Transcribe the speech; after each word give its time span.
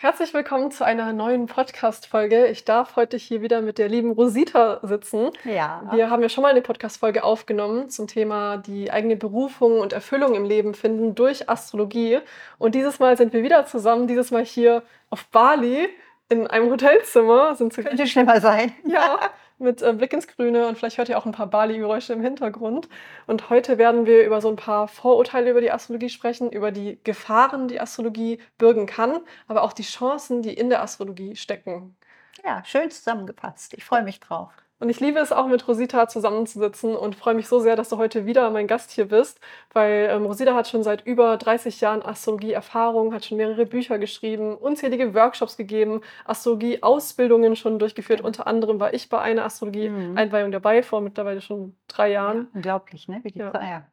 Herzlich 0.00 0.32
willkommen 0.32 0.70
zu 0.70 0.84
einer 0.84 1.12
neuen 1.12 1.46
Podcast-Folge. 1.46 2.46
Ich 2.46 2.64
darf 2.64 2.94
heute 2.94 3.16
hier 3.16 3.42
wieder 3.42 3.62
mit 3.62 3.78
der 3.78 3.88
lieben 3.88 4.12
Rosita 4.12 4.78
sitzen. 4.84 5.30
Ja. 5.42 5.82
Wir 5.92 6.08
haben 6.08 6.22
ja 6.22 6.28
schon 6.28 6.42
mal 6.42 6.52
eine 6.52 6.62
Podcast-Folge 6.62 7.24
aufgenommen 7.24 7.90
zum 7.90 8.06
Thema 8.06 8.58
die 8.58 8.92
eigene 8.92 9.16
Berufung 9.16 9.80
und 9.80 9.92
Erfüllung 9.92 10.36
im 10.36 10.44
Leben 10.44 10.74
finden 10.74 11.16
durch 11.16 11.50
Astrologie. 11.50 12.20
Und 12.58 12.76
dieses 12.76 13.00
Mal 13.00 13.16
sind 13.16 13.32
wir 13.32 13.42
wieder 13.42 13.66
zusammen, 13.66 14.06
dieses 14.06 14.30
Mal 14.30 14.44
hier 14.44 14.84
auf 15.10 15.26
Bali 15.32 15.88
in 16.28 16.46
einem 16.46 16.70
Hotelzimmer. 16.70 17.56
Sind 17.56 17.74
Könnte 17.74 18.06
schlimmer 18.06 18.40
sein. 18.40 18.72
Ja, 18.86 19.18
mit 19.58 19.82
äh, 19.82 19.92
Blick 19.92 20.12
ins 20.12 20.26
Grüne 20.26 20.68
und 20.68 20.78
vielleicht 20.78 20.98
hört 20.98 21.08
ihr 21.08 21.18
auch 21.18 21.26
ein 21.26 21.32
paar 21.32 21.48
Bali-Geräusche 21.48 22.12
im 22.12 22.20
Hintergrund. 22.22 22.88
Und 23.26 23.50
heute 23.50 23.78
werden 23.78 24.06
wir 24.06 24.24
über 24.24 24.40
so 24.40 24.48
ein 24.48 24.56
paar 24.56 24.88
Vorurteile 24.88 25.50
über 25.50 25.60
die 25.60 25.70
Astrologie 25.72 26.08
sprechen, 26.08 26.50
über 26.50 26.72
die 26.72 26.98
Gefahren, 27.04 27.68
die 27.68 27.80
Astrologie 27.80 28.38
bürgen 28.58 28.86
kann, 28.86 29.20
aber 29.46 29.62
auch 29.62 29.72
die 29.72 29.82
Chancen, 29.82 30.42
die 30.42 30.54
in 30.54 30.70
der 30.70 30.82
Astrologie 30.82 31.36
stecken. 31.36 31.96
Ja, 32.44 32.64
schön 32.64 32.90
zusammengepasst. 32.90 33.74
Ich 33.74 33.84
freue 33.84 34.02
mich 34.04 34.20
drauf. 34.20 34.52
Und 34.80 34.90
ich 34.90 35.00
liebe 35.00 35.18
es 35.18 35.32
auch 35.32 35.48
mit 35.48 35.66
Rosita 35.66 36.06
zusammenzusitzen 36.08 36.94
und 36.94 37.16
freue 37.16 37.34
mich 37.34 37.48
so 37.48 37.58
sehr, 37.58 37.74
dass 37.74 37.88
du 37.88 37.96
heute 37.96 38.26
wieder 38.26 38.48
mein 38.50 38.68
Gast 38.68 38.92
hier 38.92 39.06
bist, 39.06 39.40
weil 39.72 40.08
ähm, 40.10 40.24
Rosita 40.24 40.54
hat 40.54 40.68
schon 40.68 40.84
seit 40.84 41.04
über 41.04 41.36
30 41.36 41.80
Jahren 41.80 42.02
Astrologie-Erfahrung, 42.02 43.12
hat 43.12 43.24
schon 43.24 43.38
mehrere 43.38 43.66
Bücher 43.66 43.98
geschrieben, 43.98 44.56
unzählige 44.56 45.14
Workshops 45.14 45.56
gegeben, 45.56 46.02
Astrologie-Ausbildungen 46.26 47.56
schon 47.56 47.80
durchgeführt. 47.80 48.20
Unter 48.20 48.46
anderem 48.46 48.78
war 48.78 48.94
ich 48.94 49.08
bei 49.08 49.18
einer 49.18 49.44
Astrologie-Einweihung 49.44 50.52
dabei, 50.52 50.84
vor 50.84 51.00
mittlerweile 51.00 51.40
schon 51.40 51.74
drei 51.88 52.12
Jahren. 52.12 52.36
Ja, 52.36 52.48
unglaublich, 52.54 53.08
ne? 53.08 53.20
Wie 53.24 53.32
die 53.32 53.40
Ja. 53.40 53.88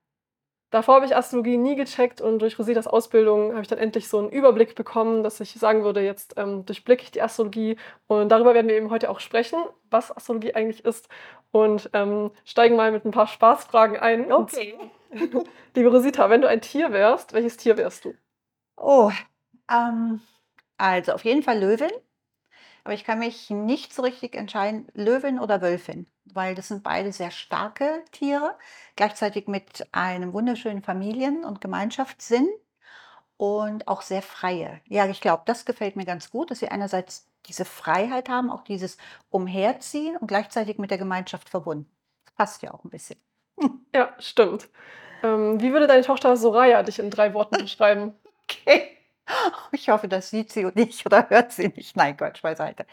Davor 0.75 0.95
habe 0.95 1.05
ich 1.05 1.15
Astrologie 1.15 1.55
nie 1.55 1.77
gecheckt 1.77 2.19
und 2.19 2.39
durch 2.39 2.59
Rositas 2.59 2.85
Ausbildung 2.85 3.53
habe 3.53 3.61
ich 3.61 3.69
dann 3.69 3.79
endlich 3.79 4.09
so 4.09 4.19
einen 4.19 4.27
Überblick 4.27 4.75
bekommen, 4.75 5.23
dass 5.23 5.39
ich 5.39 5.53
sagen 5.53 5.85
würde, 5.85 6.01
jetzt 6.01 6.33
ähm, 6.35 6.65
durchblicke 6.65 7.01
ich 7.01 7.11
die 7.11 7.21
Astrologie. 7.21 7.77
Und 8.07 8.27
darüber 8.27 8.53
werden 8.53 8.67
wir 8.67 8.75
eben 8.75 8.89
heute 8.89 9.09
auch 9.09 9.21
sprechen, 9.21 9.57
was 9.89 10.13
Astrologie 10.13 10.53
eigentlich 10.53 10.83
ist. 10.83 11.07
Und 11.51 11.89
ähm, 11.93 12.29
steigen 12.43 12.75
mal 12.75 12.91
mit 12.91 13.05
ein 13.05 13.11
paar 13.11 13.27
Spaßfragen 13.27 13.95
ein. 13.95 14.29
Okay. 14.29 14.75
Und, 15.11 15.47
liebe 15.75 15.89
Rosita, 15.89 16.29
wenn 16.29 16.41
du 16.41 16.49
ein 16.49 16.59
Tier 16.59 16.91
wärst, 16.91 17.31
welches 17.31 17.55
Tier 17.55 17.77
wärst 17.77 18.03
du? 18.03 18.13
Oh, 18.75 19.11
ähm, 19.71 20.19
also 20.77 21.13
auf 21.13 21.23
jeden 21.23 21.41
Fall 21.41 21.57
Löwin. 21.57 21.91
Aber 22.85 22.93
ich 22.93 23.03
kann 23.03 23.17
mich 23.17 23.49
nicht 23.49 23.93
so 23.95 24.03
richtig 24.03 24.35
entscheiden, 24.35 24.87
Löwin 24.93 25.39
oder 25.39 25.59
Wölfin, 25.61 26.05
weil 26.25 26.53
das 26.53 26.67
sind 26.67 26.83
beide 26.83 27.11
sehr 27.11 27.31
starke 27.31 28.03
Tiere, 28.11 28.55
gleichzeitig 28.95 29.47
mit 29.47 29.87
einem 29.91 30.33
wunderschönen 30.33 30.83
Familien- 30.83 31.45
und 31.45 31.61
Gemeinschaftssinn 31.61 32.47
und 33.37 33.87
auch 33.87 34.03
sehr 34.03 34.21
freie. 34.21 34.81
Ja, 34.85 35.07
ich 35.07 35.19
glaube, 35.19 35.41
das 35.47 35.65
gefällt 35.65 35.95
mir 35.95 36.05
ganz 36.05 36.29
gut, 36.29 36.51
dass 36.51 36.59
sie 36.59 36.69
einerseits 36.69 37.27
diese 37.47 37.65
Freiheit 37.65 38.29
haben, 38.29 38.51
auch 38.51 38.63
dieses 38.63 38.97
Umherziehen 39.31 40.15
und 40.17 40.27
gleichzeitig 40.27 40.77
mit 40.77 40.91
der 40.91 40.99
Gemeinschaft 40.99 41.49
verbunden. 41.49 41.89
Das 42.25 42.35
passt 42.35 42.61
ja 42.61 42.71
auch 42.71 42.83
ein 42.83 42.91
bisschen. 42.91 43.19
Ja, 43.95 44.13
stimmt. 44.19 44.69
Ähm, 45.23 45.59
wie 45.61 45.71
würde 45.73 45.87
deine 45.87 46.03
Tochter 46.03 46.37
Soraya 46.37 46.83
dich 46.83 46.99
in 46.99 47.09
drei 47.09 47.33
Worten 47.33 47.57
beschreiben? 47.61 48.13
Okay. 48.43 48.94
Ich 49.71 49.89
hoffe, 49.89 50.07
das 50.07 50.29
sieht 50.29 50.51
sie 50.51 50.65
nicht 50.75 51.05
oder 51.05 51.29
hört 51.29 51.51
sie 51.51 51.69
nicht. 51.69 51.95
Nein, 51.95 52.17
Quatsch 52.17 52.41
beiseite. 52.41 52.85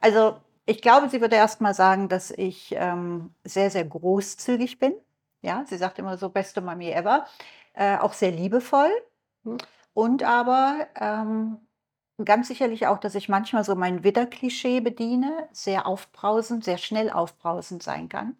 Also, 0.00 0.38
ich 0.66 0.82
glaube, 0.82 1.08
sie 1.08 1.20
würde 1.20 1.36
erst 1.36 1.60
mal 1.60 1.74
sagen, 1.74 2.08
dass 2.08 2.30
ich 2.30 2.74
ähm, 2.76 3.34
sehr, 3.44 3.70
sehr 3.70 3.84
großzügig 3.84 4.78
bin. 4.78 4.94
Ja, 5.42 5.64
sie 5.66 5.78
sagt 5.78 5.98
immer 5.98 6.18
so, 6.18 6.28
beste 6.30 6.60
Mami 6.60 6.90
ever. 6.90 7.26
Äh, 7.74 7.98
auch 7.98 8.12
sehr 8.12 8.30
liebevoll. 8.32 8.90
Hm. 9.44 9.58
Und 9.94 10.22
aber 10.24 10.86
ähm, 10.96 11.58
ganz 12.24 12.48
sicherlich 12.48 12.86
auch, 12.86 12.98
dass 12.98 13.14
ich 13.14 13.28
manchmal 13.28 13.64
so 13.64 13.74
mein 13.74 14.04
Widder-Klischee 14.04 14.80
bediene, 14.80 15.48
sehr 15.52 15.86
aufbrausend, 15.86 16.64
sehr 16.64 16.78
schnell 16.78 17.10
aufbrausend 17.10 17.82
sein 17.82 18.08
kann. 18.08 18.36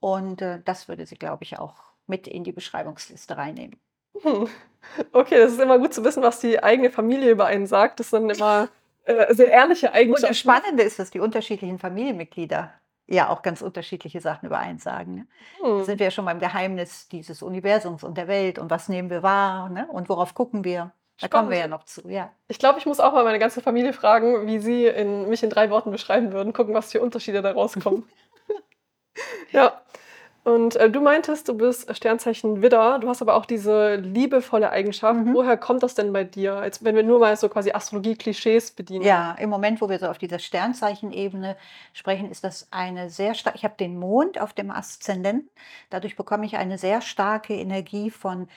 Und 0.00 0.42
äh, 0.42 0.60
das 0.64 0.88
würde 0.88 1.06
sie, 1.06 1.16
glaube 1.16 1.44
ich, 1.44 1.58
auch 1.58 1.76
mit 2.06 2.26
in 2.28 2.44
die 2.44 2.52
Beschreibungsliste 2.52 3.36
reinnehmen. 3.36 3.78
Hm. 4.22 4.48
Okay, 5.12 5.38
das 5.38 5.52
ist 5.52 5.60
immer 5.60 5.78
gut 5.78 5.94
zu 5.94 6.04
wissen, 6.04 6.22
was 6.22 6.40
die 6.40 6.62
eigene 6.62 6.90
Familie 6.90 7.30
über 7.30 7.46
einen 7.46 7.66
sagt. 7.66 8.00
Das 8.00 8.10
sind 8.10 8.30
immer 8.30 8.68
äh, 9.04 9.32
sehr 9.34 9.48
ehrliche 9.48 9.88
Und 9.88 9.94
Eigenschaften. 9.94 10.28
das 10.28 10.38
Spannende 10.38 10.82
ist, 10.82 10.98
dass 10.98 11.10
die 11.10 11.20
unterschiedlichen 11.20 11.78
Familienmitglieder 11.78 12.72
ja 13.06 13.28
auch 13.28 13.42
ganz 13.42 13.62
unterschiedliche 13.62 14.20
Sachen 14.20 14.46
über 14.46 14.58
einen 14.58 14.78
sagen. 14.78 15.14
Ne? 15.14 15.26
Hm. 15.60 15.84
sind 15.84 15.98
wir 15.98 16.06
ja 16.06 16.10
schon 16.10 16.24
beim 16.24 16.40
Geheimnis 16.40 17.08
dieses 17.08 17.42
Universums 17.42 18.04
und 18.04 18.18
der 18.18 18.28
Welt 18.28 18.58
und 18.58 18.70
was 18.70 18.88
nehmen 18.88 19.10
wir 19.10 19.22
wahr 19.22 19.68
ne? 19.70 19.88
und 19.90 20.08
worauf 20.08 20.34
gucken 20.34 20.64
wir. 20.64 20.92
Da 21.20 21.26
kommen 21.26 21.50
wir 21.50 21.56
ja 21.56 21.64
Spannend. 21.64 21.80
noch 21.80 21.84
zu, 21.84 22.08
ja. 22.08 22.30
Ich 22.46 22.60
glaube, 22.60 22.78
ich 22.78 22.86
muss 22.86 23.00
auch 23.00 23.12
mal 23.12 23.24
meine 23.24 23.40
ganze 23.40 23.60
Familie 23.60 23.92
fragen, 23.92 24.46
wie 24.46 24.60
sie 24.60 24.86
in, 24.86 25.28
mich 25.28 25.42
in 25.42 25.50
drei 25.50 25.68
Worten 25.68 25.90
beschreiben 25.90 26.32
würden. 26.32 26.52
Gucken, 26.52 26.74
was 26.74 26.92
für 26.92 27.00
Unterschiede 27.00 27.42
da 27.42 27.50
rauskommen. 27.50 28.04
ja. 29.50 29.80
Und 30.48 30.76
äh, 30.76 30.88
du 30.88 31.02
meintest, 31.02 31.46
du 31.48 31.54
bist 31.54 31.94
Sternzeichen 31.94 32.62
Widder. 32.62 32.98
Du 33.00 33.08
hast 33.10 33.20
aber 33.20 33.34
auch 33.34 33.44
diese 33.44 33.96
liebevolle 33.96 34.70
Eigenschaft. 34.70 35.20
Mhm. 35.20 35.34
Woher 35.34 35.58
kommt 35.58 35.82
das 35.82 35.94
denn 35.94 36.10
bei 36.10 36.24
dir? 36.24 36.54
Als 36.54 36.82
wenn 36.82 36.96
wir 36.96 37.02
nur 37.02 37.18
mal 37.18 37.36
so 37.36 37.50
quasi 37.50 37.72
Astrologie-Klischees 37.72 38.70
bedienen. 38.70 39.04
Ja, 39.04 39.32
im 39.32 39.50
Moment, 39.50 39.82
wo 39.82 39.90
wir 39.90 39.98
so 39.98 40.06
auf 40.06 40.16
dieser 40.16 40.38
Sternzeichenebene 40.38 41.54
sprechen, 41.92 42.30
ist 42.30 42.44
das 42.44 42.66
eine 42.70 43.10
sehr 43.10 43.34
starke, 43.34 43.58
ich 43.58 43.64
habe 43.64 43.74
den 43.78 43.98
Mond 43.98 44.40
auf 44.40 44.54
dem 44.54 44.70
Aszendenten, 44.70 45.50
dadurch 45.90 46.16
bekomme 46.16 46.46
ich 46.46 46.56
eine 46.56 46.78
sehr 46.78 47.02
starke 47.02 47.52
Energie 47.54 48.10
von 48.10 48.48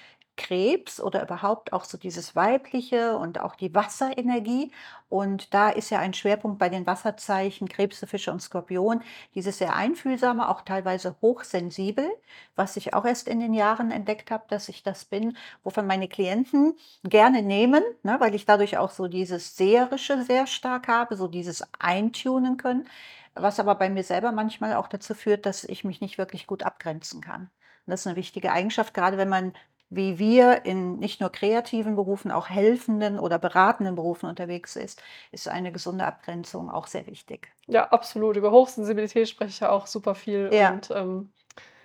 Krebs 0.42 1.00
oder 1.00 1.22
überhaupt 1.22 1.72
auch 1.72 1.84
so 1.84 1.98
dieses 1.98 2.36
weibliche 2.36 3.16
und 3.16 3.40
auch 3.40 3.56
die 3.56 3.74
Wasserenergie. 3.76 4.72
Und 5.08 5.54
da 5.54 5.70
ist 5.70 5.92
ja 5.92 6.00
ein 6.00 6.16
Schwerpunkt 6.16 6.58
bei 6.58 6.70
den 6.70 6.88
Wasserzeichen 6.88 7.70
Krebse, 7.70 8.08
Fische 8.08 8.32
und 8.32 8.42
Skorpion, 8.42 9.02
dieses 9.36 9.60
sehr 9.60 9.76
einfühlsame, 9.76 10.50
auch 10.50 10.62
teilweise 10.62 11.16
hochsensibel, 11.22 12.10
was 12.56 12.76
ich 12.76 12.94
auch 12.96 13.06
erst 13.06 13.28
in 13.28 13.40
den 13.40 13.54
Jahren 13.54 13.92
entdeckt 13.92 14.32
habe, 14.32 14.46
dass 14.48 14.68
ich 14.68 14.82
das 14.82 15.06
bin, 15.06 15.38
wovon 15.64 15.86
meine 15.86 16.08
Klienten 16.08 16.76
gerne 17.04 17.44
nehmen, 17.44 17.84
ne, 18.02 18.16
weil 18.20 18.34
ich 18.34 18.46
dadurch 18.46 18.78
auch 18.78 18.90
so 18.92 19.08
dieses 19.08 19.56
Seherische 19.56 20.24
sehr 20.24 20.48
stark 20.48 20.88
habe, 20.88 21.16
so 21.16 21.28
dieses 21.28 21.64
Eintunen 21.78 22.58
können, 22.58 22.88
was 23.36 23.60
aber 23.60 23.76
bei 23.76 23.90
mir 23.90 24.04
selber 24.04 24.32
manchmal 24.32 24.74
auch 24.76 24.88
dazu 24.88 25.14
führt, 25.14 25.46
dass 25.46 25.64
ich 25.66 25.84
mich 25.84 26.02
nicht 26.02 26.18
wirklich 26.18 26.48
gut 26.48 26.64
abgrenzen 26.64 27.22
kann. 27.22 27.52
Das 27.88 28.02
ist 28.02 28.08
eine 28.08 28.16
wichtige 28.16 28.52
Eigenschaft, 28.52 28.94
gerade 28.94 29.18
wenn 29.18 29.30
man 29.30 29.54
wie 29.92 30.18
wir 30.18 30.66
in 30.66 30.98
nicht 31.00 31.20
nur 31.20 31.30
kreativen 31.30 31.96
Berufen, 31.96 32.32
auch 32.32 32.50
helfenden 32.50 33.20
oder 33.20 33.38
beratenden 33.38 33.96
Berufen 33.96 34.28
unterwegs 34.30 34.78
ist, 34.78 35.04
ist 35.32 35.50
eine 35.50 35.74
gesunde 35.74 36.06
Abgrenzung 36.06 36.72
auch 36.72 36.88
sehr 36.88 37.06
wichtig. 37.08 37.52
Ja, 37.68 37.90
absolut. 37.90 38.38
Über 38.38 38.52
Hochsensibilität 38.52 39.28
spreche 39.28 39.50
ich 39.50 39.60
ja 39.60 39.70
auch 39.70 39.88
super 39.88 40.16
viel 40.16 40.50
Ja. 40.54 40.72
und 40.72 40.90
ähm, 40.92 41.34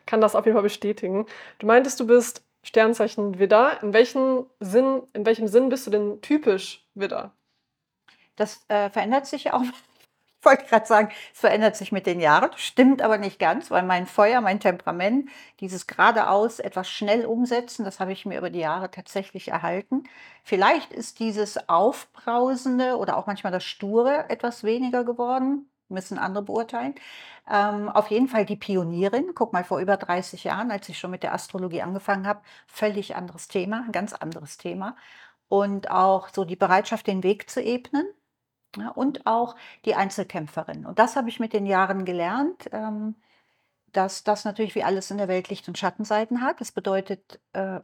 kann 0.07 0.21
das 0.21 0.37
auf 0.37 0.47
jeden 0.47 0.55
Fall 0.55 0.63
bestätigen. 0.63 1.27
Du 1.59 1.67
meintest, 1.67 1.99
du 1.99 2.07
bist 2.07 2.45
Sternzeichen 2.63 3.41
Widder. 3.41 3.83
In 3.83 3.93
welchem 3.93 4.47
Sinn, 4.61 5.03
in 5.13 5.27
welchem 5.27 5.49
Sinn 5.49 5.69
bist 5.69 5.87
du 5.87 5.91
denn 5.91 6.21
typisch 6.21 6.87
Widder? 6.95 7.33
Das 8.37 8.65
äh, 8.69 8.89
verändert 8.89 9.27
sich 9.27 9.45
ja 9.45 9.55
auch. 9.55 9.63
Ich 10.47 10.51
wollte 10.59 10.67
gerade 10.67 10.87
sagen, 10.87 11.09
es 11.35 11.41
verändert 11.41 11.75
sich 11.75 11.91
mit 11.91 12.07
den 12.07 12.21
Jahren. 12.21 12.51
Stimmt 12.55 13.03
aber 13.03 13.19
nicht 13.19 13.41
ganz, 13.41 13.69
weil 13.73 13.83
mein 13.83 14.07
Feuer, 14.07 14.41
mein 14.41 14.61
Temperament, 14.61 15.29
dieses 15.59 15.89
geradeaus 15.89 16.61
etwas 16.61 16.89
schnell 16.89 17.27
umsetzen, 17.27 17.85
das 17.85 17.99
habe 17.99 18.13
ich 18.13 18.27
mir 18.27 18.39
über 18.39 18.49
die 18.51 18.61
Jahre 18.61 18.89
tatsächlich 18.93 19.49
erhalten. 19.49 20.05
Vielleicht 20.45 20.93
ist 20.93 21.19
dieses 21.19 21.69
Aufbrausende 21.69 22.97
oder 22.97 23.17
auch 23.17 23.27
manchmal 23.27 23.51
das 23.53 23.65
Sture 23.65 24.27
etwas 24.31 24.63
weniger 24.63 25.03
geworden, 25.03 25.69
müssen 25.89 26.17
andere 26.17 26.45
beurteilen. 26.45 26.95
Ähm, 27.51 27.89
auf 27.89 28.09
jeden 28.13 28.29
Fall 28.29 28.47
die 28.47 28.55
Pionierin. 28.57 29.33
Guck 29.35 29.53
mal, 29.53 29.65
vor 29.65 29.81
über 29.81 29.97
30 29.97 30.45
Jahren, 30.45 30.71
als 30.71 30.89
ich 30.89 30.97
schon 31.01 31.11
mit 31.11 31.25
der 31.25 31.35
Astrologie 31.35 31.83
angefangen 31.83 32.25
habe, 32.27 32.41
völlig 32.69 33.17
anderes 33.17 33.49
Thema, 33.49 33.89
ganz 33.91 34.13
anderes 34.13 34.59
Thema. 34.59 34.95
Und 35.49 35.91
auch 35.91 36.29
so 36.29 36.45
die 36.45 36.57
Bereitschaft, 36.57 37.09
den 37.09 37.25
Weg 37.25 37.51
zu 37.51 37.61
ebnen. 37.63 38.07
Ja, 38.79 38.91
und 38.91 39.27
auch 39.27 39.57
die 39.85 39.95
Einzelkämpferin. 39.95 40.87
Und 40.87 40.99
das 40.99 41.17
habe 41.17 41.29
ich 41.29 41.41
mit 41.41 41.53
den 41.53 41.67
Jahren 41.67 42.05
gelernt, 42.05 42.69
ähm, 42.73 43.15
dass 43.93 44.25
das 44.25 44.45
natürlich 44.45 44.75
wie 44.75 44.85
alles 44.85 45.11
in 45.11 45.19
der 45.19 45.29
Welt 45.29 45.49
Licht- 45.49 45.69
und 45.69 45.79
Schattenseiten 45.79 46.43
hat. 46.43 46.61
Das 46.61 46.73
bedeutet, 46.73 47.41
äh, 47.55 47.81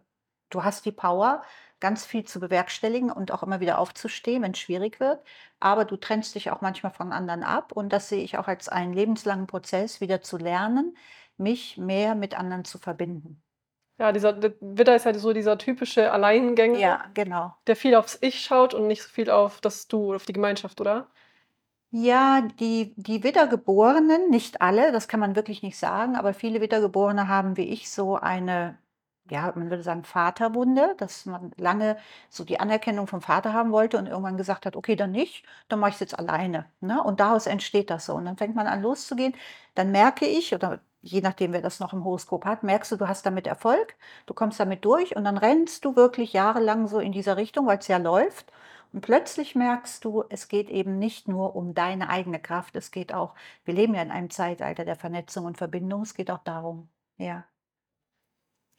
du 0.51 0.65
hast 0.65 0.85
die 0.85 0.93
Power, 0.93 1.43
ganz 1.81 2.07
viel 2.07 2.25
zu 2.25 2.41
bewerkstelligen 2.41 3.11
und 3.11 3.33
auch 3.33 3.43
immer 3.43 3.61
wieder 3.61 3.79
aufzustehen, 3.79 4.43
wenn 4.43 4.53
es 4.53 4.59
schwierig 4.61 5.01
wird. 5.01 5.25
Aber 5.61 5.85
du 5.85 5.97
trennst 5.97 6.35
dich 6.37 6.51
auch 6.51 6.61
manchmal 6.61 6.93
von 6.93 7.13
anderen 7.13 7.43
ab. 7.43 7.73
Und 7.73 7.93
das 7.93 8.09
sehe 8.09 8.23
ich 8.23 8.39
auch 8.39 8.49
als 8.49 8.69
einen 8.69 8.93
lebenslangen 8.93 9.47
Prozess, 9.49 10.01
wieder 10.01 10.23
zu 10.23 10.39
lernen, 10.39 10.97
mich 11.39 11.79
mehr 11.79 12.15
mit 12.15 12.39
anderen 12.39 12.65
zu 12.65 12.79
verbinden. 12.79 13.43
Ja, 14.03 14.11
dieser 14.11 14.33
der 14.33 14.53
Widder 14.61 14.97
ist 14.97 15.07
halt 15.07 15.17
so 15.21 15.33
dieser 15.33 15.59
typische 15.59 16.11
Alleingänger, 16.11 16.79
Ja, 16.81 17.05
genau. 17.15 17.55
der 17.69 17.77
viel 17.77 17.95
aufs 17.95 18.19
Ich 18.21 18.41
schaut 18.43 18.75
und 18.75 18.89
nicht 18.89 19.03
so 19.03 19.09
viel 19.09 19.31
auf 19.31 19.61
das 19.61 19.87
Du, 19.87 20.13
auf 20.13 20.25
die 20.27 20.33
Gemeinschaft, 20.33 20.81
oder? 20.81 21.07
Ja, 21.95 22.41
die 22.59 22.95
die 22.97 23.23
Wiedergeborenen, 23.23 24.31
nicht 24.31 24.63
alle, 24.63 24.93
das 24.93 25.09
kann 25.09 25.21
man 25.21 25.37
wirklich 25.37 25.63
nicht 25.63 25.77
sagen, 25.79 26.17
aber 26.17 26.33
viele 26.33 26.61
Wiedergeborene 26.63 27.29
haben 27.29 27.57
wie 27.59 27.69
ich 27.69 27.91
so 27.91 28.17
eine 28.17 28.79
ja, 29.31 29.53
man 29.55 29.71
würde 29.71 29.83
sagen 29.85 30.03
Vaterwunde, 30.05 30.95
dass 30.99 31.27
man 31.27 31.53
lange 31.57 31.97
so 32.29 32.45
die 32.45 32.59
Anerkennung 32.59 33.07
vom 33.07 33.21
Vater 33.23 33.53
haben 33.53 33.71
wollte 33.71 33.97
und 33.99 34.07
irgendwann 34.07 34.37
gesagt 34.37 34.67
hat: 34.67 34.75
„Okay, 34.75 34.97
dann 34.97 35.13
nicht, 35.13 35.45
dann 35.69 35.79
mache 35.81 35.91
ich's 35.91 36.01
jetzt 36.01 36.19
alleine“, 36.19 36.67
ne? 36.81 37.03
Und 37.03 37.21
daraus 37.21 37.47
entsteht 37.47 37.89
das 37.91 38.07
so. 38.07 38.15
Und 38.15 38.25
dann 38.25 38.37
fängt 38.37 38.57
man 38.57 38.67
an 38.67 38.83
loszugehen. 38.83 39.35
Dann 39.75 39.93
merke 39.93 40.27
ich 40.27 40.55
oder 40.55 40.81
je 41.03 41.21
nachdem, 41.21 41.53
wer 41.53 41.63
das 41.63 41.81
noch 41.81 41.93
im 41.93 42.05
Horoskop 42.05 42.45
hat, 42.47 42.63
merkst 42.63 42.93
du, 42.93 42.97
du 42.97 43.09
hast 43.09 43.27
damit 43.27 43.47
Erfolg, 43.47 43.97
du 44.27 44.35
kommst 44.35 44.61
damit 44.61 44.85
durch 44.85 45.17
und 45.17 45.25
dann 45.25 45.37
rennst 45.39 45.85
du 45.85 45.97
wirklich 45.97 46.33
jahrelang 46.33 46.87
so 46.89 46.99
in 47.01 47.13
dieser 47.13 47.37
Richtung, 47.37 47.67
weil's 47.67 47.89
ja 47.89 47.99
läuft. 47.99 48.53
Und 48.93 49.01
plötzlich 49.03 49.55
merkst 49.55 50.05
du, 50.05 50.25
es 50.29 50.49
geht 50.49 50.71
eben 50.71 50.99
nicht 50.99 51.29
nur 51.29 51.57
um 51.57 51.75
deine 51.75 52.09
eigene 52.11 52.41
Kraft, 52.41 52.77
es 52.77 52.91
geht 52.91 53.13
auch 53.15 53.35
wir 53.65 53.75
leben 53.75 53.95
ja 53.95 54.03
in 54.03 54.11
einem 54.11 54.31
Zeitalter 54.31 54.85
der 54.85 54.97
Vernetzung 54.97 55.45
und 55.47 55.59
Verbindung, 55.59 56.03
es 56.03 56.15
geht 56.15 56.31
auch 56.31 56.43
darum, 56.45 56.89
ja. 57.19 57.45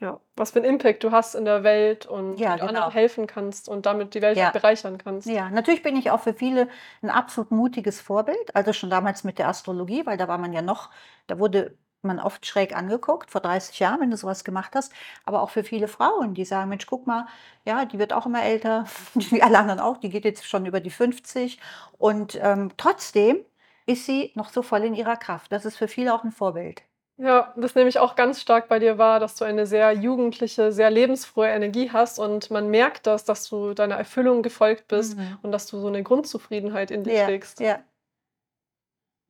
Ja, 0.02 0.20
was 0.36 0.52
für 0.52 0.60
'n 0.60 0.66
Impact 0.66 1.04
du 1.04 1.12
hast 1.12 1.36
in 1.36 1.46
der 1.46 1.64
Welt 1.64 2.06
und 2.08 2.38
Ja, 2.38 2.58
du 2.58 2.60
anderen 2.60 2.90
genau. 2.90 2.92
helfen 2.92 3.28
kannst 3.28 3.70
und 3.70 3.86
damit 3.86 4.14
die 4.16 4.22
Welt 4.22 4.36
Ja. 4.36 4.52
bereichern 4.52 4.98
kannst. 4.98 5.36
Ja, 5.36 5.50
natürlich 5.52 5.84
bin 5.84 5.98
ich 5.98 6.12
auch 6.12 6.22
für 6.22 6.34
viele 6.34 6.70
'n 7.04 7.10
absolut 7.12 7.52
mutiges 7.52 8.02
Vorbild, 8.02 8.56
also 8.56 8.74
schon 8.74 8.90
damals 8.90 9.24
mit 9.26 9.40
der 9.40 9.50
Astrologie, 9.50 10.06
weil 10.06 10.18
da 10.18 10.28
war 10.28 10.38
man 10.40 10.54
ja 10.54 10.62
noch 10.64 10.92
da 11.28 11.40
wurde 11.40 11.78
man 12.04 12.20
oft 12.20 12.46
schräg 12.46 12.76
angeguckt, 12.76 13.32
vor 13.32 13.42
30 13.42 13.80
Jahren, 13.80 14.02
wenn 14.02 14.12
du 14.12 14.18
so 14.18 14.28
was 14.28 14.44
gemacht 14.44 14.74
hast. 14.76 14.92
Aber 15.26 15.42
auch 15.42 15.50
für 15.52 15.64
viele 15.64 15.88
Frauen, 15.88 16.34
die 16.34 16.46
sagen: 16.46 16.70
„Mensch, 16.70 16.86
guck 16.88 17.08
mal, 17.08 17.28
ja, 17.66 17.86
die 17.86 18.00
wird 18.00 18.14
auch 18.14 18.26
immer 18.26 18.44
älter, 18.44 18.86
wie 19.16 19.42
alle 19.44 19.60
anderen 19.60 19.80
auch, 19.80 19.98
die 19.98 20.10
geht 20.10 20.26
jetzt 20.26 20.46
schon 20.48 20.66
über 20.66 20.80
die 20.82 20.90
50 20.92 21.60
und, 21.98 22.38
ähm, 22.42 22.72
trotzdem 22.78 23.46
ist 23.86 24.06
sie 24.06 24.32
noch 24.36 24.50
so 24.50 24.62
voll 24.64 24.84
in 24.84 24.94
ihrer 24.96 25.18
Kraft.“ 25.18 25.52
Das 25.52 25.66
ist 25.66 25.78
für 25.78 25.88
viele 25.88 26.14
auch 26.14 26.24
'n 26.24 26.32
Vorbild. 26.32 26.84
Ja, 27.20 27.54
das 27.58 27.76
nehme 27.76 27.90
ich 27.90 28.00
auch 28.00 28.16
ganz 28.16 28.42
stark 28.42 28.68
bei 28.68 28.80
dir 28.80 28.98
wahr, 28.98 29.20
dass 29.20 29.36
du 29.36 29.46
eine 29.46 29.68
sehr 29.68 29.92
jugendliche, 29.94 30.72
sehr 30.72 30.90
lebensfrohe 30.90 31.48
Energie 31.48 31.92
hast 31.92 32.18
und 32.18 32.50
man 32.50 32.70
merkt 32.72 33.06
das, 33.06 33.24
dass 33.24 33.48
du 33.48 33.76
deiner 33.76 33.96
Erfüllung 33.96 34.42
gefolgt 34.42 34.88
bist 34.88 35.16
Mhm. 35.16 35.44
und 35.44 35.52
dass 35.52 35.68
du 35.68 35.78
so 35.80 35.90
'ne 35.92 36.02
Grundzufriedenheit 36.02 36.90
in 36.90 37.04
dir 37.04 37.14
Ja, 37.14 37.14
trägst. 37.14 37.60
ja. 37.60 37.84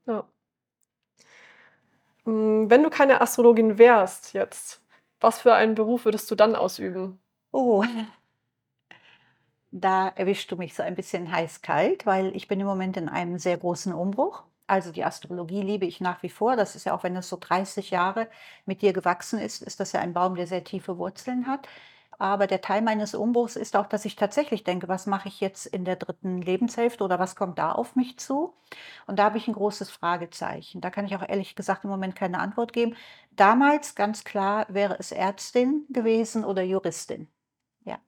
Ja. 0.08 0.32
Hm, 2.25 2.70
wenn 2.70 2.84
du 2.84 2.90
keine 2.90 3.22
Astrologin 3.22 3.78
wärst 3.78 4.34
jetzt, 4.34 4.81
was 5.20 5.40
für 5.42 5.54
einen 5.54 5.75
Beruf 5.75 6.06
würdest 6.06 6.30
du 6.31 6.36
dann 6.36 6.56
ausüben? 6.56 7.20
Oh. 7.52 7.84
Da 9.72 10.08
erwischst 10.10 10.52
du 10.52 10.56
mich 10.56 10.75
so 10.75 10.84
ein 10.84 10.96
bisschen 10.96 11.31
heiß-kalt, 11.31 12.06
weil 12.06 12.36
ich 12.36 12.48
bin 12.48 12.60
im 12.60 12.68
Moment 12.68 12.96
in 12.98 13.10
einem 13.10 13.40
sehr 13.40 13.58
großen 13.58 13.92
Umbruch. 13.94 14.44
Also, 14.68 14.92
die 14.92 15.04
Astrologie 15.04 15.62
liebe 15.62 15.86
ich 15.86 16.00
nach 16.00 16.22
wie 16.24 16.30
vor. 16.30 16.56
Das 16.56 16.75
ist 16.75 16.86
ja 16.86 16.94
auch 16.96 17.04
wenn 17.04 17.16
das 17.16 17.28
so 17.28 17.38
30 17.40 17.90
Jahre 17.92 18.30
mit 18.66 18.81
dir 18.81 18.94
gewachsen 18.94 19.40
ist, 19.40 19.62
ist 19.64 19.80
das 19.80 19.92
ja 19.92 20.00
ein 20.00 20.14
Baum, 20.14 20.36
der 20.36 20.48
sehr 20.48 20.64
tiefe 20.64 20.98
Wurzeln 20.98 21.48
hat. 21.48 21.68
Aber 22.19 22.48
der 22.48 22.62
Teil 22.62 22.81
meines 22.81 23.15
Umbruchs 23.15 23.56
ist 23.56 23.75
auch, 23.75 23.88
dass 23.88 24.06
ich 24.06 24.15
tatsächlich 24.15 24.63
denke: 24.63 24.88
„Was 24.88 25.07
mache 25.07 25.27
ich 25.27 25.39
jetzt 25.42 25.65
in 25.65 25.86
der 25.86 25.95
3. 25.95 26.42
Lebenshälfte 26.42 27.04
oder 27.04 27.19
was 27.19 27.36
kommt 27.36 27.57
da 27.60 27.71
auf 27.71 27.95
mich 27.95 28.18
zu?“ 28.19 28.54
Und 29.07 29.19
da 29.19 29.25
habe 29.25 29.38
ich 29.38 29.48
'n 29.48 29.54
großes 29.54 29.89
Fragezeichen. 29.92 30.81
Da 30.81 30.89
kann 30.89 31.06
ich 31.06 31.15
auch 31.15 31.27
ehrlich 31.27 31.56
gesagt 31.56 31.83
im 31.83 31.89
Moment 31.89 32.15
keine 32.15 32.39
Antwort 32.39 32.74
geben. 32.74 32.95
Damals 33.31 33.95
ganz 33.95 34.24
klar 34.24 34.65
wäre 34.69 34.98
es 35.00 35.12
Ärztin 35.12 35.86
gewesen 35.89 36.45
oder 36.45 36.62
Juristin. 36.63 37.27
Ja. 37.86 38.00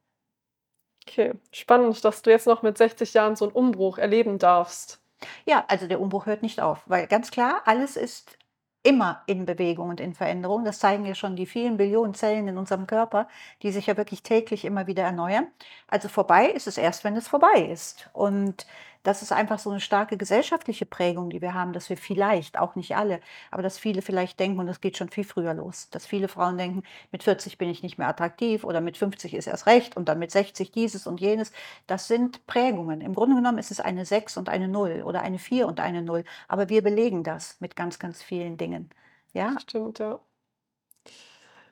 Okay, 1.08 1.34
spannend, 1.51 2.04
dass 2.04 2.22
du 2.24 2.31
jetzt 2.31 2.48
noch 2.48 2.63
mit 2.63 2.78
60 2.80 3.13
Jahren 3.13 3.36
so 3.36 3.46
'n 3.46 3.51
Umbruch 3.51 3.98
erleben 4.00 4.40
darfst. 4.40 5.00
Ja, 5.46 5.63
also 5.68 5.88
der 5.88 6.01
Umbruch 6.01 6.25
hört 6.25 6.42
nicht 6.42 6.62
auf, 6.62 6.81
weil 6.88 7.08
ganz 7.08 7.31
klar, 7.31 7.62
alles 7.66 7.96
ist 7.96 8.38
immer 8.86 9.24
in 9.26 9.46
Bewegung 9.46 9.90
und 9.90 10.00
in 10.00 10.14
Veränderung. 10.14 10.64
Das 10.64 10.80
zeigen 10.80 11.06
ja 11.06 11.16
schon 11.16 11.36
die 11.36 11.48
vielen 11.48 11.78
Billionen 11.78 12.14
Zellen 12.14 12.48
in 12.48 12.58
unserem 12.58 12.86
Körper, 12.86 13.28
die 13.64 13.72
sich 13.72 13.88
ja 13.88 13.98
wirklich 13.98 14.22
täglich 14.22 14.64
immer 14.64 14.86
wieder 14.86 15.04
erneuern. 15.04 15.48
Also 15.88 16.08
vorbei 16.08 16.48
ist 16.50 16.68
es 16.68 16.78
erst, 16.78 17.04
wenn 17.04 17.16
es 17.16 17.28
vorbei 17.28 17.68
ist. 17.72 18.10
Und 18.14 18.68
das 19.06 19.22
ist 19.22 19.31
einfach 19.31 19.60
so 19.60 19.72
'ne 19.72 19.80
starke 19.80 20.18
gesellschaftliche 20.18 20.86
Prägung, 20.86 21.30
die 21.30 21.42
wir 21.42 21.54
haben, 21.54 21.74
dass 21.74 21.90
wir 21.90 21.98
vielleicht, 21.98 22.57
auch 22.60 22.75
nicht 22.75 22.96
alle, 22.98 23.22
aber 23.52 23.63
dass 23.63 23.78
viele 23.78 24.02
vielleicht 24.02 24.40
denken 24.40 24.60
und 24.60 24.68
das 24.68 24.81
geht 24.81 24.98
schon 24.98 25.10
viel 25.10 25.24
früher 25.24 25.54
los, 25.54 25.90
dass 25.92 26.06
viele 26.06 26.28
Frauen 26.28 26.57
denken: 26.57 26.84
„Mit 27.12 27.24
40 27.24 27.57
bin 27.57 27.69
ich 27.69 27.84
nicht 27.84 27.98
mehr 27.98 28.07
attraktiv 28.10 28.63
oder 28.63 28.81
mit 28.81 28.98
50 28.98 29.34
ist 29.34 29.48
erst 29.48 29.68
recht 29.68 29.96
und 29.98 30.10
dann 30.10 30.19
mit 30.19 30.31
60 30.31 30.72
dieses 30.72 31.07
und 31.07 31.22
jenes.“ 31.22 31.52
Das 31.88 32.07
sind 32.07 32.46
Prägungen. 32.48 33.02
Im 33.02 33.13
Grunde 33.16 33.36
genommen 33.38 33.60
ist 33.60 33.72
es 33.72 33.80
eine 33.80 34.06
6 34.06 34.38
und 34.38 34.50
eine 34.50 34.68
0 34.68 35.04
oder 35.06 35.22
eine 35.22 35.40
4 35.40 35.68
und 35.68 35.80
eine 35.80 36.01
0, 36.01 36.24
aber 36.48 36.69
wir 36.69 36.81
belegen 36.84 37.24
das 37.24 37.58
mit 37.62 37.75
ganz, 37.75 38.00
ganz 38.00 38.22
vielen 38.24 38.58
Dingen, 38.58 38.90
ja? 39.34 39.56
Stimmt, 39.60 40.00
ja. 40.00 40.25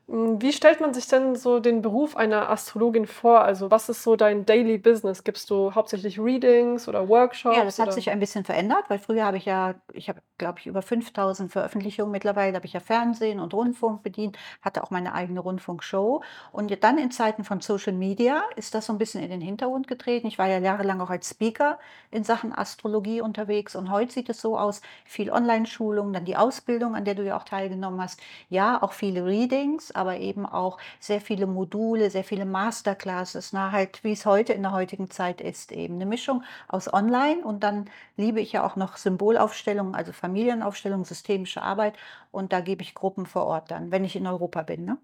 Hm, 0.09 0.41
wie 0.41 0.51
stellt 0.51 0.81
man 0.81 0.93
sich 0.93 1.07
denn 1.07 1.35
so 1.35 1.59
den 1.61 1.81
Beruf 1.81 2.17
einer 2.17 2.49
Astrologin 2.49 3.07
vor? 3.07 3.41
Also, 3.41 3.71
was 3.71 3.87
ist 3.87 4.03
so 4.03 4.15
dein 4.17 4.45
Daily 4.45 4.77
Business? 4.77 5.23
Gibst 5.23 5.49
du 5.49 5.73
hauptsächlich 5.75 6.19
Readings 6.19 6.87
oder 6.89 7.07
Ja, 7.49 7.65
das 7.65 7.77
Workshops, 7.77 7.79
hat 7.79 7.91
oder 7.91 7.93
sich 7.93 8.09
ein 8.09 8.19
bisschen 8.21 8.45
verändert, 8.45 8.85
weil 8.89 8.99
früher 8.99 9.25
habe 9.25 9.35
ich 9.35 9.43
ja 9.45 9.75
ich 9.91 10.07
habe, 10.07 10.21
glaube 10.37 10.59
ich, 10.59 10.65
über 10.65 10.81
5.000 10.81 11.51
Veröffentlichungen 11.51 12.09
mittlerweile, 12.11 12.55
habe 12.55 12.65
ich 12.65 12.71
ja 12.71 12.79
Fernsehen 12.79 13.39
und 13.41 13.53
Rundfunk 13.53 14.01
bedient, 14.01 14.37
hatte 14.61 14.81
auch 14.81 14.91
meine 14.91 15.13
eigene 15.13 15.41
Rundfunkshow. 15.41 16.23
Und 16.53 16.83
dann 16.83 16.97
in 16.97 17.11
Zeiten 17.11 17.43
von 17.43 17.59
Social 17.59 17.91
Media 17.93 18.43
ist 18.55 18.73
das 18.73 18.85
so 18.85 18.93
'n 18.93 18.97
bisschen 18.97 19.21
in 19.21 19.29
den 19.29 19.41
Hintergrund 19.41 19.87
getreten. 19.89 20.25
Ich 20.27 20.37
war 20.39 20.47
ja 20.47 20.59
jahrelang 20.59 21.01
auch 21.01 21.09
als 21.09 21.29
Speaker 21.29 21.79
in 22.11 22.23
Sachen 22.23 22.53
Astrologie 22.57 23.19
unterwegs 23.21 23.75
und 23.75 23.91
heute 23.91 24.13
sieht 24.13 24.29
es 24.29 24.39
so 24.39 24.57
aus, 24.57 24.81
viel 25.05 25.29
Onlineschulung, 25.29 26.13
dann 26.13 26.23
die 26.25 26.37
Ausbildung, 26.37 26.95
an 26.95 27.03
der 27.03 27.15
du 27.15 27.25
ja 27.25 27.35
auch 27.37 27.43
teilgenommen 27.43 28.01
hast. 28.01 28.21
Ja, 28.47 28.81
auch 28.81 28.93
viele 28.93 29.25
Readings, 29.25 29.92
aber 29.95 30.17
eben 30.17 30.45
auch 30.45 30.77
sehr 30.99 31.21
viele 31.21 31.47
Module, 31.47 32.09
sehr 32.09 32.23
viele 32.23 32.45
Masterclasses, 32.45 33.53
ne, 33.53 33.71
halt, 33.71 34.03
wie's 34.03 34.25
heute 34.25 34.53
in 34.53 34.63
der 34.63 34.71
heutigen 34.73 35.09
Zeit 35.09 35.41
ist 35.41 35.71
eben. 35.71 35.97
'Ne 35.97 36.05
Mischung 36.05 36.43
aus 36.67 36.91
online 36.93 37.43
und 37.43 37.63
dann 37.63 37.89
liebe 38.17 38.41
ich 38.41 38.51
ja 38.53 38.65
auch 38.65 38.75
noch 38.75 38.97
Symbolaufstellungen, 38.97 39.95
also 39.95 40.11
Familienaufstellung, 40.13 41.05
systemische 41.05 41.61
Arbeit 41.61 41.95
und 42.31 42.53
da 42.53 42.61
gebe 42.61 42.81
ich 42.83 42.95
Gruppen 42.95 43.25
vor 43.25 43.45
Ort 43.45 43.71
dann, 43.71 43.91
wenn 43.91 44.03
ich 44.05 44.15
in 44.15 44.27
Europa 44.27 44.63
bin, 44.63 44.85
ne? 44.85 44.97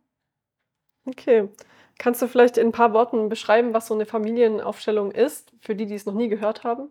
Okay. 1.07 1.49
Kannst 1.97 2.21
du 2.21 2.27
vielleicht 2.27 2.57
in 2.57 2.67
'n 2.67 2.71
paar 2.71 2.93
Worten 2.93 3.29
beschreiben, 3.29 3.73
was 3.73 3.87
so 3.87 3.95
'ne 3.95 4.05
Familienaufstellung 4.05 5.11
ist, 5.11 5.51
für 5.61 5.75
die, 5.75 5.85
die 5.85 5.95
es 5.95 6.05
noch 6.05 6.13
nie 6.13 6.29
gehört 6.29 6.63
haben? 6.63 6.89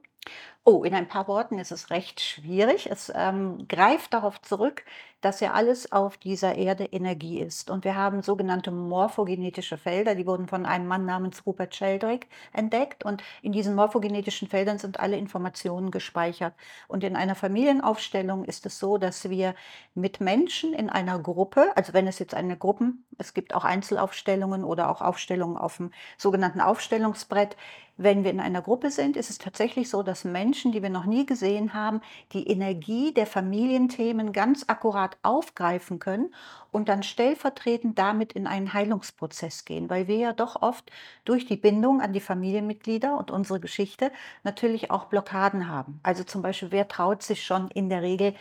Oh, 0.70 0.85
in 0.85 0.94
ein 0.94 1.09
paar 1.09 1.29
Worten 1.29 1.59
ist 1.59 1.73
es 1.73 1.88
recht 1.88 2.20
schwierig. 2.20 2.91
Es, 2.91 3.11
ähm, 3.15 3.67
greift 3.69 4.12
darauf 4.12 4.38
zurück, 4.43 4.85
dass 5.23 5.41
ja 5.41 5.55
alles 5.55 5.93
auf 5.93 6.19
dieser 6.19 6.56
Erde 6.56 6.85
Energie 6.85 7.41
ist. 7.41 7.70
Und 7.70 7.85
wir 7.87 7.94
haben 7.97 8.20
sogenannte 8.20 8.70
morphogenetische 8.70 9.79
Felder, 9.79 10.15
die 10.15 10.26
wurden 10.26 10.47
von 10.47 10.67
einem 10.67 10.87
Mann 10.87 11.06
namens 11.06 11.47
Rupert 11.47 11.75
Sheldrake 11.75 12.26
entdeckt. 12.53 13.03
Und 13.03 13.23
in 13.41 13.53
diesen 13.53 13.75
morphogenetischen 13.75 14.47
Feldern 14.47 14.76
sind 14.79 15.00
alle 15.00 15.17
Informationen 15.17 15.91
gespeichert. 15.91 16.53
Und 16.87 17.03
in 17.03 17.17
einer 17.17 17.34
Familienaufstellung 17.34 18.44
ist 18.44 18.67
es 18.67 18.79
so, 18.79 18.98
dass 18.98 19.31
wir 19.31 19.55
mit 19.94 20.20
Menschen 20.20 20.75
in 20.75 20.91
einer 20.91 21.19
Gruppe 21.19 21.72
also 21.77 21.94
wenn 21.94 22.06
es 22.06 22.19
jetzt 22.19 22.34
eine 22.34 22.58
Gruppen 22.58 23.06
es 23.19 23.34
gibt 23.34 23.55
auch 23.55 23.65
Einzelaufstellungen 23.65 24.65
oder 24.65 24.89
auch 24.91 25.01
Aufstellungen 25.03 25.56
auf'm 25.56 25.91
sogenannten 26.17 26.60
Aufstellungsbrett. 26.60 27.56
Wenn 27.96 28.22
wir 28.22 28.31
in 28.31 28.41
einer 28.41 28.63
Gruppe 28.63 28.93
sind, 28.93 29.17
ist 29.17 29.29
es 29.29 29.39
tatsächlich 29.39 29.91
so, 29.91 30.05
dass 30.05 30.25
Menschen, 30.25 30.57
die 30.72 30.82
wir 30.82 30.91
noch 30.91 31.06
nie 31.06 31.24
gesehen 31.24 31.74
haben, 31.74 32.00
die 32.32 32.48
Energie 32.48 33.15
der 33.15 33.27
Familienthemen 33.27 34.32
ganz 34.32 34.65
akkurat 34.67 35.17
aufgreifen 35.22 35.98
können 35.98 36.34
und 36.72 36.88
dann 36.88 37.03
stellvertretend 37.03 37.98
damit 37.98 38.32
in 38.32 38.46
einen 38.46 38.72
Heilungsprozess 38.72 39.65
gehen, 39.65 39.88
weil 39.88 40.08
wir 40.08 40.17
ja 40.17 40.32
doch 40.32 40.60
oft 40.60 40.91
durch 41.24 41.46
die 41.46 41.56
Bindung 41.56 42.00
an 42.00 42.12
die 42.12 42.20
Familienmitglieder 42.20 43.17
und 43.17 43.31
unsere 43.31 43.60
Geschichte 43.60 44.10
natürlich 44.43 44.91
auch 44.91 45.05
Blockaden 45.05 45.69
haben. 45.69 46.00
Also 46.03 46.24
zum 46.24 46.43
Beispiel, 46.43 46.72
wer 46.72 46.88
traut 46.88 47.22
sich 47.22 47.44
schon 47.44 47.69
in 47.69 47.88
der 47.88 48.03
Regel 48.03 48.34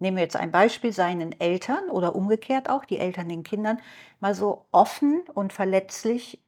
nehmen 0.00 0.16
wir 0.16 0.22
jetzt 0.22 0.36
ein 0.36 0.52
Beispiel, 0.52 0.92
seinen 0.92 1.38
Eltern 1.40 1.90
oder 1.90 2.14
umgekehrt 2.14 2.70
auch, 2.70 2.84
die 2.84 2.98
Eltern 2.98 3.28
den 3.28 3.42
Kindern, 3.42 3.78
mal 4.20 4.34
so 4.34 4.66
offen 4.70 5.22
und 5.34 5.52
verletzlich 5.52 6.40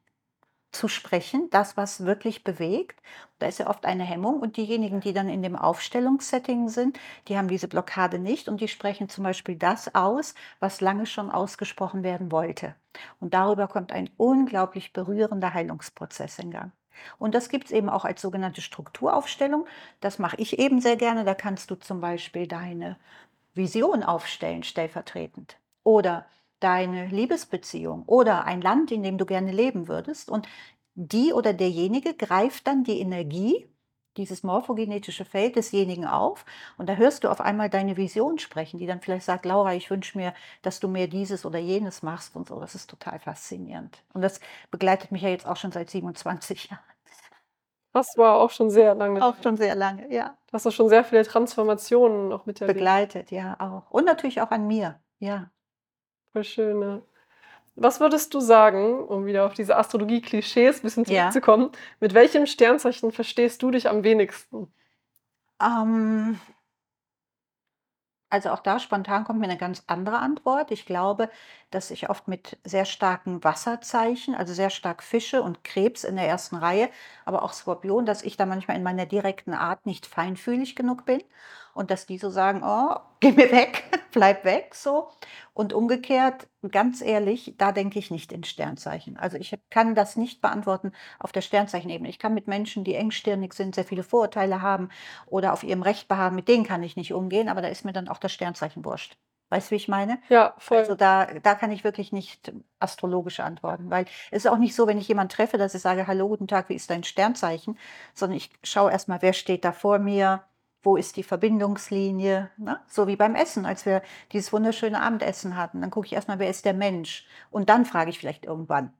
zu 0.71 0.87
sprechen, 0.87 1.49
das, 1.51 1.77
was 1.77 2.05
wirklich 2.05 2.43
bewegt. 2.43 3.01
Da 3.39 3.47
ist 3.47 3.59
ja 3.59 3.69
oft 3.69 3.85
eine 3.85 4.03
Hemmung 4.03 4.39
und 4.39 4.57
diejenigen, 4.57 5.01
die 5.01 5.13
dann 5.13 5.29
in 5.29 5.41
dem 5.41 5.55
Aufstellungssetting 5.55 6.69
sind, 6.69 6.99
die 7.27 7.37
haben 7.37 7.47
diese 7.47 7.67
Blockade 7.67 8.19
nicht 8.19 8.47
und 8.47 8.61
die 8.61 8.67
sprechen 8.67 9.09
zum 9.09 9.23
Beispiel 9.23 9.55
das 9.55 9.93
aus, 9.95 10.33
was 10.59 10.81
lange 10.81 11.05
schon 11.05 11.29
ausgesprochen 11.29 12.03
werden 12.03 12.31
wollte. 12.31 12.75
Und 13.19 13.33
darüber 13.33 13.67
kommt 13.67 13.91
ein 13.91 14.09
unglaublich 14.17 14.93
berührender 14.93 15.53
Heilungsprozess 15.53 16.39
in 16.39 16.51
Gang. 16.51 16.71
Und 17.17 17.35
das 17.35 17.49
gibt's 17.49 17.71
eben 17.71 17.89
auch 17.89 18.05
als 18.05 18.21
sogenannte 18.21 18.61
Strukturaufstellung. 18.61 19.65
Das 20.01 20.19
mache 20.19 20.37
ich 20.37 20.59
eben 20.59 20.81
sehr 20.81 20.97
gerne. 20.97 21.23
Da 21.23 21.33
kannst 21.33 21.71
du 21.71 21.75
zum 21.75 22.01
Beispiel 22.01 22.47
deine 22.47 22.97
Vision 23.53 24.03
aufstellen 24.03 24.63
stellvertretend 24.63 25.57
oder 25.83 26.25
deine 26.61 27.07
Liebesbeziehung 27.07 28.03
oder 28.05 28.45
ein 28.45 28.61
Land, 28.61 28.91
in 28.91 29.03
dem 29.03 29.17
du 29.17 29.25
gerne 29.25 29.51
leben 29.51 29.87
würdest. 29.87 30.29
Und 30.29 30.47
die 30.95 31.33
oder 31.33 31.53
derjenige 31.53 32.13
greift 32.13 32.67
dann 32.67 32.83
die 32.83 32.99
Energie 32.99 33.67
dieses 34.17 34.43
morphogenetische 34.43 35.25
Feld 35.25 35.55
desjenigen 35.55 36.05
auf 36.05 36.45
und 36.77 36.89
da 36.89 36.95
hörst 36.95 37.23
du 37.23 37.29
auf 37.29 37.39
einmal 37.39 37.69
deine 37.69 37.95
Vision 37.95 38.39
sprechen, 38.39 38.77
die 38.77 38.85
dann 38.85 38.99
vielleicht 38.99 39.25
sagt, 39.25 39.45
Laura, 39.45 39.73
ich 39.73 39.89
wünsche 39.89 40.17
mir, 40.17 40.33
dass 40.61 40.79
du 40.79 40.87
mehr 40.87 41.07
dieses 41.07 41.45
oder 41.45 41.59
jenes 41.59 42.03
machst 42.03 42.35
und 42.35 42.49
so. 42.49 42.59
Das 42.59 42.75
ist 42.75 42.89
total 42.89 43.19
faszinierend. 43.19 44.03
Und 44.13 44.21
das 44.21 44.39
begleitet 44.69 45.11
mich 45.11 45.21
ja 45.21 45.29
jetzt 45.29 45.47
auch 45.47 45.55
schon 45.55 45.71
seit 45.71 45.89
27 45.89 46.69
Jahren. 46.69 46.83
Das 47.93 48.17
war 48.17 48.35
auch 48.35 48.49
schon 48.49 48.69
sehr 48.69 48.95
lange. 48.95 49.23
Auch 49.23 49.35
schon 49.41 49.57
sehr 49.57 49.75
lange, 49.75 50.13
ja. 50.13 50.37
Du 50.47 50.53
hast 50.53 50.65
auch 50.65 50.71
schon 50.71 50.89
sehr 50.89 51.03
viele 51.03 51.25
Transformationen 51.25 52.29
noch 52.29 52.45
miterlebt. 52.45 52.77
Begleitet, 52.77 53.31
ja, 53.31 53.57
auch. 53.59 53.91
Und 53.91 54.05
natürlich 54.05 54.41
auch 54.41 54.51
an 54.51 54.67
mir, 54.67 54.99
ja. 55.19 55.49
Voll 56.33 56.43
schön, 56.43 56.79
ne? 56.79 57.01
Was 57.75 57.99
würdest 58.01 58.33
du 58.33 58.39
sagen, 58.41 59.03
um 59.07 59.25
wieder 59.25 59.45
auf 59.45 59.53
diese 59.55 59.77
Astrologie-Klischees 59.77 60.79
ein 60.79 60.83
bisschen 60.83 61.05
Ja. 61.07 61.19
zurückzukommen, 61.23 61.71
mit 61.99 62.13
welchem 62.13 62.45
Sternzeichen 62.47 63.11
verstehst 63.11 63.63
du 63.63 63.71
dich 63.71 63.89
am 63.89 64.03
wenigsten? 64.03 64.73
Ähm, 65.61 66.39
also 68.29 68.49
auch 68.51 68.61
da 68.61 68.79
spontan 68.79 69.25
kommt 69.25 69.39
mir 69.39 69.45
eine 69.45 69.57
ganz 69.57 69.83
andere 69.87 70.19
Antwort. 70.19 70.71
Ich 70.71 70.85
glaube, 70.85 71.29
dass 71.69 71.91
ich 71.91 72.09
oft 72.09 72.27
mit 72.29 72.57
sehr 72.63 72.85
starken 72.85 73.43
Wasserzeichen, 73.43 74.35
also 74.35 74.53
sehr 74.53 74.69
stark 74.69 75.03
Fische 75.03 75.41
und 75.41 75.63
Krebs 75.65 76.03
in 76.05 76.15
der 76.15 76.27
ersten 76.27 76.55
Reihe, 76.55 76.89
aber 77.25 77.43
auch 77.43 77.51
Skorpion, 77.53 78.05
dass 78.05 78.23
ich 78.23 78.37
da 78.37 78.45
manchmal 78.45 78.77
in 78.77 78.83
meiner 78.83 79.05
direkten 79.05 79.53
Art 79.53 79.85
nicht 79.85 80.05
feinfühlig 80.05 80.75
genug 80.77 81.05
bin 81.05 81.21
und 81.73 81.91
dass 81.91 82.05
die 82.05 82.17
so 82.17 82.29
sagen: 82.29 82.61
„Oh, 82.63 82.95
geh 83.19 83.31
mir 83.31 83.51
weg, 83.51 83.83
bleib 84.11 84.45
weg“, 84.45 84.75
so. 84.75 85.09
Und 85.53 85.73
umgekehrt, 85.73 86.47
ganz 86.71 87.01
ehrlich, 87.01 87.55
da 87.57 87.71
denke 87.71 87.99
ich 87.99 88.11
nicht 88.11 88.31
in 88.31 88.43
Sternzeichen. 88.43 89.17
Also, 89.17 89.37
ich 89.37 89.57
kann 89.69 89.95
das 89.95 90.15
nicht 90.15 90.41
beantworten 90.41 90.91
auf 91.19 91.31
der 91.31 91.41
Sternzeichenebene. 91.41 92.09
Ich 92.09 92.19
kann 92.19 92.33
mit 92.33 92.47
Menschen, 92.47 92.83
die 92.83 92.95
engstirnig 92.95 93.53
sind, 93.53 93.75
sehr 93.75 93.85
viele 93.85 94.03
Vorurteile 94.03 94.61
haben 94.61 94.89
oder 95.27 95.53
auf 95.53 95.63
ihrem 95.63 95.81
Recht 95.81 96.07
beharren, 96.07 96.35
mit 96.35 96.47
denen 96.47 96.63
kann 96.65 96.83
ich 96.83 96.95
nicht 96.95 97.13
umgehen, 97.13 97.49
aber 97.49 97.61
da 97.61 97.67
ist 97.67 97.85
mir 97.85 97.93
dann 97.93 98.07
auch 98.07 98.17
das 98.19 98.31
Sternzeichen 98.31 98.85
wurscht. 98.85 99.17
Weißt 99.49 99.67
du, 99.69 99.71
wie 99.71 99.75
ich 99.77 99.87
meine? 99.89 100.19
Ja, 100.29 100.53
voll. 100.59 100.77
Also, 100.79 100.95
da 100.95 101.25
da 101.25 101.55
kann 101.55 101.71
ich 101.71 101.83
wirklich 101.83 102.11
nicht 102.13 102.53
astrologisch 102.79 103.39
antworten, 103.41 103.89
weil 103.89 104.05
es 104.31 104.45
ist 104.45 104.47
auch 104.51 104.57
nicht 104.57 104.75
so, 104.75 104.87
wenn 104.87 104.97
ich 104.97 105.07
jemanden 105.09 105.29
treffe, 105.33 105.57
dass 105.57 105.75
ich 105.75 105.81
sage: 105.81 106.07
„Hallo, 106.07 106.29
guten 106.29 106.47
Tag, 106.47 106.69
wie 106.69 106.75
ist 106.75 106.89
dein 106.89 107.03
Sternzeichen?“, 107.03 107.77
sondern 108.13 108.37
ich 108.37 108.49
schaue 108.63 108.91
erst 108.91 109.09
mal, 109.09 109.21
wer 109.21 109.33
steht 109.33 109.65
da 109.65 109.73
vor 109.73 109.99
mir, 109.99 110.43
wo 110.83 110.95
ist 110.97 111.17
die 111.17 111.23
Verbindungslinie, 111.23 112.51
ne? 112.57 112.81
So 112.87 113.07
wie 113.07 113.15
beim 113.15 113.35
Essen, 113.35 113.65
als 113.65 113.85
wir 113.85 114.01
dieses 114.31 114.51
wunderschöne 114.53 115.01
Abendessen 115.01 115.55
hatten. 115.57 115.81
Dann 115.81 115.91
gucke 115.91 116.07
ich 116.07 116.13
erst 116.13 116.27
mal, 116.27 116.39
wer 116.39 116.49
ist 116.49 116.65
der 116.65 116.73
Mensch? 116.73 117.27
Und 117.51 117.69
dann 117.69 117.85
frage 117.85 118.09
ich 118.09 118.19
vielleicht 118.19 118.45
irgendwann: 118.45 118.93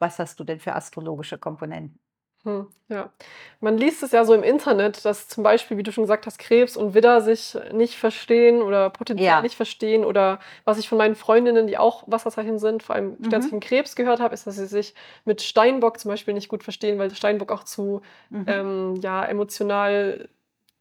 „Was 0.00 0.18
hast 0.18 0.40
du 0.40 0.44
denn 0.44 0.60
für 0.60 0.74
astrologische 0.74 1.38
Komponenten?“ 1.38 2.00
Hm, 2.44 2.68
ja. 2.88 3.12
Man 3.60 3.76
liest 3.78 4.02
es 4.04 4.12
ja 4.12 4.24
so 4.24 4.32
im 4.32 4.44
Internet, 4.44 5.04
dass 5.04 5.26
zum 5.28 5.42
Beispiel, 5.42 5.76
wie 5.76 5.82
du 5.82 5.90
schon 5.90 6.04
gesagt 6.04 6.24
hast, 6.24 6.38
Krebs 6.38 6.76
und 6.76 6.94
Widder 6.94 7.20
sich 7.20 7.56
nicht 7.72 7.96
verstehen 7.96 8.62
oder 8.62 8.90
potenziell 8.90 9.26
Ja. 9.26 9.42
nicht 9.42 9.56
verstehen. 9.56 10.04
Oder 10.04 10.38
was 10.64 10.78
ich 10.78 10.88
von 10.88 10.98
meinen 10.98 11.16
Freundinnen, 11.16 11.66
die 11.66 11.78
auch 11.78 12.04
Wasserzeichen 12.06 12.58
sind, 12.60 12.84
vor 12.84 12.94
allem 12.94 13.18
Mhm. 13.18 13.24
Sternzeichen 13.24 13.58
Krebs 13.60 13.96
gehört 13.96 14.20
habe, 14.20 14.34
ist, 14.34 14.46
dass 14.46 14.54
sie 14.56 14.66
sich 14.66 14.94
mit 15.24 15.42
Steinbock 15.42 15.98
zum 15.98 16.10
Beispiel 16.12 16.32
nicht 16.32 16.48
gut 16.48 16.62
verstehen, 16.62 16.98
weil 16.98 17.10
Steinbock 17.12 17.50
auch 17.50 17.64
zu 17.64 18.02
Mhm. 18.30 18.60
ähm, 18.60 18.94
ja, 19.02 19.24
emotional 19.24 20.28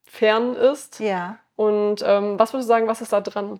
fern 0.07 0.55
ist. 0.55 0.99
Ja. 0.99 1.37
Und 1.55 2.03
ähm, 2.03 2.39
was 2.39 2.53
würdest 2.53 2.69
du 2.69 2.73
sagen, 2.73 2.87
was 2.87 3.01
ist 3.01 3.13
da 3.13 3.21
dran? 3.21 3.59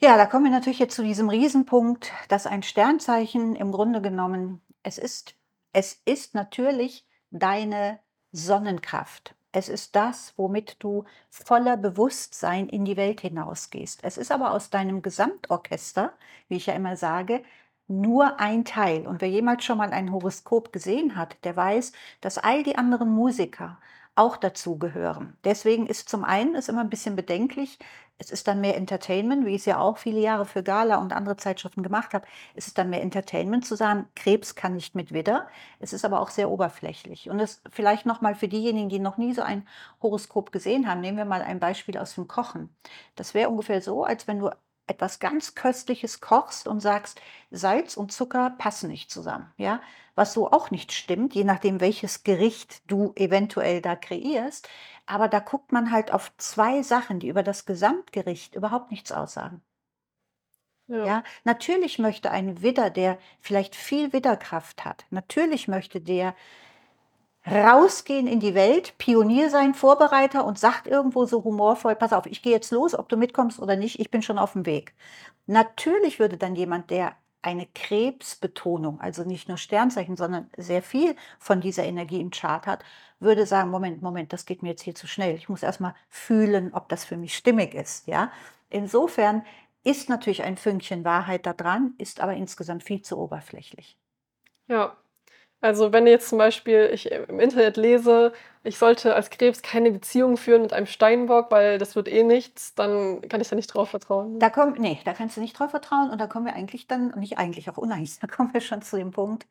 Ja, 0.00 0.16
da 0.16 0.24
kommen 0.24 0.44
wir 0.44 0.50
natürlich 0.50 0.78
jetzt 0.78 0.96
zu 0.96 1.02
diesem 1.02 1.28
Riesenpunkt, 1.28 2.10
dass 2.28 2.46
ein 2.46 2.62
Sternzeichen 2.62 3.54
im 3.54 3.70
Grunde 3.70 4.00
genommen 4.00 4.62
es 4.82 4.96
ist 4.96 5.34
es 5.72 6.00
ist 6.04 6.34
natürlich 6.34 7.06
deine 7.30 8.00
Sonnenkraft. 8.32 9.34
Es 9.52 9.68
ist 9.68 9.96
das, 9.96 10.34
womit 10.36 10.76
du 10.80 11.04
voller 11.28 11.76
Bewusstsein 11.76 12.68
in 12.68 12.84
die 12.84 12.96
Welt 12.96 13.20
hinausgehst. 13.20 14.00
Es 14.04 14.16
ist 14.16 14.30
aber 14.30 14.52
aus 14.52 14.70
deinem 14.70 15.02
Gesamtorchester, 15.02 16.12
wie 16.48 16.56
ich 16.56 16.66
ja 16.66 16.74
immer 16.74 16.96
sage, 16.96 17.42
nur 17.88 18.38
ein 18.38 18.64
Teil. 18.64 19.06
Und 19.06 19.20
wer 19.20 19.28
jemals 19.28 19.64
schon 19.64 19.78
mal 19.78 19.90
ein 19.90 20.12
Horoskop 20.12 20.72
gesehen 20.72 21.16
hat, 21.16 21.36
der 21.44 21.56
weiß, 21.56 21.92
dass 22.20 22.38
all 22.38 22.62
die 22.62 22.76
anderen 22.76 23.10
Musiker 23.10 23.78
auch 24.20 24.36
dazu 24.36 24.78
gehören. 24.78 25.36
Deswegen 25.44 25.86
ist 25.86 26.08
zum 26.08 26.24
einen 26.24 26.54
ist 26.54 26.68
immer 26.68 26.82
ein 26.82 26.90
bisschen 26.90 27.16
bedenklich, 27.16 27.78
es 28.20 28.30
ist 28.30 28.46
dann 28.48 28.60
mehr 28.60 28.76
Entertainment, 28.76 29.46
wie 29.46 29.54
ich 29.54 29.62
es 29.62 29.64
ja 29.64 29.78
auch 29.78 29.96
viele 29.96 30.20
Jahre 30.20 30.44
für 30.44 30.62
Gala 30.62 30.96
und 30.96 31.14
andere 31.14 31.38
Zeitschriften 31.38 31.82
gemacht 31.82 32.12
habe. 32.12 32.26
Es 32.54 32.66
ist 32.66 32.76
dann 32.76 32.90
mehr 32.90 33.00
Entertainment 33.00 33.64
zu 33.64 33.76
sagen, 33.76 34.08
Krebs 34.14 34.54
kann 34.54 34.74
nicht 34.74 34.94
mit 34.94 35.12
Widder. 35.12 35.48
Es 35.78 35.94
ist 35.94 36.04
aber 36.04 36.20
auch 36.20 36.28
sehr 36.28 36.50
oberflächlich. 36.50 37.30
Und 37.30 37.38
das 37.38 37.62
vielleicht 37.70 38.04
noch 38.04 38.20
mal 38.20 38.34
für 38.34 38.46
diejenigen, 38.46 38.90
die 38.90 38.98
noch 38.98 39.16
nie 39.16 39.32
so 39.32 39.40
ein 39.40 39.66
Horoskop 40.02 40.52
gesehen 40.52 40.86
haben, 40.86 41.00
nehmen 41.00 41.16
wir 41.16 41.24
mal 41.24 41.40
ein 41.40 41.60
Beispiel 41.60 41.96
aus 41.96 42.14
dem 42.14 42.28
Kochen. 42.28 42.68
Das 43.16 43.32
wäre 43.32 43.48
ungefähr 43.48 43.80
so, 43.80 44.04
als 44.04 44.28
wenn 44.28 44.40
du 44.40 44.50
etwas 44.90 45.18
ganz 45.20 45.54
Köstliches 45.54 46.20
kochst 46.20 46.68
und 46.68 46.80
sagst, 46.80 47.20
Salz 47.50 47.96
und 47.96 48.12
Zucker 48.12 48.50
passen 48.58 48.90
nicht 48.90 49.10
zusammen, 49.10 49.52
ja? 49.56 49.80
Was 50.16 50.32
so 50.34 50.50
auch 50.50 50.70
nicht 50.70 50.92
stimmt, 50.92 51.34
je 51.34 51.44
nachdem, 51.44 51.80
welches 51.80 52.24
Gericht 52.24 52.82
du 52.90 53.12
eventuell 53.16 53.80
da 53.80 53.96
kreierst. 53.96 54.68
Aber 55.06 55.28
da 55.28 55.38
guckt 55.40 55.72
man 55.72 55.90
halt 55.92 56.12
auf 56.12 56.32
2 56.36 56.82
Sachen, 56.82 57.20
die 57.20 57.28
über 57.28 57.42
das 57.42 57.64
Gesamtgericht 57.66 58.54
überhaupt 58.54 58.90
nichts 58.90 59.12
aussagen. 59.12 59.62
Ja. 60.88 61.06
Ja, 61.06 61.22
natürlich 61.44 61.98
möchte 61.98 62.30
ein 62.30 62.62
Widder, 62.62 62.90
der 62.90 63.18
vielleicht 63.40 63.74
viel 63.76 64.12
Widderkraft 64.12 64.84
hat 64.84 65.06
natürlich 65.10 65.66
möchte 65.68 66.00
der 66.00 66.34
rausgehen 67.46 68.26
in 68.26 68.40
die 68.40 68.54
Welt, 68.54 68.96
Pionier 68.98 69.50
sein, 69.50 69.74
Vorbereiter 69.74 70.44
und 70.44 70.58
sagt 70.58 70.86
irgendwo 70.86 71.24
so 71.26 71.42
humorvoll: 71.44 71.96
„Pass 71.96 72.12
auf, 72.12 72.26
ich 72.26 72.42
gehe 72.42 72.52
jetzt 72.52 72.70
los, 72.72 72.94
ob 72.98 73.08
du 73.08 73.16
mitkommst 73.16 73.60
oder 73.60 73.76
nicht, 73.76 73.98
ich 74.00 74.10
bin 74.10 74.22
schon 74.22 74.38
auf 74.38 74.52
dem 74.52 74.66
Weg.“ 74.66 74.94
Natürlich 75.46 76.18
würde 76.18 76.36
dann 76.36 76.54
jemand, 76.54 76.90
der 76.90 77.14
eine 77.42 77.66
Krebsbetonung, 77.74 79.00
also 79.00 79.24
nicht 79.24 79.48
nur 79.48 79.56
Sternzeichen, 79.56 80.16
sondern 80.16 80.50
sehr 80.56 80.82
viel 80.82 81.16
von 81.38 81.60
dieser 81.62 81.84
Energie 81.84 82.20
im 82.20 82.30
Chart 82.30 82.66
hat, 82.66 82.84
würde 83.18 83.46
sagen: 83.46 83.70
„Moment, 83.70 84.02
Moment, 84.02 84.32
das 84.32 84.44
geht 84.46 84.62
mir 84.62 84.70
jetzt 84.70 84.82
hier 84.82 84.94
zu 84.94 85.06
schnell. 85.06 85.34
Ich 85.36 85.48
muss 85.48 85.62
erst 85.62 85.80
mal 85.80 85.94
fühlen, 86.10 86.72
ob 86.74 86.88
das 86.88 87.04
für 87.04 87.16
mich 87.16 87.34
stimmig 87.36 87.74
ist“, 87.74 88.06
ja? 88.06 88.30
Insofern 88.68 89.44
ist 89.82 90.08
natürlich 90.10 90.42
ein 90.42 90.56
Fünkchen 90.58 91.04
Wahrheit 91.04 91.46
da 91.46 91.52
dran, 91.54 91.94
ist 91.98 92.20
aber 92.20 92.34
insgesamt 92.34 92.82
viel 92.84 93.02
zu 93.02 93.18
oberflächlich. 93.18 93.98
Ja. 94.68 94.96
Also, 95.62 95.92
wenn 95.92 96.06
jetzt 96.06 96.28
zum 96.30 96.38
Beispiel 96.38 96.90
ich 96.92 97.10
im 97.12 97.38
Internet 97.38 97.76
lese, 97.76 98.32
ich 98.62 98.78
sollte 98.78 99.14
als 99.14 99.28
Krebs 99.28 99.60
keine 99.60 99.90
Beziehung 99.90 100.38
führen 100.38 100.62
mit 100.62 100.72
einem 100.72 100.86
Steinbock, 100.86 101.50
weil 101.50 101.76
das 101.78 101.96
wird 101.96 102.08
eh 102.08 102.22
nichts, 102.22 102.74
dann 102.74 103.20
kann 103.28 103.42
ich 103.42 103.48
da 103.48 103.56
nicht 103.56 103.66
drauf 103.68 103.90
vertrauen, 103.90 104.32
ne? 104.32 104.38
Da 104.38 104.48
kommt 104.48 104.78
ne, 104.78 104.98
da 105.04 105.12
kannst 105.12 105.36
du 105.36 105.40
nicht 105.42 105.58
drauf 105.58 105.70
vertrauen 105.70 106.10
und 106.10 106.18
da 106.18 106.26
kommen 106.26 106.46
wir 106.46 106.54
eigentlich 106.54 106.86
dann 106.86 107.10
nicht 107.18 107.38
eigentlich, 107.38 107.68
auch 107.68 107.76
uneinig, 107.76 108.18
da 108.20 108.26
kommen 108.26 108.54
wir 108.54 108.60
schon 108.62 108.80
zu 108.82 108.96
dem 108.96 109.10
Punkt, 109.10 109.46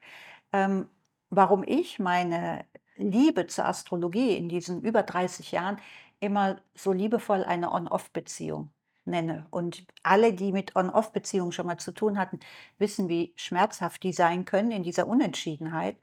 ähm, 0.53 0.89
warum 1.29 1.63
ich 1.65 1.99
meine 1.99 2.65
Liebe 2.95 3.47
zur 3.47 3.65
Astrologie 3.65 4.35
in 4.35 4.49
diesen 4.49 4.81
über 4.81 5.03
30 5.03 5.51
Jahren 5.51 5.79
immer 6.19 6.57
so 6.75 6.91
liebevoll 6.91 7.43
eine 7.43 7.71
On-Off-Beziehung 7.71 8.71
nenne. 9.09 9.47
Und 9.51 9.85
alle, 10.03 10.33
die 10.33 10.51
mit 10.51 10.75
On-Off-Beziehungen 10.75 11.51
schon 11.51 11.67
mal 11.67 11.77
zu 11.77 11.91
tun 11.93 12.17
hatten, 12.17 12.39
wissen, 12.77 13.09
wie 13.09 13.33
schmerzhaft 13.35 14.03
die 14.03 14.13
sein 14.13 14.45
können 14.45 14.71
in 14.71 14.83
dieser 14.83 15.07
Unentschiedenheit. 15.07 15.97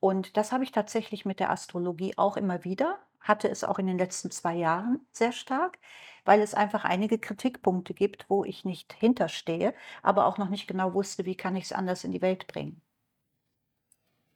Und 0.00 0.36
das 0.36 0.52
habe 0.52 0.64
ich 0.64 0.72
tatsächlich 0.72 1.24
mit 1.24 1.40
der 1.40 1.50
Astrologie 1.50 2.14
auch 2.16 2.36
immer 2.36 2.64
wieder, 2.64 2.98
hatte 3.20 3.48
es 3.48 3.64
auch 3.64 3.78
in 3.78 3.86
den 3.86 3.98
letzten 3.98 4.30
2 4.30 4.54
Jahren 4.54 5.06
sehr 5.12 5.32
stark, 5.32 5.78
weil 6.24 6.40
es 6.40 6.54
einfach 6.54 6.84
einige 6.84 7.18
Kritikpunkte 7.18 7.94
gibt, 7.94 8.28
wo 8.30 8.44
ich 8.44 8.64
nicht 8.64 8.92
hinterstehe, 8.94 9.74
aber 10.02 10.26
auch 10.26 10.38
noch 10.38 10.48
nicht 10.50 10.66
genau 10.68 10.94
wusste, 10.94 11.24
wie 11.26 11.36
kann 11.36 11.56
ich's 11.56 11.72
anders 11.72 12.04
in 12.04 12.12
die 12.12 12.22
Welt 12.22 12.46
bringen. 12.46 12.82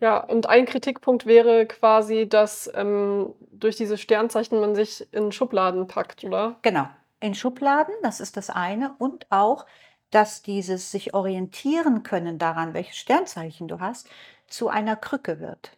Ja, 0.00 0.18
und 0.18 0.46
ein 0.48 0.64
Kritikpunkt 0.64 1.26
wäre 1.26 1.66
quasi, 1.66 2.26
dass, 2.28 2.70
ähm, 2.74 3.34
durch 3.52 3.76
diese 3.76 3.98
Sternzeichen 3.98 4.58
man 4.58 4.74
sich 4.74 5.12
in 5.12 5.30
Schubladen 5.30 5.86
packt, 5.88 6.24
oder? 6.24 6.58
Genau, 6.62 6.88
in 7.20 7.34
Schubladen, 7.34 7.94
das 8.02 8.20
ist 8.20 8.36
das 8.36 8.50
eine 8.50 8.94
und 8.98 9.30
auch, 9.30 9.66
dass 10.10 10.42
dieses 10.42 10.90
sich 10.90 11.14
orientieren 11.14 12.02
können 12.02 12.38
daran, 12.38 12.74
welches 12.74 12.96
Sternzeichen 12.96 13.68
du 13.68 13.80
hast, 13.80 14.08
zu 14.48 14.68
einer 14.68 14.96
Krücke 14.96 15.40
wird. 15.40 15.76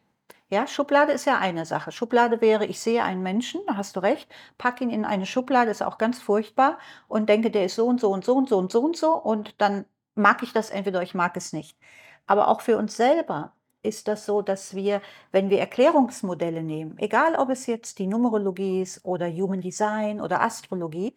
Ja, 0.48 0.66
Schublade 0.66 1.12
ist 1.12 1.24
ja 1.24 1.38
eine 1.38 1.64
Sache. 1.64 1.92
Schublade 1.92 2.40
wäre, 2.42 2.66
ich 2.66 2.78
sehe 2.80 3.02
einen 3.02 3.22
Menschen, 3.22 3.62
da 3.66 3.76
hast 3.76 3.96
du 3.96 4.00
recht, 4.00 4.30
packe 4.58 4.84
ihn 4.84 4.90
in 4.90 5.04
eine 5.06 5.24
Schublade, 5.26 5.70
ist 5.70 5.82
auch 5.82 5.96
ganz 5.98 6.20
furchtbar 6.20 6.78
und 7.08 7.28
denke, 7.28 7.50
der 7.50 7.64
ist 7.66 7.74
so 7.76 7.86
und 7.86 8.00
so 8.00 8.10
und 8.10 8.24
so 8.24 8.36
und 8.36 8.48
so 8.50 8.58
und 8.58 8.70
so 8.70 8.80
und 8.82 8.96
so 8.96 9.14
und 9.14 9.54
dann 9.60 9.86
mag 10.14 10.42
ich 10.42 10.52
das 10.52 10.70
entweder 10.70 11.02
ich 11.02 11.14
mag 11.14 11.36
es 11.38 11.52
nicht. 11.54 11.78
Aber 12.26 12.48
auch 12.48 12.60
für 12.60 12.76
uns 12.76 12.96
selber 12.96 13.54
ist 13.82 14.08
das 14.08 14.26
so, 14.26 14.42
dass 14.42 14.74
wir, 14.74 15.02
wenn 15.32 15.50
wir 15.50 15.60
Erklärungsmodelle 15.60 16.62
nehmen, 16.62 16.98
egal 16.98 17.34
ob 17.36 17.50
es 17.50 17.66
jetzt 17.66 17.98
die 17.98 18.06
Numerologie 18.06 18.82
ist 18.82 19.04
oder 19.04 19.28
Human 19.30 19.60
Design 19.60 20.20
oder 20.20 20.40
Astrologie, 20.42 21.16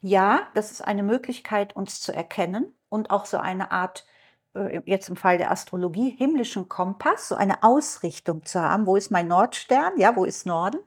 ja, 0.00 0.48
das 0.54 0.70
ist 0.70 0.82
eine 0.82 1.02
Möglichkeit, 1.02 1.76
uns 1.76 2.00
zu 2.00 2.12
erkennen 2.12 2.74
und 2.88 3.10
auch 3.10 3.26
so 3.26 3.38
eine 3.38 3.70
Art, 3.72 4.06
äh, 4.54 4.80
jetzt 4.86 5.08
im 5.08 5.16
Fall 5.16 5.38
der 5.38 5.50
Astrologie, 5.50 6.10
himmlischen 6.10 6.68
Kompass, 6.68 7.28
so 7.28 7.36
eine 7.36 7.62
Ausrichtung 7.62 8.44
zu 8.44 8.60
haben. 8.60 8.86
Wo 8.86 8.96
ist 8.96 9.10
mein 9.10 9.28
Nordstern? 9.28 9.98
Ja, 9.98 10.16
wo 10.16 10.24
ist 10.24 10.46
Norden? 10.46 10.78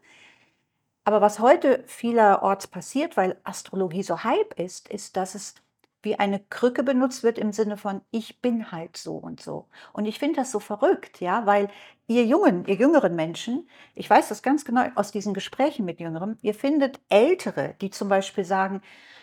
Aber 1.04 1.22
was 1.22 1.40
heute 1.40 1.84
vielerorts 1.88 2.68
passiert, 2.68 3.18
weil 3.18 3.40
Astrologie 3.44 4.04
so 4.04 4.24
Hype 4.24 4.60
ist, 4.60 4.90
ist, 4.90 5.16
dass 5.18 5.36
es 5.36 5.56
wie 6.02 6.18
eine 6.18 6.40
Krücke 6.40 6.84
benutzt 6.84 7.24
wird 7.24 7.38
im 7.38 7.52
Sinne 7.52 7.78
von 7.78 8.02
ich 8.12 8.42
bin 8.42 8.72
halt 8.72 8.98
so 8.98 9.16
und 9.16 9.42
so. 9.42 9.68
Und 9.94 10.06
ich 10.06 10.20
finde 10.20 10.38
das 10.38 10.52
so 10.52 10.60
verrückt, 10.60 11.22
ja, 11.22 11.46
weil 11.46 11.70
ihr 12.08 12.26
jungen, 12.26 12.66
ihr 12.66 12.76
jüngeren 12.76 13.16
Menschen, 13.16 13.68
ich 13.96 14.10
weiß 14.10 14.30
das 14.30 14.42
ganz 14.42 14.64
genau 14.64 14.86
aus 14.96 15.12
diesen 15.12 15.34
Gesprächen 15.34 15.86
mit 15.86 16.00
Jüngeren, 16.00 16.38
ihr 16.42 16.54
findet 16.54 17.00
Ältere, 17.10 17.76
die 17.82 17.90
zum 17.90 18.10
Beispiel 18.10 18.46
sagen, 18.46 18.82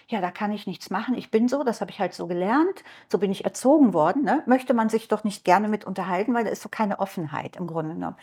ja, 0.08 0.20
da 0.20 0.30
kann 0.30 0.52
ich 0.52 0.66
nichts 0.66 0.90
machen, 0.90 1.14
ich 1.14 1.30
bin 1.30 1.48
so, 1.48 1.64
das 1.64 1.80
habe 1.80 1.90
ich 1.90 1.98
halt 1.98 2.12
so 2.12 2.26
gelernt, 2.26 2.84
so 3.08 3.18
bin 3.18 3.32
ich 3.32 3.44
erzogen 3.44 3.94
worden, 3.94 4.22
ne? 4.22 4.42
möchte 4.46 4.74
man 4.74 4.90
sich 4.90 5.08
doch 5.08 5.24
nicht 5.24 5.44
gerne 5.44 5.68
mit 5.68 5.84
unterhalten, 5.84 6.34
weil 6.34 6.44
da 6.44 6.50
ist 6.50 6.62
so 6.62 6.68
keine 6.68 6.98
Offenheit 6.98 7.56
im 7.56 7.66
Grunde 7.66 7.94
genommen. 7.94 8.16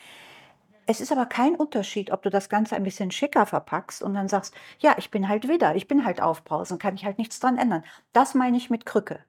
Es 0.85 1.01
ist 1.01 1.11
aber 1.11 1.25
kein 1.25 1.55
Unterschied, 1.55 2.11
ob 2.11 2.21
du 2.23 2.29
das 2.29 2.47
Ganze 2.50 2.75
ein 2.75 2.83
bisschen 2.83 3.09
schicker 3.11 3.45
verpackst 3.47 4.01
und 4.03 4.13
dann 4.13 4.27
sagst, 4.27 4.53
ja, 4.79 4.93
ich 5.00 5.09
bin 5.11 5.27
halt 5.27 5.47
wieder, 5.47 5.75
ich 5.75 5.88
bin 5.88 6.05
halt 6.05 6.21
aufbrausend, 6.21 6.79
kann 6.81 6.93
ich 6.95 7.03
halt 7.05 7.17
nichts 7.17 7.39
dran 7.39 7.57
ändern. 7.57 7.83
Das 8.13 8.33
meine 8.35 8.57
ich 8.57 8.69
mit 8.69 8.85
Krücke. 8.85 9.23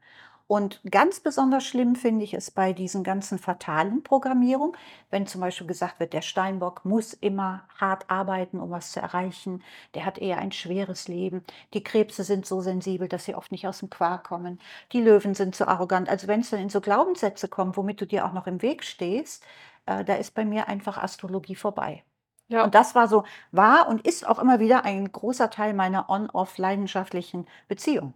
Und 0.46 0.80
ganz 0.90 1.20
besonders 1.20 1.64
schlimm 1.64 1.94
finde 1.96 2.24
ich 2.24 2.34
es 2.34 2.50
bei 2.50 2.72
diesen 2.72 3.04
ganzen 3.04 3.38
fatalen 3.38 4.02
Programmierungen, 4.02 4.76
wenn 5.10 5.26
zum 5.26 5.40
Beispiel 5.40 5.66
gesagt 5.66 6.00
wird, 6.00 6.12
der 6.12 6.22
Steinbock 6.22 6.84
muss 6.84 7.14
immer 7.14 7.64
hart 7.78 8.10
arbeiten, 8.10 8.60
um 8.60 8.70
was 8.70 8.92
zu 8.92 9.00
erreichen, 9.00 9.62
der 9.94 10.04
hat 10.04 10.18
eher 10.18 10.38
ein 10.38 10.52
schweres 10.52 11.08
Leben, 11.08 11.44
die 11.74 11.82
Krebse 11.82 12.24
sind 12.24 12.46
so 12.46 12.60
sensibel, 12.60 13.08
dass 13.08 13.24
sie 13.24 13.34
oft 13.34 13.52
nicht 13.52 13.66
aus 13.66 13.78
dem 13.78 13.90
Quark 13.90 14.24
kommen, 14.24 14.60
die 14.92 15.00
Löwen 15.00 15.34
sind 15.34 15.54
zu 15.54 15.66
arrogant. 15.68 16.08
Also 16.08 16.28
wenn 16.28 16.40
es 16.40 16.50
dann 16.50 16.60
in 16.60 16.70
so 16.70 16.80
Glaubenssätze 16.80 17.48
kommt, 17.48 17.76
womit 17.76 18.00
du 18.00 18.06
dir 18.06 18.26
auch 18.26 18.32
noch 18.32 18.46
im 18.46 18.62
Weg 18.62 18.84
stehst, 18.84 19.44
äh, 19.86 20.04
da 20.04 20.14
ist 20.14 20.34
bei 20.34 20.44
mir 20.44 20.68
einfach 20.68 20.98
Astrologie 20.98 21.56
vorbei. 21.56 22.04
Ja. 22.48 22.64
Und 22.64 22.74
das 22.74 22.94
war 22.94 23.08
so, 23.08 23.24
war 23.50 23.88
und 23.88 24.06
ist 24.06 24.26
auch 24.26 24.38
immer 24.38 24.60
wieder 24.60 24.84
ein 24.84 25.10
großer 25.10 25.50
Teil 25.50 25.72
meiner 25.74 26.10
on-off 26.10 26.58
leidenschaftlichen 26.58 27.46
Beziehung. 27.68 28.14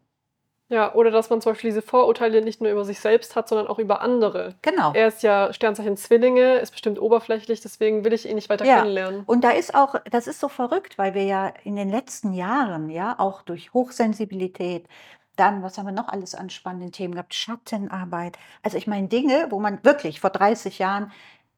Ja, 0.69 0.95
oder 0.95 1.13
dass 1.13 1.31
man 1.31 1.41
zum 1.41 1.53
Beispiel 1.53 1.71
diese 1.71 1.83
Vorurteile 1.83 2.43
nicht 2.43 2.61
nur 2.61 2.73
über 2.73 2.85
sich 2.85 2.99
selbst 2.99 3.37
hat, 3.37 3.49
sondern 3.49 3.69
auch 3.69 3.79
über 3.79 4.01
andere. 4.01 4.57
Genau. 4.63 4.93
Er 4.95 5.07
ist 5.07 5.23
ja 5.23 5.53
Sternzeichen 5.53 5.97
Zwillinge, 5.97 6.57
ist 6.57 6.73
bestimmt 6.73 7.01
oberflächlich, 7.01 7.61
deswegen 7.61 8.05
will 8.05 8.13
ich 8.13 8.29
ihn 8.29 8.35
nicht 8.35 8.49
weiter 8.49 8.65
ja. 8.65 8.79
kennenlernen. 8.79 9.23
Und 9.27 9.45
da 9.45 9.51
ist 9.51 9.77
auch, 9.77 9.95
das 10.11 10.27
ist 10.27 10.41
so 10.41 10.49
verrückt, 10.49 10.99
weil 10.99 11.15
wir 11.15 11.23
ja 11.23 11.53
in 11.63 11.77
den 11.77 11.89
letzten 11.89 12.33
Jahren, 12.33 12.91
ja, 12.91 13.15
auch 13.19 13.43
durch 13.43 13.73
Hochsensibilität, 13.75 14.89
dann, 15.37 15.63
was 15.63 15.79
haben 15.79 15.87
wir 15.87 15.93
noch 15.93 16.09
alles 16.09 16.35
an 16.35 16.51
spannenden 16.51 16.91
Themen 16.91 17.15
gehabt? 17.15 17.35
Schattenarbeit. 17.35 18.37
Also 18.63 18.77
ich 18.77 18.87
meine 18.87 19.07
Dinge, 19.07 19.47
wo 19.51 19.61
man 19.61 19.85
wirklich 19.85 20.21
vor 20.21 20.31
30 20.31 20.79
Jahren 20.79 21.13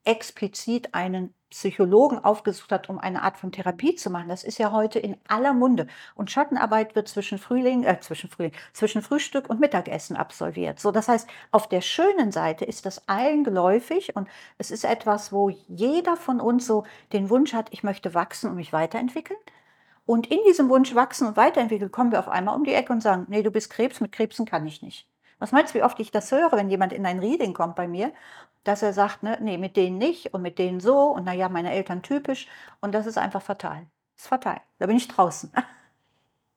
explizit 0.05 0.95
einen 0.95 1.35
Psychologen 1.51 2.23
aufgesucht 2.23 2.73
hat, 2.73 2.89
um 2.89 2.99
eine 2.99 3.23
Art 3.23 3.39
von 3.39 3.53
Therapie 3.53 3.95
zu 3.95 4.11
machen. 4.11 4.29
Das 4.29 4.45
ist 4.45 4.59
ja 4.59 4.73
heute 4.73 4.99
in 4.99 5.17
aller 5.29 5.55
Munde. 5.55 5.87
Und 6.15 6.31
Schattenarbeit 6.31 6.95
wird 6.95 7.09
zwischen 7.09 7.39
Frühling, 7.39 7.85
äh, 7.85 8.01
zwischen 8.01 8.29
Frühling, 8.29 8.53
zwischen 8.73 9.03
Frühstück 9.03 9.49
und 9.49 9.61
Mittagessen 9.61 10.17
absolviert. 10.17 10.79
So, 10.79 10.91
das 10.91 11.09
heißt, 11.09 11.29
auf 11.51 11.69
der 11.69 11.81
schönen 11.81 12.33
Seite 12.33 12.65
ist 12.65 12.85
das 12.85 13.09
allen 13.09 13.45
geläufig 13.45 14.15
und 14.15 14.29
es 14.59 14.71
ist 14.71 14.85
etwas, 14.85 15.33
wo 15.33 15.49
jeder 15.49 16.17
von 16.17 16.41
uns 16.41 16.67
so 16.67 16.85
den 17.13 17.31
Wunsch 17.31 17.55
hat, 17.55 17.69
ich 17.71 17.83
möchte 17.83 18.15
wachsen 18.15 18.51
und 18.51 18.57
mich 18.57 18.73
weiterentwickeln. 18.73 19.39
Und 20.05 20.27
in 20.29 20.39
diesem 20.47 20.69
Wunsch 20.69 20.95
wachsen 20.95 21.29
und 21.29 21.37
weiterentwickeln 21.37 21.93
kommen 21.93 22.13
wir 22.13 22.19
auf 22.19 22.29
einmal 22.29 22.57
um 22.57 22.65
die 22.65 22.73
Ecke 22.75 22.93
und 22.93 23.03
sagen, 23.03 23.27
nee, 23.29 23.43
du 23.43 23.51
bist 23.51 23.71
Krebs, 23.71 24.01
mit 24.01 24.13
Krebsen 24.13 24.47
kann 24.47 24.67
ich 24.67 24.83
nicht. 24.83 25.07
Was 25.39 25.53
meinst 25.53 25.75
du, 25.75 25.79
wie 25.79 25.83
oft 25.85 26.01
ich 26.01 26.11
das 26.11 26.33
höre, 26.33 26.53
wenn 26.53 26.69
jemand 26.69 26.93
in 26.93 27.07
ein 27.07 27.21
Reading 27.21 27.55
kommt 27.55 27.77
bei 27.77 27.87
mir 27.87 28.13
dass 28.69 28.83
er 28.83 28.93
sagt, 28.93 29.23
ne, 29.23 29.39
nee, 29.41 29.57
mit 29.57 29.77
denen 29.77 29.99
nicht 29.99 30.35
und 30.35 30.43
mit 30.43 30.59
denen 30.59 30.81
so 30.81 31.05
und 31.05 31.25
naja, 31.25 31.49
meine 31.49 31.73
Eltern 31.73 32.03
typisch 32.03 32.47
und 32.81 32.95
das 32.95 33.07
ist 33.07 33.19
einfach 33.19 33.43
fatal. 33.43 33.87
Das 34.15 34.25
ist 34.25 34.29
fatal. 34.29 34.61
Da 34.79 34.87
bin 34.87 34.97
ich 34.97 35.09
draußen. 35.09 35.53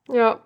Ja, 0.08 0.42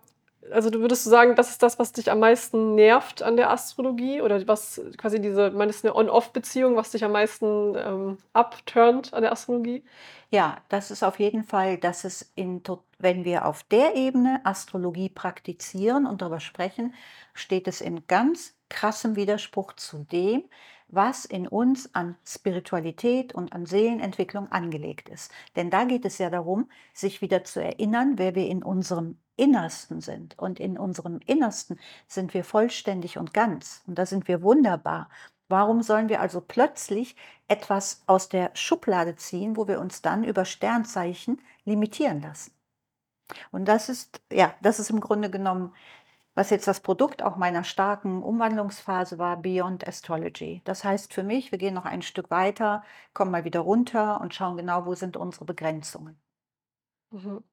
also 0.51 0.69
du 0.69 0.79
würdest 0.79 1.05
sagen, 1.05 1.35
das 1.35 1.49
ist 1.49 1.63
das, 1.63 1.79
was 1.79 1.91
dich 1.91 2.11
am 2.11 2.19
meisten 2.19 2.75
nervt 2.75 3.23
an 3.23 3.35
der 3.35 3.49
Astrologie 3.49 4.21
oder 4.21 4.47
was 4.47 4.81
quasi 4.97 5.19
diese, 5.19 5.49
meinst 5.49 5.83
eine 5.83 5.95
On-Off-Beziehung, 5.95 6.75
was 6.75 6.91
dich 6.91 7.03
am 7.03 7.13
meisten 7.13 7.73
ähm, 7.75 8.17
abturnt 8.33 9.13
an 9.13 9.23
der 9.23 9.31
Astrologie? 9.31 9.83
Ja, 10.29 10.57
das 10.69 10.91
ist 10.91 11.03
auf 11.03 11.19
jeden 11.19 11.43
Fall, 11.43 11.77
dass 11.77 12.03
es 12.03 12.31
in, 12.35 12.61
wenn 12.99 13.23
wir 13.25 13.45
auf 13.45 13.63
der 13.63 13.95
Ebene 13.95 14.41
Astrologie 14.43 15.09
praktizieren 15.09 16.05
und 16.05 16.21
darüber 16.21 16.41
sprechen, 16.41 16.93
steht 17.33 17.67
es 17.67 17.81
in 17.81 18.05
ganz 18.05 18.53
krassem 18.69 19.15
Widerspruch 19.15 19.73
zu 19.73 19.99
dem, 20.11 20.43
was 20.87 21.25
in 21.25 21.47
uns 21.47 21.93
an 21.93 22.15
Spiritualität 22.25 23.33
und 23.33 23.53
an 23.53 23.65
Seelenentwicklung 23.65 24.51
angelegt 24.51 25.09
ist. 25.09 25.31
Denn 25.55 25.69
da 25.69 25.83
geht 25.83 26.05
es 26.05 26.17
ja 26.17 26.29
darum, 26.29 26.69
sich 26.93 27.21
wieder 27.21 27.43
zu 27.43 27.61
erinnern, 27.61 28.13
wer 28.17 28.35
wir 28.35 28.47
in 28.47 28.63
unserem 28.63 29.17
Innersten 29.35 30.01
sind. 30.01 30.37
Und 30.37 30.59
in 30.59 30.77
unserem 30.77 31.19
Innersten 31.25 31.79
sind 32.07 32.33
wir 32.33 32.43
vollständig 32.43 33.17
und 33.17 33.33
ganz. 33.33 33.83
Und 33.87 33.97
da 33.97 34.05
sind 34.05 34.27
wir 34.27 34.41
wunderbar. 34.41 35.09
Warum 35.47 35.83
sollen 35.83 36.09
wir 36.09 36.21
also 36.21 36.41
plötzlich 36.41 37.15
etwas 37.47 38.03
aus 38.07 38.29
der 38.29 38.51
Schublade 38.55 39.15
ziehen, 39.15 39.57
wo 39.57 39.67
wir 39.67 39.79
uns 39.79 40.01
dann 40.01 40.23
über 40.23 40.45
Sternzeichen 40.45 41.41
limitieren 41.65 42.21
lassen? 42.21 42.51
Und 43.51 43.65
das 43.65 43.89
ist, 43.89 44.21
ja, 44.31 44.53
das 44.61 44.79
ist 44.79 44.89
im 44.89 44.99
Grunde 44.99 45.29
genommen 45.29 45.73
was 46.35 46.49
jetzt 46.49 46.67
das 46.67 46.81
Produkt 46.81 47.23
auch 47.23 47.37
meiner 47.37 47.63
starken 47.63 48.21
Umwandlungsphase 48.21 49.17
war, 49.17 49.41
Beyond 49.41 49.87
Astrology. 49.87 50.61
Das 50.65 50.83
heißt 50.83 51.13
für 51.13 51.23
mich, 51.23 51.51
wir 51.51 51.57
gehen 51.57 51.73
noch 51.73 51.85
ein 51.85 52.01
Stück 52.01 52.29
weiter, 52.29 52.83
kommen 53.13 53.31
mal 53.31 53.45
wieder 53.45 53.61
runter 53.61 54.21
und 54.21 54.33
schauen 54.33 54.57
genau, 54.57 54.85
wo 54.85 54.93
sind 54.93 55.17
unsere 55.17 55.45
Begrenzungen. 55.45 56.19
Mhm. 57.11 57.43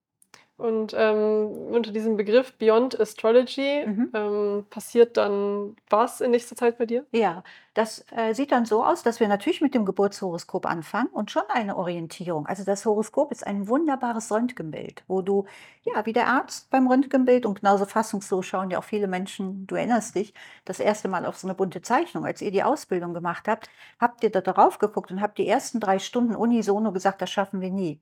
Und 0.57 0.95
ähm, 0.97 1.47
unter 1.73 1.93
diesem 1.93 2.17
Begriff 2.17 2.53
Beyond 2.59 3.01
Astrology 3.01 3.85
mhm. 3.87 4.11
ähm, 4.15 4.67
passiert 4.69 5.17
dann 5.17 5.77
was 5.89 6.21
in 6.21 6.31
nächster 6.31 6.55
Zeit 6.55 6.79
bei 6.79 6.87
dir? 6.87 7.07
Ja, 7.11 7.43
das 7.75 8.05
äh, 8.11 8.35
sieht 8.35 8.53
dann 8.53 8.67
so 8.67 8.85
aus, 8.85 9.03
dass 9.03 9.19
wir 9.19 9.29
natürlich 9.29 9.61
mit 9.63 9.75
dem 9.75 9.85
Geburtshoroskop 9.87 10.67
anfangen 10.67 11.09
und 11.09 11.31
schon 11.31 11.45
eine 11.49 11.77
Orientierung. 11.77 12.47
Also 12.47 12.65
das 12.65 12.85
Horoskop 12.85 13.33
ist 13.33 13.47
ein 13.47 13.67
wunderbares 13.69 14.31
Röntgenbild, 14.31 15.05
wo 15.09 15.23
du, 15.23 15.47
ja, 15.83 16.05
wie 16.05 16.13
der 16.13 16.29
Arzt 16.29 16.71
beim 16.71 16.87
Röntgenbild 16.87 17.47
und 17.47 17.61
genauso 17.61 17.87
fassungslos 17.87 18.45
schauen 18.45 18.71
ja 18.71 18.79
auch 18.79 18.85
viele 18.85 19.09
Menschen, 19.09 19.67
du 19.67 19.75
erinnerst 19.77 20.15
dich, 20.15 20.35
das 20.65 20.81
erste 20.81 21.09
Mal 21.09 21.25
auf 21.25 21.39
so 21.39 21.47
eine 21.47 21.55
bunte 21.55 21.81
Zeichnung, 21.83 22.27
als 22.27 22.43
ihr 22.43 22.51
die 22.51 22.63
Ausbildung 22.63 23.15
gemacht 23.15 23.49
habt, 23.49 23.71
habt 23.99 24.23
ihr 24.23 24.31
da 24.31 24.41
drauf 24.43 24.79
geguckt 24.79 25.11
und 25.11 25.23
habt 25.23 25.39
die 25.39 25.49
ersten 25.49 25.81
drei 25.81 25.99
Stunden 25.99 26.35
unisono 26.35 26.93
gesagt, 26.93 27.23
das 27.23 27.31
schaffen 27.31 27.61
wir 27.61 27.71
nie. 27.71 28.01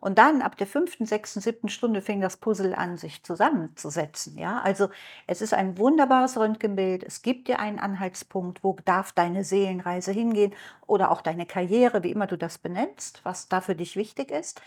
Und 0.00 0.18
dann 0.18 0.42
ab 0.42 0.56
der 0.56 0.66
fünften, 0.66 1.04
sechsten, 1.06 1.40
siebten 1.40 1.68
Stunde 1.68 2.00
fing 2.00 2.20
das 2.20 2.38
Puzzle 2.38 2.74
an, 2.74 2.96
sich 2.96 3.22
zusammenzusetzen. 3.22 4.38
Ja, 4.38 4.60
also 4.60 4.88
es 5.26 5.42
ist 5.42 5.52
ein 5.54 5.78
wunderbares 5.78 6.38
Röntgenbild. 6.38 7.04
Es 7.04 7.22
gibt 7.22 7.48
dir 7.48 7.58
einen 7.58 7.78
Anhaltspunkt, 7.78 8.64
wo 8.64 8.76
darf 8.84 9.09
deine 9.12 9.44
Seelenreise 9.44 10.12
hingehen 10.12 10.54
oder 10.86 11.10
auch 11.10 11.22
deine 11.22 11.46
Karriere, 11.46 12.02
wie 12.02 12.10
immer 12.10 12.26
du 12.26 12.38
das 12.38 12.58
benennst, 12.58 13.24
was 13.24 13.48
da 13.48 13.60
für 13.60 13.74
dich 13.74 13.96
wichtig 13.96 14.30
ist. 14.30 14.60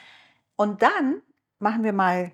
Und 0.55 0.81
dann 0.81 1.21
machen 1.59 1.83
wir 1.83 1.93
mal 1.93 2.31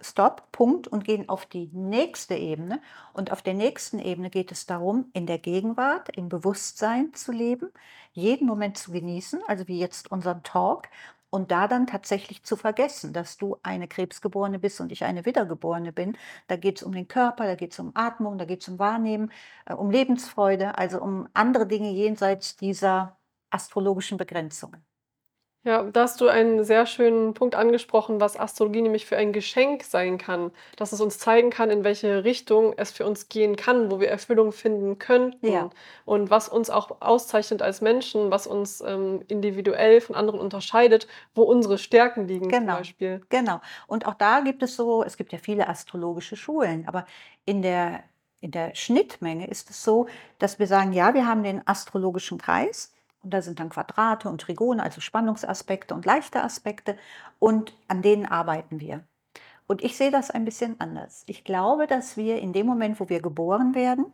Stopp, 0.00 0.50
Punkt 0.52 0.88
und 0.88 1.04
gehen 1.04 1.28
auf 1.28 1.46
die 1.46 1.68
nächste 1.72 2.34
Ebene. 2.34 2.80
Und 3.12 3.32
auf 3.32 3.42
der 3.42 3.54
nächsten 3.54 3.98
Ebene 3.98 4.30
geht 4.30 4.50
es 4.52 4.66
darum, 4.66 5.10
in 5.12 5.26
der 5.26 5.38
Gegenwart, 5.38 6.08
im 6.16 6.28
Bewusstsein 6.28 7.12
zu 7.14 7.32
leben, 7.32 7.70
jeden 8.12 8.46
Moment 8.46 8.78
zu 8.78 8.92
genießen, 8.92 9.40
also 9.46 9.68
wie 9.68 9.78
jetzt 9.78 10.10
unseren 10.10 10.42
Talk 10.42 10.88
und 11.30 11.50
da 11.50 11.68
dann 11.68 11.86
tatsächlich 11.86 12.42
zu 12.44 12.56
vergessen, 12.56 13.12
dass 13.12 13.36
du 13.38 13.56
eine 13.62 13.88
Krebsgeborene 13.88 14.58
bist 14.58 14.80
und 14.80 14.92
ich 14.92 15.04
eine 15.04 15.24
Wiedergeborene 15.24 15.92
bin. 15.92 16.16
Da 16.48 16.56
geht 16.56 16.78
es 16.78 16.82
um 16.82 16.92
den 16.92 17.08
Körper, 17.08 17.46
da 17.46 17.54
geht 17.54 17.72
es 17.72 17.78
um 17.78 17.92
Atmung, 17.94 18.38
da 18.38 18.44
geht 18.44 18.62
es 18.62 18.68
um 18.68 18.78
Wahrnehmen, 18.78 19.32
äh, 19.66 19.74
um 19.74 19.90
Lebensfreude, 19.90 20.76
also 20.78 21.00
um 21.00 21.28
andere 21.34 21.66
Dinge 21.66 21.90
jenseits 21.90 22.56
dieser 22.56 23.18
astrologischen 23.50 24.18
Begrenzungen. 24.18 24.84
Ja, 25.62 25.82
da 25.82 26.02
hast 26.02 26.22
du 26.22 26.28
einen 26.28 26.64
sehr 26.64 26.86
schönen 26.86 27.34
Punkt 27.34 27.54
angesprochen, 27.54 28.18
was 28.18 28.40
Astrologie 28.40 28.80
nämlich 28.80 29.04
für 29.04 29.18
ein 29.18 29.34
Geschenk 29.34 29.84
sein 29.84 30.16
kann. 30.16 30.52
Dass 30.76 30.92
es 30.92 31.02
uns 31.02 31.18
zeigen 31.18 31.50
kann, 31.50 31.68
in 31.68 31.84
welche 31.84 32.24
Richtung 32.24 32.72
es 32.78 32.90
für 32.92 33.04
uns 33.04 33.28
gehen 33.28 33.56
kann, 33.56 33.90
wo 33.90 34.00
wir 34.00 34.08
Erfüllung 34.08 34.52
finden 34.52 34.98
könnten. 34.98 35.46
Ja. 35.46 35.68
Und 36.06 36.30
was 36.30 36.48
uns 36.48 36.70
auch 36.70 37.02
auszeichnet 37.02 37.60
als 37.60 37.82
Menschen, 37.82 38.30
was 38.30 38.46
uns 38.46 38.80
ähm, 38.80 39.22
individuell 39.28 40.00
von 40.00 40.16
anderen 40.16 40.40
unterscheidet, 40.40 41.06
wo 41.34 41.42
unsere 41.42 41.76
Stärken 41.76 42.26
liegen 42.26 42.48
genau. 42.48 42.72
zum 42.72 42.78
Beispiel. 42.78 43.20
Genau. 43.28 43.60
Und 43.86 44.06
auch 44.06 44.14
da 44.14 44.40
gibt 44.40 44.62
es 44.62 44.76
so, 44.76 45.04
es 45.04 45.18
gibt 45.18 45.30
ja 45.30 45.38
viele 45.38 45.68
astrologische 45.68 46.36
Schulen, 46.36 46.88
aber 46.88 47.04
in 47.44 47.60
der, 47.60 48.02
in 48.40 48.50
der 48.50 48.74
Schnittmenge 48.74 49.46
ist 49.46 49.68
es 49.68 49.84
so, 49.84 50.06
dass 50.38 50.58
wir 50.58 50.66
sagen, 50.66 50.94
ja, 50.94 51.12
wir 51.12 51.26
haben 51.26 51.42
den 51.42 51.60
astrologischen 51.66 52.38
Kreis 52.38 52.94
und 53.22 53.34
da 53.34 53.42
sind 53.42 53.60
dann 53.60 53.68
Quadrate 53.68 54.28
und 54.28 54.40
Trigone, 54.40 54.82
also 54.82 55.00
Spannungsaspekte 55.00 55.94
und 55.94 56.06
leichte 56.06 56.42
Aspekte. 56.42 56.96
Und 57.38 57.76
an 57.88 58.02
denen 58.02 58.26
arbeiten 58.26 58.80
wir. 58.80 59.04
Und 59.66 59.84
ich 59.84 59.96
sehe 59.96 60.10
das 60.10 60.30
ein 60.30 60.44
bisschen 60.44 60.80
anders. 60.80 61.22
Ich 61.26 61.44
glaube, 61.44 61.86
dass 61.86 62.16
wir 62.16 62.40
in 62.40 62.52
dem 62.52 62.66
Moment, 62.66 62.98
wo 62.98 63.08
wir 63.08 63.20
geboren 63.22 63.74
werden, 63.74 64.12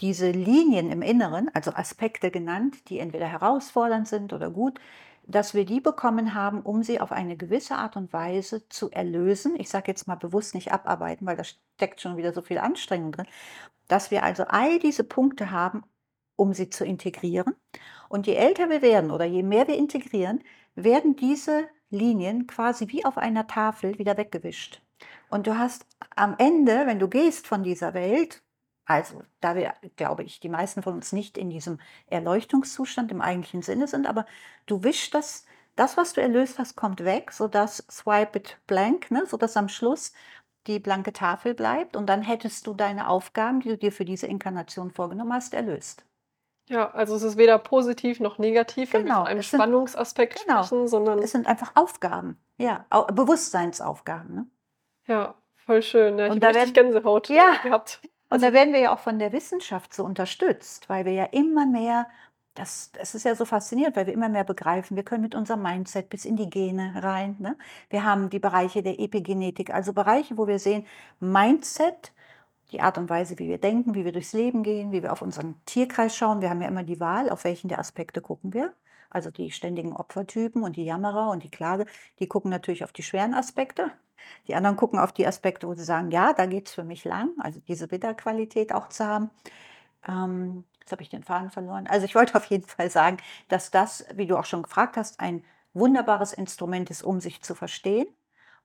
diese 0.00 0.30
Linien 0.30 0.90
im 0.90 1.02
Inneren, 1.02 1.48
also 1.54 1.72
Aspekte 1.72 2.30
genannt, 2.30 2.88
die 2.88 2.98
entweder 2.98 3.26
herausfordernd 3.28 4.08
sind 4.08 4.32
oder 4.32 4.50
gut, 4.50 4.80
dass 5.26 5.54
wir 5.54 5.64
die 5.64 5.80
bekommen 5.80 6.34
haben, 6.34 6.60
um 6.62 6.82
sie 6.82 7.00
auf 7.00 7.12
eine 7.12 7.36
gewisse 7.36 7.76
Art 7.76 7.96
und 7.96 8.12
Weise 8.12 8.68
zu 8.68 8.90
erlösen. 8.90 9.54
Ich 9.58 9.70
sage 9.70 9.90
jetzt 9.90 10.08
mal 10.08 10.16
bewusst 10.16 10.54
nicht 10.54 10.72
abarbeiten, 10.72 11.26
weil 11.26 11.36
da 11.36 11.44
steckt 11.44 12.00
schon 12.00 12.16
wieder 12.16 12.32
so 12.32 12.42
viel 12.42 12.58
Anstrengung 12.58 13.12
drin. 13.12 13.26
Dass 13.88 14.10
wir 14.10 14.22
also 14.24 14.44
all 14.44 14.78
diese 14.78 15.04
Punkte 15.04 15.50
haben, 15.50 15.84
um 16.36 16.52
sie 16.52 16.70
zu 16.70 16.84
integrieren. 16.84 17.54
Und 18.08 18.26
je 18.26 18.34
älter 18.34 18.70
wir 18.70 18.82
werden 18.82 19.10
oder 19.10 19.24
je 19.24 19.42
mehr 19.42 19.68
wir 19.68 19.76
integrieren, 19.76 20.42
werden 20.74 21.16
diese 21.16 21.68
Linien 21.90 22.46
quasi 22.46 22.88
wie 22.88 23.04
auf 23.04 23.18
einer 23.18 23.46
Tafel 23.46 23.98
wieder 23.98 24.16
weggewischt. 24.16 24.82
Und 25.30 25.46
du 25.46 25.58
hast 25.58 25.86
am 26.16 26.34
Ende, 26.38 26.86
wenn 26.86 26.98
du 26.98 27.08
gehst 27.08 27.46
von 27.46 27.62
dieser 27.62 27.94
Welt, 27.94 28.42
also 28.84 29.22
da 29.40 29.54
wir, 29.54 29.74
glaube 29.96 30.22
ich, 30.24 30.40
die 30.40 30.48
meisten 30.48 30.82
von 30.82 30.94
uns 30.94 31.12
nicht 31.12 31.38
in 31.38 31.50
diesem 31.50 31.78
Erleuchtungszustand 32.06 33.10
im 33.10 33.20
eigentlichen 33.20 33.62
Sinne 33.62 33.86
sind, 33.88 34.06
aber 34.06 34.26
du 34.66 34.82
wischst 34.82 35.14
das, 35.14 35.46
das, 35.76 35.96
was 35.96 36.12
du 36.12 36.20
erlöst 36.20 36.58
hast, 36.58 36.76
kommt 36.76 37.04
weg, 37.04 37.32
sodass 37.32 37.84
swipe 37.90 38.38
it 38.38 38.58
blank, 38.66 39.10
ne, 39.10 39.24
sodass 39.26 39.56
am 39.56 39.68
Schluss 39.68 40.12
die 40.66 40.78
blanke 40.78 41.12
Tafel 41.12 41.54
bleibt 41.54 41.96
und 41.96 42.06
dann 42.06 42.22
hättest 42.22 42.66
du 42.66 42.74
deine 42.74 43.08
Aufgaben, 43.08 43.60
die 43.60 43.70
du 43.70 43.78
dir 43.78 43.92
für 43.92 44.04
diese 44.04 44.26
Inkarnation 44.26 44.90
vorgenommen 44.90 45.32
hast, 45.32 45.54
erlöst. 45.54 46.04
Ja, 46.68 46.90
also 46.92 47.14
es 47.16 47.22
ist 47.22 47.36
weder 47.38 47.58
positiv 47.58 48.20
noch 48.20 48.38
negativ, 48.38 48.92
wenn 48.92 49.04
wir 49.04 49.12
Genau, 49.12 49.22
von 49.24 49.26
einem 49.26 49.42
sind, 49.42 49.60
Spannungsaspekt 49.60 50.40
genau, 50.40 50.62
sprechen, 50.62 50.88
sondern 50.88 51.18
es 51.22 51.32
sind 51.32 51.46
einfach 51.46 51.72
Aufgaben, 51.76 52.38
ja, 52.58 52.86
Au- 52.90 53.06
Bewusstseinsaufgaben. 53.06 54.34
Ne? 54.34 54.46
ja, 55.06 55.34
voll 55.56 55.82
schön. 55.82 56.18
Ja, 56.18 56.26
ich 56.26 56.36
habe 56.36 56.48
richtig 56.48 56.74
Gänsehaut 56.74 57.28
ja, 57.28 57.56
gehabt. 57.62 58.00
Und 58.30 58.42
da 58.42 58.52
werden 58.52 58.72
wir 58.72 58.80
ja 58.80 58.94
auch 58.94 58.98
von 58.98 59.18
der 59.18 59.32
Wissenschaft 59.32 59.94
so 59.94 60.04
unterstützt, 60.04 60.88
weil 60.88 61.04
wir 61.04 61.12
ja 61.12 61.24
immer 61.26 61.66
mehr, 61.66 62.08
das, 62.54 62.90
das 62.92 63.14
ist 63.14 63.24
ja 63.24 63.34
so 63.36 63.44
faszinierend, 63.44 63.96
weil 63.96 64.06
wir 64.06 64.12
immer 64.14 64.28
mehr 64.28 64.44
begreifen, 64.44 64.96
wir 64.96 65.04
können 65.04 65.22
mit 65.22 65.34
unserem 65.34 65.62
Mindset 65.62 66.08
bis 66.10 66.24
in 66.24 66.36
die 66.36 66.50
Gene 66.50 66.92
rein. 67.02 67.36
Ne? 67.38 67.56
Wir 67.90 68.04
haben 68.04 68.30
die 68.30 68.38
Bereiche 68.40 68.82
der 68.82 68.98
Epigenetik, 69.00 69.72
also 69.72 69.92
Bereiche, 69.92 70.36
wo 70.38 70.46
wir 70.48 70.58
sehen, 70.58 70.86
Mindset, 71.20 72.12
die 72.72 72.80
Art 72.80 72.98
und 72.98 73.08
Weise, 73.08 73.38
wie 73.38 73.48
wir 73.48 73.58
denken, 73.58 73.94
wie 73.94 74.04
wir 74.04 74.12
durchs 74.12 74.32
Leben 74.32 74.62
gehen, 74.62 74.92
wie 74.92 75.02
wir 75.02 75.12
auf 75.12 75.22
unseren 75.22 75.54
Tierkreis 75.66 76.16
schauen. 76.16 76.40
Wir 76.40 76.50
haben 76.50 76.62
ja 76.62 76.68
immer 76.68 76.82
die 76.82 77.00
Wahl, 77.00 77.30
auf 77.30 77.44
welchen 77.44 77.68
der 77.68 77.78
Aspekte 77.78 78.20
gucken 78.20 78.52
wir. 78.52 78.74
Also 79.10 79.30
die 79.30 79.52
ständigen 79.52 79.94
Opfertypen 79.94 80.62
und 80.62 80.76
die 80.76 80.84
Jammerer 80.84 81.30
und 81.30 81.44
die 81.44 81.50
Klage, 81.50 81.86
die 82.18 82.26
gucken 82.26 82.50
natürlich 82.50 82.82
auf 82.82 82.92
die 82.92 83.04
schweren 83.04 83.34
Aspekte. 83.34 83.92
Die 84.48 84.54
anderen 84.54 84.76
gucken 84.76 84.98
auf 84.98 85.12
die 85.12 85.26
Aspekte, 85.26 85.68
wo 85.68 85.74
sie 85.74 85.84
sagen, 85.84 86.10
ja, 86.10 86.32
da 86.32 86.46
geht 86.46 86.68
es 86.68 86.74
für 86.74 86.84
mich 86.84 87.04
lang, 87.04 87.30
also 87.38 87.60
diese 87.68 87.86
Bitterqualität 87.88 88.72
auch 88.72 88.88
zu 88.88 89.06
haben. 89.06 89.30
Ähm, 90.08 90.64
jetzt 90.80 90.92
habe 90.92 91.02
ich 91.02 91.10
den 91.10 91.22
Faden 91.22 91.50
verloren. 91.50 91.86
Also 91.86 92.06
ich 92.06 92.14
wollte 92.16 92.34
auf 92.34 92.46
jeden 92.46 92.66
Fall 92.66 92.90
sagen, 92.90 93.18
dass 93.48 93.70
das, 93.70 94.04
wie 94.14 94.26
du 94.26 94.36
auch 94.36 94.46
schon 94.46 94.62
gefragt 94.62 94.96
hast, 94.96 95.20
ein 95.20 95.44
wunderbares 95.74 96.32
Instrument 96.32 96.90
ist, 96.90 97.02
um 97.02 97.20
sich 97.20 97.42
zu 97.42 97.54
verstehen 97.54 98.06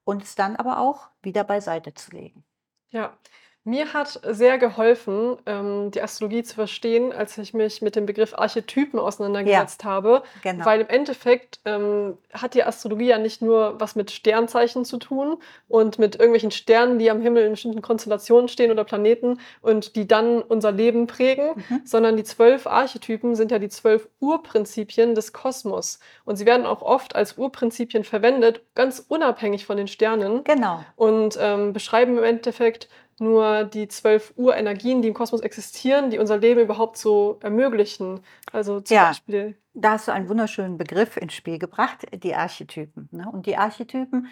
und 0.03 0.23
es 0.23 0.35
dann 0.35 0.55
aber 0.55 0.79
auch 0.79 1.09
wieder 1.21 1.43
beiseite 1.43 1.93
zu 1.93 2.11
legen. 2.11 2.43
Ja, 2.91 3.17
mir 3.65 3.93
hat 3.93 4.19
sehr 4.23 4.57
geholfen, 4.57 5.37
ähm, 5.45 5.91
die 5.91 6.01
Astrologie 6.01 6.43
zu 6.43 6.55
verstehen, 6.55 7.11
als 7.13 7.37
ich 7.37 7.53
mich 7.53 7.81
mit 7.81 7.95
dem 7.95 8.05
Begriff 8.05 8.33
Archetypen 8.33 8.97
Ja, 8.99 9.05
auseinandergesetzt 9.05 9.83
habe, 9.83 10.23
genau. 10.41 10.65
weil 10.65 10.81
im 10.81 10.87
Endeffekt 10.87 11.59
ähm, 11.65 12.17
hat 12.33 12.53
die 12.55 12.63
Astrologie 12.63 13.07
ja 13.07 13.17
nicht 13.19 13.41
nur 13.41 13.75
was 13.79 13.95
mit 13.95 14.11
Sternzeichen 14.11 14.85
zu 14.85 14.97
tun 14.97 15.37
und 15.67 15.99
mit 15.99 16.15
irgendwelchen 16.15 16.51
Sternen, 16.51 16.97
die 16.99 17.11
am 17.11 17.21
Himmel 17.21 17.43
in 17.43 17.51
bestimmten 17.51 17.81
Konstellationen 17.81 18.47
stehen 18.47 18.71
oder 18.71 18.83
Planeten 18.85 19.39
und 19.61 19.95
die 19.95 20.07
dann 20.07 20.41
unser 20.41 20.71
Leben 20.71 21.05
prägen, 21.07 21.49
Mhm. 21.69 21.81
sondern 21.85 22.17
die 22.17 22.23
zwölf 22.23 22.65
Archetypen 22.65 23.35
sind 23.35 23.51
ja 23.51 23.59
die 23.59 23.69
zwölf 23.69 24.07
Urprinzipien 24.19 25.13
des 25.15 25.33
Kosmos. 25.33 25.99
Und 26.25 26.37
sie 26.37 26.45
werden 26.45 26.65
auch 26.65 26.81
oft 26.81 27.15
als 27.15 27.37
Urprinzipien 27.37 28.03
verwendet, 28.03 28.61
ganz 28.73 29.05
unabhängig 29.07 29.65
von 29.65 29.77
den 29.77 29.87
Sternen 29.87 30.43
Genau. 30.43 30.83
und 30.95 31.37
ähm, 31.39 31.73
beschreiben 31.73 32.17
im 32.17 32.23
Endeffekt 32.23 32.87
nur 33.19 33.63
die 33.65 33.87
zwölf 33.87 34.33
Urenergien, 34.35 35.01
die 35.01 35.09
im 35.09 35.13
Kosmos 35.13 35.41
existieren, 35.41 36.09
die 36.09 36.19
unser 36.19 36.37
Leben 36.37 36.61
überhaupt 36.61 36.97
so 36.97 37.39
ermöglichen. 37.41 38.21
Also 38.51 38.79
zum 38.81 38.97
Ja, 38.97 39.05
Beispiel, 39.05 39.57
da 39.73 39.91
hast 39.91 40.07
du 40.07 40.11
einen 40.13 40.29
wunderschönen 40.29 40.77
Begriff 40.77 41.17
ins 41.17 41.33
Spiel 41.33 41.59
gebracht, 41.59 42.05
die 42.23 42.35
Archetypen. 42.35 43.09
Ne? 43.11 43.29
Und 43.31 43.45
die 43.45 43.57
Archetypen 43.57 44.27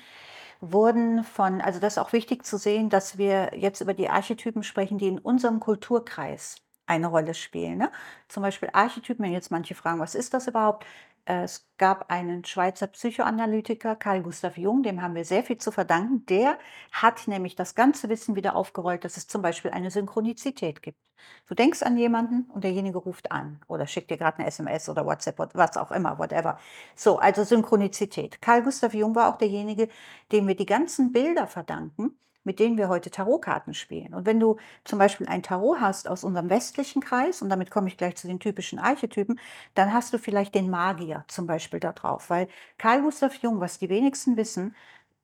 wurden 0.62 1.24
von, 1.24 1.62
also 1.62 1.80
das 1.80 1.94
ist 1.94 1.98
auch 2.00 2.14
wichtig 2.14 2.46
zu 2.46 2.58
sehen, 2.58 2.90
dass 2.90 3.18
wir 3.18 3.52
jetzt 3.56 3.82
über 3.82 3.94
die 3.94 4.10
Archetypen 4.10 4.64
sprechen, 4.64 4.98
die 4.98 5.08
in 5.08 5.20
unserem 5.20 5.60
Kulturkreis 5.60 6.56
eine 6.88 7.08
Rolle 7.08 7.34
spielen. 7.34 7.78
Ne? 7.78 7.92
Zum 8.28 8.44
Beispiel 8.44 8.70
Archetypen, 8.74 9.24
wenn 9.26 9.34
jetzt 9.34 9.52
manche 9.52 9.76
fragen, 9.76 10.00
was 10.00 10.16
ist 10.16 10.34
das 10.34 10.48
überhaupt? 10.48 10.86
Es 11.30 11.68
gab 11.78 12.10
einen 12.10 12.46
Schweizer 12.46 12.88
Psychoanalytiker, 12.88 13.98
Carl 13.98 14.24
Gustav 14.24 14.58
Jung, 14.58 14.82
dem 14.82 15.02
haben 15.02 15.14
wir 15.14 15.26
sehr 15.26 15.44
viel 15.44 15.58
zu 15.58 15.74
verdanken. 15.74 16.26
Der 16.28 16.58
hat 16.94 17.28
nämlich 17.28 17.54
das 17.54 17.76
ganze 17.76 18.08
Wissen 18.08 18.38
wieder 18.38 18.56
aufgerollt, 18.56 19.04
dass 19.04 19.18
es 19.18 19.28
zum 19.28 19.42
Beispiel 19.42 19.72
eine 19.72 19.92
Synchronizität 19.92 20.82
gibt. 20.82 20.98
Du 21.46 21.54
denkst 21.54 21.84
an 21.84 21.98
jemanden 21.98 22.50
und 22.52 22.64
derjenige 22.64 23.00
ruft 23.00 23.30
an 23.34 23.60
oder 23.68 23.88
schickt 23.88 24.10
dir 24.10 24.16
gerade 24.16 24.38
eine 24.38 24.48
SMS 24.48 24.88
oder 24.88 25.06
WhatsApp, 25.06 25.38
oder 25.42 25.52
was 25.56 25.76
auch 25.76 25.92
immer, 25.92 26.18
whatever. 26.18 26.60
So, 26.96 27.20
also 27.20 27.44
Synchronizität. 27.44 28.42
Carl 28.42 28.64
Gustav 28.64 28.94
Jung 28.94 29.14
war 29.14 29.28
auch 29.34 29.38
derjenige, 29.38 29.90
dem 30.32 30.48
wir 30.48 30.56
die 30.56 30.66
ganzen 30.66 31.12
Bilder 31.12 31.46
verdanken, 31.48 32.18
mit 32.48 32.60
denen 32.60 32.78
wir 32.78 32.90
heute 32.90 33.12
Tarotkarten 33.12 33.74
spielen. 33.74 34.14
Und 34.16 34.26
wenn 34.26 34.40
du 34.40 34.58
zum 34.86 34.98
Beispiel 35.00 35.28
ein 35.28 35.44
Tarot 35.44 35.82
hast 35.82 36.08
aus 36.08 36.24
unserem 36.24 36.50
westlichen 36.50 37.02
Kreis, 37.02 37.42
und 37.42 37.50
damit 37.50 37.70
komme 37.70 37.90
ich 37.90 37.98
gleich 37.98 38.16
zu 38.16 38.28
den 38.28 38.40
typischen 38.40 38.80
Archetypen, 38.80 39.40
dann 39.76 39.94
hast 39.94 40.14
du 40.14 40.18
vielleicht 40.18 40.56
den 40.56 40.70
Magier 40.70 41.26
zum 41.28 41.46
Beispiel 41.46 41.80
da 41.82 41.92
drauf. 41.92 42.30
Weil 42.30 42.48
Carl 42.78 43.02
Gustav 43.02 43.36
Jung, 43.36 43.60
was 43.60 43.80
die 43.80 43.90
wenigsten 43.90 44.38
wissen, 44.38 44.76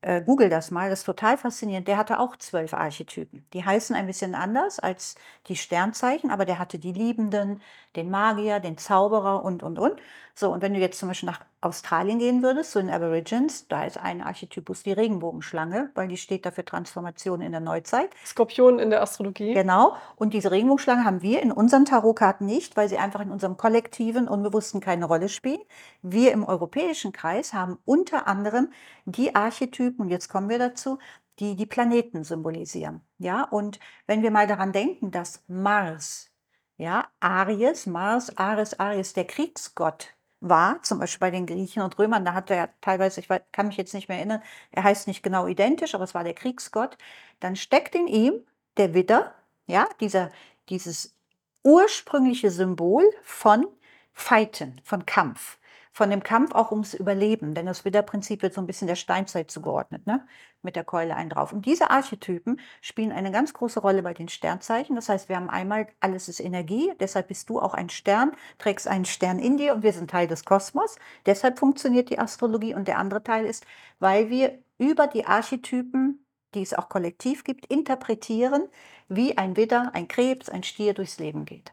äh, 0.02 0.22
google 0.22 0.50
das 0.50 0.70
mal, 0.70 0.90
das 0.90 1.00
ist 1.00 1.06
total 1.06 1.38
faszinierend, 1.38 1.88
der 1.88 1.98
hatte 1.98 2.20
auch 2.20 2.36
zwölf 2.36 2.74
Archetypen. 2.74 3.46
Die 3.54 3.64
heißen 3.64 3.96
ein 3.96 4.06
bisschen 4.08 4.36
anders 4.36 4.80
als 4.80 5.16
die 5.48 5.56
Sternzeichen, 5.56 6.30
aber 6.30 6.44
der 6.46 6.60
hatte 6.60 6.78
die 6.78 6.92
Liebenden, 6.92 7.62
den 7.96 8.10
Magier, 8.10 8.60
den 8.60 8.78
Zauberer 8.78 9.44
und, 9.44 9.64
und, 9.64 9.80
und. 9.80 10.02
So, 10.36 10.52
und 10.52 10.64
wenn 10.64 10.74
du 10.74 10.80
jetzt 10.80 10.98
zum 10.98 11.10
Beispiel 11.10 11.28
nach 11.28 11.42
Australien 11.62 12.18
gehen 12.18 12.42
würdest, 12.42 12.72
so 12.72 12.80
in 12.80 12.90
Aborigines, 12.90 13.68
da 13.68 13.86
ist 13.86 14.00
ein 14.00 14.22
Archetypus 14.22 14.82
die 14.82 14.92
Regenbogenschlange, 14.92 15.92
weil 15.94 16.08
die 16.08 16.18
steht 16.18 16.46
dafür 16.46 16.66
Transformation 16.66 17.42
in 17.42 17.52
der 17.52 17.62
Neuzeit. 17.62 18.10
Skorpion 18.26 18.80
in 18.80 18.90
der 18.90 19.04
Astrologie. 19.04 19.54
Genau. 19.54 19.96
Und 20.16 20.34
diese 20.34 20.50
Regenbogenschlange 20.50 21.06
haben 21.06 21.22
wir 21.22 21.44
in 21.44 21.52
unseren 21.52 21.86
Tarotkarten 21.86 22.48
nicht, 22.48 22.76
weil 22.76 22.90
sie 22.90 22.98
einfach 22.98 23.20
in 23.20 23.30
unserem 23.30 23.58
kollektiven 23.58 24.28
Unbewussten 24.28 24.82
keine 24.82 25.06
Rolle 25.06 25.30
spielen. 25.30 25.62
Wir 26.02 26.32
im 26.32 26.44
europäischen 26.44 27.12
Kreis 27.12 27.54
haben 27.54 27.78
unter 27.86 28.28
anderem 28.28 28.72
die 29.06 29.36
Archetypen, 29.36 30.06
und 30.06 30.10
jetzt 30.10 30.30
kommen 30.30 30.50
wir 30.50 30.58
dazu, 30.58 30.98
die 31.40 31.56
die 31.56 31.68
Planeten 31.68 32.24
symbolisieren. 32.24 33.02
Ja, 33.20 33.44
und 33.44 33.80
wenn 34.08 34.24
wir 34.24 34.32
mal 34.32 34.48
daran 34.48 34.72
denken, 34.72 35.12
dass 35.12 35.44
Mars, 35.48 36.32
ja, 36.78 37.08
Aries, 37.20 37.86
Mars, 37.86 38.36
Ares, 38.38 38.80
Aries, 38.80 39.14
der 39.14 39.26
Kriegsgott 39.26 40.10
war, 40.44 40.84
zum 40.84 41.00
Beispiel 41.00 41.20
bei 41.20 41.32
den 41.32 41.46
Griechen 41.46 41.82
und 41.82 41.98
Römern, 41.98 42.26
da 42.26 42.34
hat 42.34 42.52
er 42.52 42.70
teilweise, 42.82 43.22
ich 43.22 43.28
kann 43.52 43.68
mich 43.68 43.78
jetzt 43.78 43.94
nicht 43.94 44.10
mehr 44.10 44.18
erinnern, 44.18 44.42
er 44.72 44.84
heißt 44.84 45.08
nicht 45.08 45.24
genau 45.24 45.48
identisch, 45.48 45.96
aber 45.96 46.04
es 46.04 46.14
war 46.14 46.24
der 46.24 46.34
Kriegsgott, 46.34 46.98
dann 47.40 47.56
steckt 47.56 47.96
in 47.96 48.08
ihm 48.08 48.34
der 48.78 48.94
Widder, 48.94 49.34
ja, 49.68 49.88
dieser, 50.02 50.32
dieses 50.70 51.16
ursprüngliche 51.64 52.52
Symbol 52.52 53.04
von 53.24 53.68
Fighten, 54.12 54.82
von 54.84 55.06
Kampf. 55.06 55.58
Von 55.96 56.10
dem 56.10 56.24
Kampf 56.24 56.56
auch 56.56 56.72
ums 56.72 56.96
Überleben, 56.96 57.54
denn 57.54 57.68
das 57.68 57.86
Widderprinzip 57.86 58.42
wird 58.42 58.56
so 58.56 58.62
ein 58.62 58.66
bisschen 58.66 58.88
der 58.88 58.96
Steinzeit 58.96 59.52
zugeordnet, 59.52 60.08
ne? 60.08 60.26
mit 60.64 60.76
der 60.76 60.84
Keule 60.84 61.16
einen 61.16 61.30
drauf. 61.30 61.54
Und 61.54 61.68
diese 61.68 61.92
Archetypen 61.92 62.60
spielen 62.82 63.12
eine 63.12 63.32
ganz 63.32 63.54
große 63.54 63.80
Rolle 63.80 64.02
bei 64.02 64.16
den 64.16 64.28
Sternzeichen. 64.28 64.96
Das 64.96 65.08
heißt, 65.08 65.30
wir 65.30 65.36
haben 65.36 65.52
einmal, 65.52 65.88
alles 66.00 66.30
ist 66.30 66.40
Energie, 66.40 66.92
deshalb 67.00 67.28
bist 67.28 67.48
du 67.50 67.60
auch 67.60 67.76
ein 67.76 67.90
Stern, 67.90 68.32
trägst 68.58 68.88
einen 68.88 69.06
Stern 69.06 69.38
in 69.38 69.58
dir 69.58 69.76
und 69.76 69.84
wir 69.84 69.94
sind 69.94 70.10
Teil 70.10 70.26
des 70.26 70.46
Kosmos. 70.46 70.96
Deshalb 71.28 71.60
funktioniert 71.60 72.10
die 72.10 72.18
Astrologie. 72.18 72.74
Und 72.74 72.88
der 72.88 72.98
andere 72.98 73.24
Teil 73.24 73.46
ist, 73.46 73.66
weil 74.00 74.32
wir 74.32 74.58
über 74.80 75.06
die 75.06 75.26
Archetypen, 75.26 76.26
die 76.56 76.64
es 76.64 76.74
auch 76.74 76.90
kollektiv 76.90 77.44
gibt, 77.44 77.68
interpretieren, 77.68 78.68
wie 79.10 79.38
ein 79.38 79.56
Widder, 79.58 79.92
ein 79.94 80.08
Krebs, 80.08 80.50
ein 80.50 80.64
Stier 80.64 80.96
durchs 80.96 81.20
Leben 81.20 81.46
geht. 81.46 81.72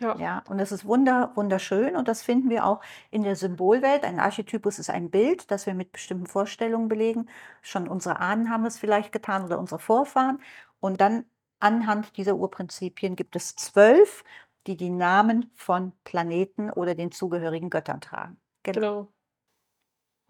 Ja. 0.00 0.16
Ja, 0.16 0.42
und 0.48 0.58
das 0.58 0.72
ist 0.72 0.84
wunder, 0.84 1.32
wunderschön 1.36 1.96
und 1.96 2.08
das 2.08 2.22
finden 2.22 2.50
wir 2.50 2.66
auch 2.66 2.82
in 3.10 3.22
der 3.22 3.36
Symbolwelt. 3.36 4.04
Ein 4.04 4.18
Archetypus 4.20 4.78
ist 4.78 4.90
ein 4.90 5.10
Bild, 5.10 5.50
das 5.50 5.66
wir 5.66 5.74
mit 5.74 5.92
bestimmten 5.92 6.26
Vorstellungen 6.26 6.88
belegen. 6.88 7.28
Schon 7.62 7.88
unsere 7.88 8.18
Ahnen 8.20 8.50
haben 8.50 8.66
es 8.66 8.78
vielleicht 8.78 9.12
getan 9.12 9.44
oder 9.44 9.58
unsere 9.58 9.78
Vorfahren. 9.78 10.40
Und 10.80 11.00
dann 11.00 11.24
anhand 11.60 12.16
dieser 12.16 12.36
Urprinzipien 12.36 13.16
gibt 13.16 13.36
es 13.36 13.54
zwölf, 13.56 14.24
die 14.66 14.76
die 14.76 14.90
Namen 14.90 15.50
von 15.54 15.92
Planeten 16.04 16.70
oder 16.70 16.94
den 16.94 17.12
zugehörigen 17.12 17.70
Göttern 17.70 18.00
tragen. 18.00 18.38
Genau. 18.62 18.80
Genau. 18.80 19.12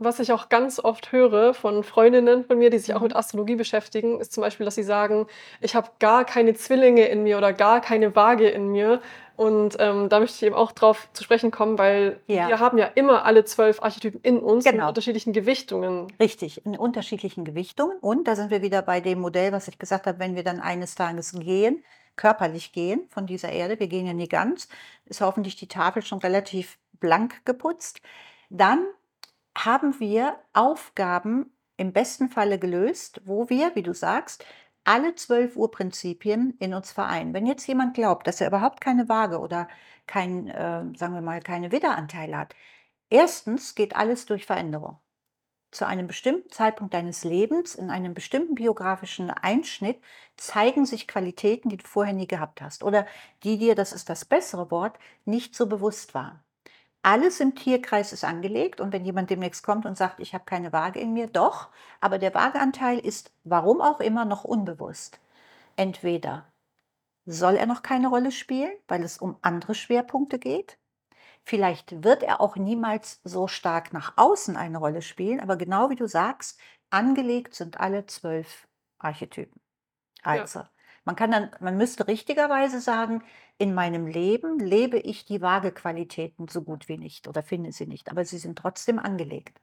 Was 0.00 0.18
ich 0.20 0.32
auch 0.32 0.48
ganz 0.48 0.78
oft 0.80 1.12
höre 1.12 1.54
von 1.54 1.84
Freundinnen 1.84 2.44
von 2.44 2.58
mir, 2.58 2.70
die 2.70 2.78
sich 2.78 2.94
auch 2.94 3.00
Mhm. 3.00 3.04
mit 3.04 3.16
Astrologie 3.16 3.56
beschäftigen, 3.56 4.20
ist 4.20 4.32
zum 4.32 4.42
Beispiel, 4.42 4.64
dass 4.64 4.74
sie 4.74 4.82
sagen: 4.82 5.26
„Ich 5.60 5.74
habe 5.74 5.90
gar 5.98 6.24
keine 6.24 6.54
Zwillinge 6.54 7.06
in 7.08 7.22
mir 7.22 7.38
oder 7.38 7.52
gar 7.52 7.80
keine 7.80 8.14
Waage 8.16 8.48
in 8.48 8.68
mir.“ 8.68 9.00
Und, 9.36 9.76
ähm, 9.78 10.08
da 10.08 10.20
möchte 10.20 10.36
ich 10.36 10.42
eben 10.42 10.54
auch 10.56 10.72
drauf 10.72 11.08
zu 11.12 11.24
sprechen 11.24 11.50
kommen, 11.50 11.78
weil 11.78 12.20
Ja. 12.26 12.48
wir 12.48 12.58
haben 12.60 12.76
ja 12.78 12.86
immer 12.86 13.24
alle 13.24 13.44
12 13.44 13.82
Archetypen 13.82 14.20
in 14.22 14.38
uns 14.40 14.64
Genau. 14.64 14.88
unterschiedlichen 14.88 15.32
Gewichtungen. 15.32 16.08
Richtig, 16.20 16.64
in 16.66 16.76
unterschiedlichen 16.76 17.44
Gewichtungen. 17.44 17.98
Und 17.98 18.28
da 18.28 18.36
sind 18.36 18.50
wir 18.50 18.60
wieder 18.62 18.82
bei 18.82 19.00
dem 19.00 19.20
Modell, 19.20 19.52
was 19.52 19.68
ich 19.68 19.78
gesagt 19.78 20.06
habe, 20.06 20.18
wenn 20.18 20.34
wir 20.36 20.44
dann 20.44 20.60
eines 20.60 20.94
Tages 20.94 21.32
gehen, 21.32 21.82
körperlich 22.16 22.72
gehen 22.72 23.06
von 23.08 23.26
dieser 23.26 23.50
Erde, 23.50 23.80
wir 23.80 23.88
gehen 23.88 24.06
ja 24.06 24.12
nie 24.12 24.28
ganz, 24.28 24.68
ist 25.06 25.20
hoffentlich 25.22 25.56
die 25.56 25.68
Tafel 25.68 26.02
schon 26.02 26.18
relativ 26.18 26.78
blank 27.00 27.44
geputzt, 27.46 28.02
dann 28.50 28.84
haben 29.56 29.98
wir 30.00 30.38
Aufgaben 30.52 31.52
im 31.76 31.92
besten 31.92 32.28
Falle 32.28 32.58
gelöst, 32.58 33.22
wo 33.24 33.48
wir, 33.48 33.74
wie 33.74 33.82
du 33.82 33.94
sagst, 33.94 34.44
alle 34.84 35.14
12 35.14 35.56
Urprinzipien 35.56 36.56
in 36.58 36.74
uns 36.74 36.92
vereinen. 36.92 37.34
Wenn 37.34 37.46
jetzt 37.46 37.66
jemand 37.66 37.94
glaubt, 37.94 38.26
dass 38.26 38.40
er 38.40 38.48
überhaupt 38.48 38.80
keine 38.80 39.08
Waage 39.08 39.38
oder 39.40 39.68
kein, 40.06 40.48
äh, 40.48 40.84
sagen 40.96 41.14
wir 41.14 41.20
mal, 41.20 41.40
keine 41.40 41.72
Widderanteile 41.72 42.36
hat, 42.36 42.54
erstens 43.10 43.74
geht 43.74 43.96
alles 43.96 44.26
durch 44.26 44.46
Veränderung 44.46 44.98
zu 45.70 45.86
einem 45.86 46.06
bestimmten 46.06 46.50
Zeitpunkt 46.50 46.94
deines 46.94 47.24
Lebens, 47.24 47.74
in 47.74 47.90
einem 47.90 48.14
bestimmten 48.14 48.54
biografischen 48.54 49.30
Einschnitt, 49.30 50.00
zeigen 50.36 50.84
sich 50.86 51.06
Qualitäten, 51.06 51.68
die 51.68 51.76
du 51.76 51.86
vorher 51.86 52.14
nie 52.14 52.26
gehabt 52.26 52.60
hast 52.60 52.82
oder 52.82 53.06
die 53.44 53.58
dir, 53.58 53.74
das 53.74 53.92
ist 53.92 54.08
das 54.08 54.24
bessere 54.24 54.70
Wort, 54.70 54.98
nicht 55.24 55.54
so 55.54 55.66
bewusst 55.66 56.14
waren. 56.14 56.42
Alles 57.02 57.40
im 57.40 57.54
Tierkreis 57.54 58.12
ist 58.12 58.24
angelegt 58.24 58.80
und 58.80 58.92
wenn 58.92 59.04
jemand 59.04 59.30
demnächst 59.30 59.64
kommt 59.64 59.86
und 59.86 59.96
sagt, 59.96 60.20
ich 60.20 60.34
habe 60.34 60.44
keine 60.44 60.72
Waage 60.72 61.00
in 61.00 61.12
mir, 61.14 61.28
doch, 61.28 61.68
aber 62.00 62.18
der 62.18 62.34
Waageanteil 62.34 62.98
ist, 62.98 63.32
warum 63.44 63.80
auch 63.80 64.00
immer, 64.00 64.24
noch 64.26 64.44
unbewusst. 64.44 65.18
Entweder 65.76 66.46
soll 67.26 67.56
er 67.56 67.66
noch 67.66 67.82
keine 67.82 68.08
Rolle 68.08 68.32
spielen, 68.32 68.72
weil 68.88 69.02
es 69.04 69.18
um 69.18 69.36
andere 69.42 69.74
Schwerpunkte 69.74 70.38
geht, 70.38 70.78
Vielleicht 71.44 72.04
wird 72.04 72.22
er 72.22 72.40
auch 72.40 72.56
niemals 72.56 73.20
so 73.24 73.48
stark 73.48 73.92
nach 73.92 74.14
außen 74.16 74.56
eine 74.56 74.78
Rolle 74.78 75.02
spielen, 75.02 75.40
aber 75.40 75.56
genau 75.56 75.90
wie 75.90 75.96
du 75.96 76.06
sagst, 76.06 76.60
angelegt 76.90 77.54
sind 77.54 77.80
alle 77.80 78.06
zwölf 78.06 78.68
Archetypen. 78.98 79.60
Ja. 80.24 80.50
Man 81.04 81.16
kann 81.16 81.30
dann, 81.30 81.50
man 81.60 81.76
müsste 81.76 82.06
richtigerweise 82.08 82.80
sagen, 82.80 83.22
in 83.58 83.74
meinem 83.74 84.06
Leben 84.06 84.58
lebe 84.58 84.98
ich 84.98 85.24
die 85.26 85.40
Waagequalitäten 85.42 86.48
so 86.48 86.62
gut 86.62 86.88
wie 86.88 86.98
nicht 86.98 87.28
oder 87.28 87.42
finde 87.42 87.72
sie 87.72 87.86
nicht, 87.86 88.10
aber 88.10 88.24
sie 88.24 88.38
sind 88.38 88.58
trotzdem 88.58 88.98
angelegt. 88.98 89.60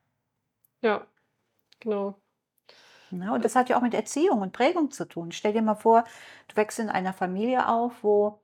Ja, 0.81 1.07
genau. 1.79 2.21
Ne? 3.09 3.31
Und 3.33 3.45
das 3.45 3.55
hat 3.55 3.69
ja 3.69 3.77
auch 3.77 3.81
mit 3.81 3.93
Erziehung 3.93 4.41
und 4.41 4.51
Prägung 4.53 4.91
zu 4.91 5.05
tun. 5.07 5.31
Stell 5.31 5.53
dir 5.53 5.61
mal 5.61 5.75
vor, 5.75 6.03
du 6.49 6.55
wächst 6.57 6.79
in 6.79 6.89
einer 6.89 7.13
Familie 7.13 7.67
auf, 7.69 8.03
wo 8.03 8.41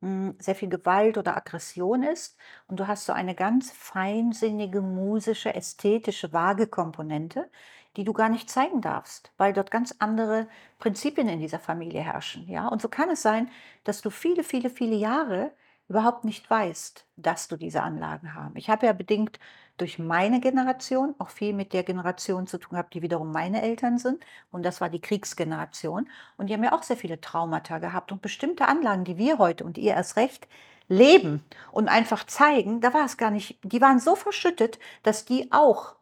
mh, 0.00 0.34
sehr 0.38 0.54
viel 0.54 0.68
Gewalt 0.68 1.18
oder 1.18 1.36
Aggression 1.36 2.02
ist 2.04 2.38
und 2.68 2.78
du 2.80 2.86
hast 2.86 3.06
so 3.06 3.12
eine 3.12 3.34
ganz 3.34 3.72
feinsinnige, 3.72 4.82
musische, 4.82 5.54
ästhetische, 5.54 6.32
vage 6.32 6.68
Komponente, 6.68 7.50
die 7.96 8.04
du 8.04 8.12
gar 8.12 8.28
nicht 8.28 8.50
zeigen 8.50 8.80
darfst, 8.80 9.32
weil 9.36 9.52
dort 9.52 9.70
ganz 9.70 9.94
andere 9.98 10.48
Prinzipien 10.78 11.28
in 11.28 11.40
dieser 11.40 11.58
Familie 11.58 12.00
herrschen. 12.00 12.48
Ja? 12.48 12.68
Und 12.68 12.82
so 12.82 12.88
kann 12.88 13.10
es 13.10 13.22
sein, 13.22 13.50
dass 13.84 14.02
du 14.02 14.10
viele, 14.10 14.44
viele, 14.44 14.70
viele 14.70 14.96
Jahre 14.96 15.52
überhaupt 15.88 16.24
nicht 16.24 16.48
weißt, 16.48 17.06
dass 17.16 17.48
du 17.48 17.56
diese 17.56 17.82
Anlagen 17.82 18.34
haben. 18.34 18.56
Ich 18.56 18.70
habe 18.70 18.86
ja 18.86 18.92
bedingt 18.92 19.38
durch 19.76 19.98
meine 19.98 20.40
Generation 20.40 21.14
auch 21.18 21.30
viel 21.30 21.52
mit 21.52 21.72
der 21.72 21.82
Generation 21.82 22.46
zu 22.46 22.58
tun 22.58 22.72
gehabt, 22.72 22.94
die 22.94 23.02
wiederum 23.02 23.32
meine 23.32 23.60
Eltern 23.62 23.98
sind. 23.98 24.24
Und 24.50 24.64
das 24.64 24.80
war 24.80 24.88
die 24.88 25.00
Kriegsgeneration. 25.00 26.08
Und 26.36 26.48
die 26.48 26.54
haben 26.54 26.64
ja 26.64 26.72
auch 26.72 26.84
sehr 26.84 26.96
viele 26.96 27.20
Traumata 27.20 27.78
gehabt 27.78 28.12
und 28.12 28.22
bestimmte 28.22 28.66
Anlagen, 28.66 29.04
die 29.04 29.18
wir 29.18 29.38
heute 29.38 29.64
und 29.64 29.76
ihr 29.76 29.94
erst 29.94 30.16
recht 30.16 30.46
leben 30.88 31.42
und 31.72 31.88
einfach 31.88 32.24
zeigen, 32.24 32.80
da 32.80 32.92
war 32.94 33.04
es 33.04 33.16
gar 33.16 33.30
nicht, 33.30 33.58
die 33.62 33.80
waren 33.80 33.98
so 33.98 34.14
verschüttet, 34.14 34.78
dass 35.02 35.24
die 35.24 35.50
auch 35.50 35.96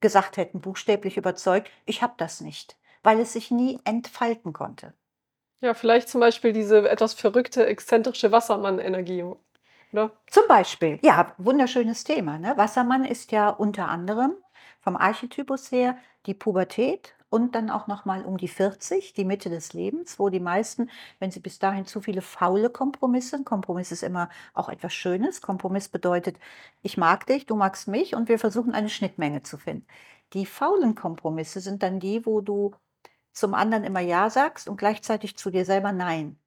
gesagt 0.00 0.36
hätten, 0.36 0.60
buchstäblich 0.60 1.16
überzeugt, 1.16 1.70
ich 1.84 2.02
habe 2.02 2.14
das 2.16 2.40
nicht, 2.40 2.76
weil 3.02 3.20
es 3.20 3.32
sich 3.32 3.50
nie 3.50 3.78
entfalten 3.84 4.52
konnte. 4.52 4.94
Ja, 5.60 5.74
vielleicht 5.74 6.08
zum 6.08 6.20
Beispiel 6.20 6.52
diese 6.52 6.88
etwas 6.88 7.14
verrückte, 7.14 7.66
exzentrische 7.66 8.30
Wassermann-Energie, 8.30 9.24
oder? 9.92 10.12
Zum 10.26 10.44
Beispiel, 10.48 10.98
ja, 11.02 11.34
wunderschönes 11.38 12.04
Thema. 12.04 12.38
Ne? 12.38 12.52
Wassermann 12.56 13.04
ist 13.04 13.32
ja 13.32 13.48
unter 13.48 13.88
anderem 13.88 14.36
vom 14.80 14.96
Archetypus 14.96 15.72
her 15.72 15.96
die 16.26 16.34
Pubertät 16.34 17.15
und 17.28 17.54
dann 17.54 17.70
auch 17.70 17.86
nochmal 17.86 18.24
um 18.24 18.36
die 18.36 18.48
40, 18.48 19.12
die 19.14 19.24
Mitte 19.24 19.50
des 19.50 19.72
Lebens, 19.72 20.18
wo 20.18 20.28
die 20.28 20.40
meisten, 20.40 20.90
wenn 21.18 21.30
sie 21.30 21.40
bis 21.40 21.58
dahin 21.58 21.86
zu 21.86 22.00
viele 22.00 22.22
faule 22.22 22.70
Kompromisse, 22.70 23.42
Kompromiss 23.44 23.92
ist 23.92 24.02
immer 24.02 24.28
auch 24.54 24.68
etwas 24.68 24.94
Schönes, 24.94 25.40
Kompromiss 25.42 25.88
bedeutet, 25.88 26.38
ich 26.82 26.96
mag 26.96 27.26
dich, 27.26 27.46
du 27.46 27.56
magst 27.56 27.88
mich 27.88 28.14
und 28.14 28.28
wir 28.28 28.38
versuchen 28.38 28.74
eine 28.74 28.88
Schnittmenge 28.88 29.42
zu 29.42 29.58
finden. 29.58 29.86
Die 30.32 30.46
faulen 30.46 30.94
Kompromisse 30.94 31.60
sind 31.60 31.82
dann 31.82 32.00
die, 32.00 32.26
wo 32.26 32.40
du 32.40 32.74
zum 33.32 33.54
anderen 33.54 33.84
immer 33.84 34.00
Ja 34.00 34.30
sagst 34.30 34.68
und 34.68 34.76
gleichzeitig 34.78 35.36
zu 35.36 35.50
dir 35.50 35.64
selber 35.64 35.92
Nein. 35.92 36.38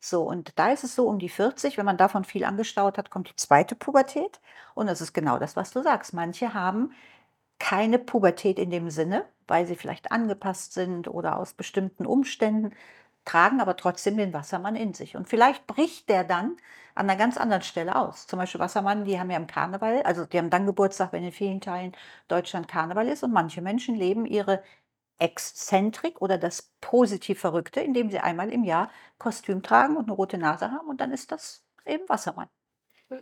So, 0.00 0.22
und 0.24 0.58
da 0.58 0.72
ist 0.72 0.84
es 0.84 0.94
so 0.94 1.08
um 1.08 1.18
die 1.18 1.28
40, 1.28 1.78
wenn 1.78 1.86
man 1.86 1.96
davon 1.96 2.24
viel 2.24 2.44
angestaut 2.44 2.98
hat, 2.98 3.10
kommt 3.10 3.30
die 3.30 3.36
zweite 3.36 3.74
Pubertät. 3.74 4.40
Und 4.74 4.86
das 4.88 5.00
ist 5.00 5.12
genau 5.14 5.38
das, 5.38 5.56
was 5.56 5.70
du 5.72 5.82
sagst. 5.82 6.12
Manche 6.14 6.54
haben 6.54 6.92
keine 7.58 7.98
Pubertät 7.98 8.58
in 8.58 8.70
dem 8.70 8.90
Sinne, 8.90 9.26
weil 9.46 9.66
sie 9.66 9.76
vielleicht 9.76 10.12
angepasst 10.12 10.74
sind 10.74 11.08
oder 11.08 11.38
aus 11.38 11.54
bestimmten 11.54 12.06
Umständen, 12.06 12.74
tragen 13.24 13.60
aber 13.60 13.76
trotzdem 13.76 14.16
den 14.16 14.32
Wassermann 14.32 14.76
in 14.76 14.94
sich. 14.94 15.16
Und 15.16 15.28
vielleicht 15.28 15.66
bricht 15.66 16.08
der 16.08 16.24
dann 16.24 16.56
an 16.94 17.08
einer 17.08 17.18
ganz 17.18 17.36
anderen 17.38 17.62
Stelle 17.62 17.96
aus. 17.96 18.26
Zum 18.26 18.38
Beispiel 18.38 18.60
Wassermann, 18.60 19.04
die 19.04 19.18
haben 19.18 19.30
ja 19.30 19.36
im 19.38 19.46
Karneval, 19.46 20.02
also 20.02 20.26
die 20.26 20.38
haben 20.38 20.50
dann 20.50 20.66
Geburtstag, 20.66 21.12
wenn 21.12 21.24
in 21.24 21.32
vielen 21.32 21.60
Teilen 21.60 21.92
Deutschland 22.28 22.68
Karneval 22.68 23.08
ist. 23.08 23.22
Und 23.24 23.32
manche 23.32 23.62
Menschen 23.62 23.94
leben 23.96 24.26
ihre 24.26 24.62
Exzentrik 25.18 26.20
oder 26.20 26.38
das 26.38 26.72
positiv 26.80 27.40
Verrückte, 27.40 27.80
indem 27.80 28.10
sie 28.10 28.18
einmal 28.20 28.50
im 28.52 28.64
Jahr 28.64 28.90
Kostüm 29.18 29.62
tragen 29.62 29.96
und 29.96 30.04
eine 30.04 30.12
rote 30.12 30.38
Nase 30.38 30.70
haben 30.70 30.88
und 30.88 31.00
dann 31.00 31.12
ist 31.12 31.32
das 31.32 31.64
eben 31.86 32.08
Wassermann. 32.08 32.48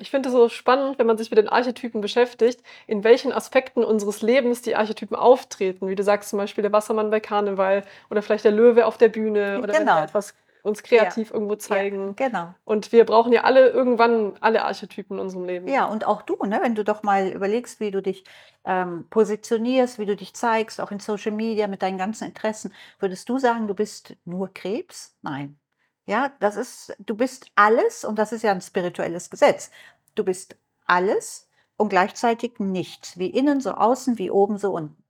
Ich 0.01 0.11
finde 0.11 0.29
es 0.29 0.35
so 0.35 0.49
spannend, 0.49 0.99
wenn 0.99 1.07
man 1.07 1.19
sich 1.19 1.31
mit 1.31 1.39
den 1.39 1.49
Archetypen 1.49 2.01
beschäftigt, 2.01 2.63
in 2.87 3.05
welchen 3.05 3.33
Aspekten 3.33 3.85
unseres 3.85 4.23
Lebens 4.23 4.63
die 4.63 4.77
Archetypen 4.77 5.17
auftreten. 5.17 5.89
Wie 5.89 5.95
du 5.95 6.03
sagst, 6.03 6.31
zum 6.31 6.39
Beispiel 6.39 6.63
der 6.63 6.73
Wassermann 6.73 7.11
bei 7.11 7.21
Karneval 7.21 7.85
oder 8.11 8.23
vielleicht 8.23 8.45
der 8.45 8.53
Löwe 8.53 8.87
auf 8.87 8.99
der 8.99 9.09
Bühne 9.09 9.59
oder 9.63 9.73
wenn 9.75 9.81
Genau. 9.81 9.97
wir 9.97 10.05
etwas 10.05 10.35
uns 10.63 10.81
Ja, 10.91 11.05
kreativ 11.05 11.33
irgendwo 11.33 11.55
ja, 11.55 11.59
zeigen. 11.59 12.15
genau. 12.17 12.55
Und 12.65 12.93
wir 12.93 13.05
brauchen 13.05 13.33
ja 13.33 13.43
alle 13.43 13.69
irgendwann 13.71 14.35
alle 14.41 14.65
Archetypen 14.65 15.17
in 15.17 15.23
unserem 15.23 15.45
Leben. 15.45 15.67
Ja, 15.67 15.87
und 15.87 16.07
auch 16.07 16.23
du, 16.23 16.37
ne, 16.45 16.61
wenn 16.63 16.75
du 16.77 16.85
doch 16.85 17.03
mal 17.03 17.29
überlegst, 17.29 17.81
wie 17.81 17.91
du 17.91 18.01
dich 18.01 18.25
ähm, 18.65 19.07
positionierst, 19.11 19.99
wie 19.99 20.07
du 20.07 20.15
dich 20.15 20.35
zeigst, 20.35 20.81
auch 20.81 20.93
in 20.93 21.01
Social 21.01 21.33
Media 21.33 21.67
mit 21.67 21.83
deinen 21.83 21.99
ganzen 21.99 22.27
Interessen, 22.29 22.73
würdest 23.01 23.29
du 23.29 23.39
sagen, 23.39 23.67
du 23.67 23.75
bist 23.75 24.15
nur 24.25 24.53
Krebs? 24.55 25.17
Nein. 25.23 25.59
Ja, 26.07 26.33
das 26.41 26.57
ist, 26.57 26.97
du 26.99 27.17
bist 27.17 27.51
alles 27.55 28.05
und 28.05 28.19
das 28.19 28.33
ist 28.33 28.43
ja 28.43 28.51
ein 28.51 28.61
spirituelles 28.61 29.31
Gesetz. 29.31 29.71
Du 30.15 30.25
bist 30.25 30.57
alles 30.85 31.49
und 31.77 31.89
gleichzeitig 31.89 32.59
nichts. 32.59 33.19
Wie 33.19 33.31
innen, 33.31 33.61
so 33.61 33.73
außen, 33.73 34.19
wie 34.19 34.31
oben, 34.31 34.59
so 34.59 34.73
unten. 34.73 35.03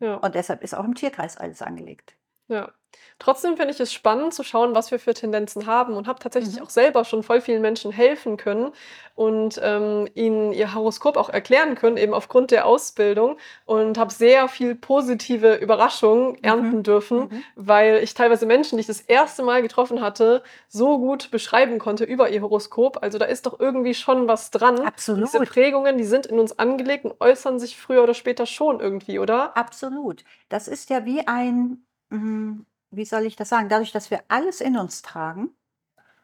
Ja. 0.00 0.16
Und 0.16 0.34
deshalb 0.34 0.62
ist 0.62 0.74
auch 0.74 0.84
im 0.84 0.94
Tierkreis 0.94 1.36
alles 1.36 1.62
angelegt. 1.62 2.16
Ja. 2.48 2.72
Trotzdem 3.18 3.56
finde 3.56 3.72
ich 3.72 3.80
es 3.80 3.92
spannend 3.92 4.34
zu 4.34 4.42
schauen, 4.42 4.74
was 4.74 4.90
wir 4.90 4.98
für 4.98 5.14
Tendenzen 5.14 5.66
haben 5.66 5.94
und 5.94 6.06
habe 6.08 6.18
tatsächlich 6.18 6.56
Mhm. 6.56 6.62
auch 6.62 6.70
selber 6.70 7.04
schon 7.04 7.22
voll 7.22 7.40
vielen 7.40 7.62
Menschen 7.62 7.92
helfen 7.92 8.36
können 8.36 8.72
und 9.14 9.60
ähm, 9.62 10.08
ihnen 10.14 10.52
ihr 10.52 10.74
Horoskop 10.74 11.16
auch 11.16 11.28
erklären 11.30 11.76
können, 11.76 11.96
eben 11.96 12.12
aufgrund 12.14 12.50
der 12.50 12.66
Ausbildung 12.66 13.36
und 13.64 13.96
habe 13.98 14.12
sehr 14.12 14.48
viel 14.48 14.74
positive 14.74 15.54
Überraschungen 15.54 16.42
ernten 16.42 16.82
dürfen, 16.82 17.18
Mhm. 17.30 17.44
weil 17.54 17.98
ich 18.02 18.14
teilweise 18.14 18.46
Menschen, 18.46 18.76
die 18.76 18.80
ich 18.80 18.86
das 18.88 19.00
erste 19.00 19.42
Mal 19.44 19.62
getroffen 19.62 20.00
hatte, 20.00 20.42
so 20.68 20.98
gut 20.98 21.30
beschreiben 21.30 21.78
konnte 21.78 22.04
über 22.04 22.28
ihr 22.30 22.42
Horoskop. 22.42 22.98
Also 23.02 23.18
da 23.18 23.26
ist 23.26 23.46
doch 23.46 23.60
irgendwie 23.60 23.94
schon 23.94 24.26
was 24.28 24.50
dran. 24.50 24.74
Und 24.80 24.96
Diese 24.96 25.38
Absolut. 25.38 25.48
Prägungen, 25.48 25.96
die 25.98 26.04
sind 26.04 26.26
in 26.26 26.38
uns 26.40 26.58
angelegt 26.58 27.04
und 27.04 27.14
äußern 27.20 27.58
sich 27.60 27.76
früher 27.76 28.02
oder 28.02 28.14
später 28.14 28.46
schon 28.46 28.80
irgendwie, 28.80 29.18
oder? 29.20 29.56
Absolut. 29.56 30.24
Das 30.48 30.66
ist 30.68 30.90
ja 30.90 31.04
wie 31.04 31.26
ein, 31.26 31.86
hm, 32.10 32.66
wie 32.96 33.04
soll 33.04 33.26
ich 33.26 33.36
das 33.36 33.48
sagen? 33.48 33.68
Dadurch, 33.68 33.92
dass 33.92 34.10
wir 34.10 34.22
alles 34.28 34.60
in 34.60 34.76
uns 34.76 35.02
tragen, 35.02 35.50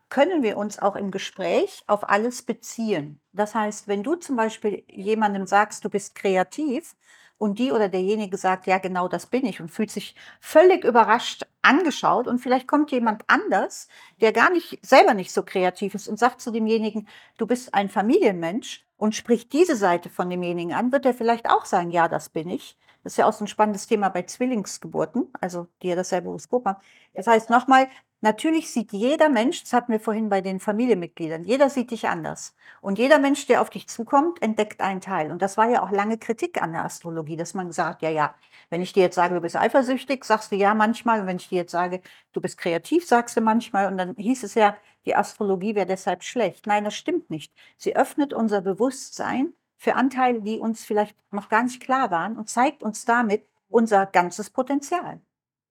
können 0.09 0.43
wir 0.43 0.57
uns 0.57 0.79
auch 0.79 0.97
im 0.97 1.11
Gespräch 1.11 1.85
auf 1.87 2.09
alles 2.09 2.43
beziehen. 2.43 3.21
Das 3.33 3.55
heißt, 3.55 3.89
wenn 3.89 4.03
du 4.03 4.17
zum 4.17 4.37
Beispiel 4.37 4.85
jemandem 4.89 5.47
sagst, 5.47 5.85
du 5.85 5.89
bist 5.89 6.15
kreativ 6.17 6.97
und 7.39 7.59
die 7.59 7.73
oder 7.73 7.89
derjenige 7.89 8.37
sagt, 8.37 8.67
ja, 8.67 8.79
genau 8.79 9.09
das 9.09 9.27
bin 9.27 9.47
ich 9.47 9.61
und 9.61 9.71
fühlt 9.71 9.91
sich 9.91 10.15
völlig 10.41 10.85
überrascht 10.85 11.47
angeschaut 11.63 12.27
und 12.27 12.39
vielleicht 12.39 12.67
kommt 12.67 12.91
jemand 12.91 13.23
anders, 13.29 13.89
der 14.21 14.33
gar 14.33 14.51
nicht 14.51 14.79
selber 14.85 15.15
nicht 15.15 15.33
so 15.33 15.43
kreativ 15.43 15.95
ist 15.95 16.09
und 16.09 16.19
sagt 16.19 16.41
zu 16.41 16.51
demjenigen, 16.51 17.09
du 17.39 17.47
bist 17.47 17.73
ein 17.73 17.89
Familienmensch 17.89 18.85
und 18.97 19.15
spricht 19.15 19.53
diese 19.53 19.77
Seite 19.77 20.11
von 20.11 20.29
demjenigen 20.29 20.75
an, 20.75 20.93
wird 20.93 21.07
er 21.07 21.15
vielleicht 21.15 21.49
auch 21.49 21.65
sagen, 21.65 21.91
ja, 21.91 22.09
das 22.09 22.29
bin 22.29 22.51
ich. 22.51 22.77
Das 23.03 23.15
ist 23.15 23.17
ja 23.17 23.27
auch 23.27 23.33
so 23.33 23.45
ein 23.45 23.49
spannendes 23.49 23.87
Thema 23.87 24.09
bei 24.09 24.23
Zwillingsgeburten, 24.23 25.29
also 25.41 25.69
die 25.83 25.89
ja 25.89 25.97
dasselbe 25.97 26.29
Horoskop 26.29 26.67
haben. 26.67 26.81
Das 27.15 27.27
heißt 27.27 27.51
nochmal, 27.51 27.89
Natürlich 28.23 28.71
sieht 28.71 28.93
jeder 28.93 29.31
Mensch, 29.31 29.63
das 29.63 29.73
hatten 29.73 29.93
wir 29.93 30.01
vorhin 30.01 30.29
bei 30.29 30.43
den 30.43 30.61
Familienmitgliedern, 30.61 31.43
jeder 31.45 31.71
sieht 31.71 31.91
dich 31.91 32.07
anders. 32.07 32.55
Und 32.83 32.99
jeder 32.99 33.19
Mensch, 33.19 33.47
der 33.47 33.63
auf 33.63 33.71
dich 33.71 33.89
zukommt, 33.89 34.43
entdeckt 34.43 34.83
einen 34.83 35.01
Teil. 35.01 35.33
Und 35.33 35.41
das 35.41 35.57
war 35.57 35.71
ja 35.71 35.83
auch 35.83 35.91
lange 35.91 36.19
Kritik 36.19 36.61
an 36.61 36.73
der 36.73 36.85
Astrologie, 36.85 37.37
dass 37.37 37.55
man 37.55 37.73
sagt, 37.73 38.03
ja, 38.03 38.11
ja, 38.11 38.35
wenn 38.69 38.83
ich 38.83 38.93
dir 38.93 39.03
jetzt 39.05 39.15
sage, 39.15 39.35
du 39.35 39.41
bist 39.41 39.57
eifersüchtig, 39.57 40.25
sagst 40.25 40.53
du 40.53 40.57
ja 40.57 40.75
manchmal. 40.75 41.21
Und 41.21 41.27
wenn 41.29 41.37
ich 41.39 41.49
dir 41.49 41.57
jetzt 41.57 41.73
sage, 41.73 42.03
du 42.35 42.43
bist 42.43 42.59
kreativ, 42.59 43.07
sagst 43.07 43.39
du 43.39 43.41
manchmal. 43.41 43.87
Und 43.87 43.97
dann 43.97 44.15
hieß 44.17 44.43
es 44.45 44.55
ja, 44.55 44.77
die 45.07 45.17
Astrologie 45.17 45.75
wäre 45.75 45.87
deshalb 45.87 46.23
schlecht. 46.23 46.67
Nein, 46.67 46.85
das 46.85 46.95
stimmt 46.95 47.31
nicht. 47.31 47.55
Sie 47.79 47.97
öffnet 47.97 48.35
unser 48.35 48.61
Bewusstsein 48.61 49.55
für 49.81 49.95
Anteile, 49.95 50.43
die 50.43 50.59
uns 50.59 50.85
vielleicht 50.85 51.17
noch 51.33 51.49
gar 51.49 51.63
nicht 51.63 51.81
klar 51.81 52.11
waren 52.11 52.37
und 52.37 52.51
zeigt 52.51 52.83
uns 52.83 53.07
damit 53.07 53.47
unser 53.71 54.05
ganzes 54.05 54.51
Potenzial. 54.51 55.23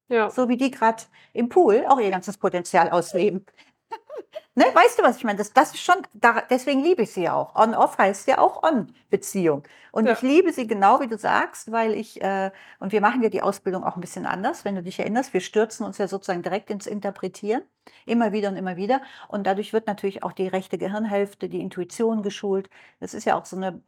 Ja. 0.08 0.32
So 0.32 0.50
wie 0.50 0.58
die 0.58 0.72
gerade 0.72 1.04
im 1.32 1.48
Pool 1.48 1.86
auch 1.88 2.00
ihr 2.00 2.10
ganzes 2.10 2.39
Potenzial 2.39 2.89
ausleben. 2.89 3.45
ne? 4.56 4.65
Weißt 4.74 4.98
du, 4.98 5.04
was 5.04 5.17
ich 5.17 5.26
meine? 5.26 5.38
Das, 5.38 5.54
das 5.54 5.76
ist 5.76 5.84
schon, 5.84 5.98
da, 6.13 6.41
deswegen 6.50 6.84
liebe 6.84 7.04
ich 7.04 7.12
sie 7.12 7.30
auch. 7.30 7.54
On-off 7.54 8.00
heißt 8.00 8.28
ja 8.28 8.39
auch 8.39 8.63
On-Beziehung. 8.63 9.62
Und 9.91 10.08
ja. 10.08 10.13
ich 10.13 10.24
liebe 10.24 10.52
sie 10.54 10.65
genau, 10.65 11.02
wie 11.02 11.08
du 11.08 11.19
sagst, 11.19 11.72
weil 11.72 11.93
ich, 11.93 12.19
äh, 12.19 12.50
und 12.80 12.91
wir 12.91 13.02
machen 13.02 13.22
ja 13.22 13.30
die 13.30 13.43
Ausbildung 13.43 13.84
auch 13.84 13.93
ein 13.93 14.02
bisschen 14.02 14.26
anders, 14.26 14.65
wenn 14.65 14.74
du 14.74 14.82
dich 14.82 14.98
erinnerst. 14.98 15.36
Wir 15.36 15.41
stürzen 15.41 15.86
uns 15.86 16.00
ja 16.00 16.08
sozusagen 16.08 16.41
direkt 16.41 16.72
ins 16.72 16.88
Interpretieren. 16.88 17.62
Immer 18.08 18.32
wieder 18.32 18.50
und 18.50 18.56
immer 18.56 18.76
wieder. 18.76 19.04
Und 19.28 19.45
dadurch 19.45 19.72
wird 19.72 19.86
natürlich 19.86 20.24
auch 20.24 20.32
die 20.32 20.48
rechte 20.48 20.80
Gehirnhälfte, 20.80 21.48
die 21.48 21.62
Intuition 21.62 22.24
geschult. 22.24 22.72
Das 23.00 23.13
ist 23.13 23.26
ja 23.26 23.38
auch 23.38 23.45
so 23.45 23.56
eine 23.56 23.84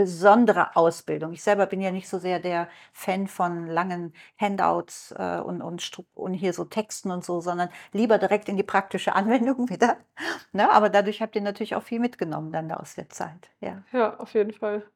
besondere 0.00 0.76
Ausbildung. 0.76 1.34
Ich 1.34 1.42
selber 1.42 1.66
bin 1.66 1.82
ja 1.82 1.90
nicht 1.90 2.08
so 2.08 2.18
sehr 2.18 2.40
der 2.40 2.68
Fan 2.94 3.26
von 3.26 3.66
langen 3.66 4.14
Handouts 4.38 5.12
äh, 5.12 5.40
und, 5.44 5.60
und, 5.60 6.02
und, 6.14 6.32
hier 6.32 6.54
so 6.54 6.64
Texten 6.64 7.10
und 7.10 7.22
so, 7.22 7.42
sondern 7.42 7.68
lieber 7.92 8.16
direkt 8.16 8.48
in 8.48 8.56
die 8.56 8.62
praktische 8.62 9.14
Anwendung 9.14 9.68
wieder. 9.68 9.98
Ne? 10.52 10.72
Aber 10.72 10.88
dadurch 10.88 11.20
habt 11.20 11.36
ihr 11.36 11.42
natürlich 11.42 11.74
auch 11.74 11.82
viel 11.82 12.00
mitgenommen 12.00 12.50
dann 12.50 12.72
aus 12.72 12.94
der 12.94 13.10
Zeit. 13.10 13.50
Ja, 13.60 13.82
ja 13.92 14.16
auf 14.18 14.32
jeden 14.32 14.54
Fall. 14.54 14.86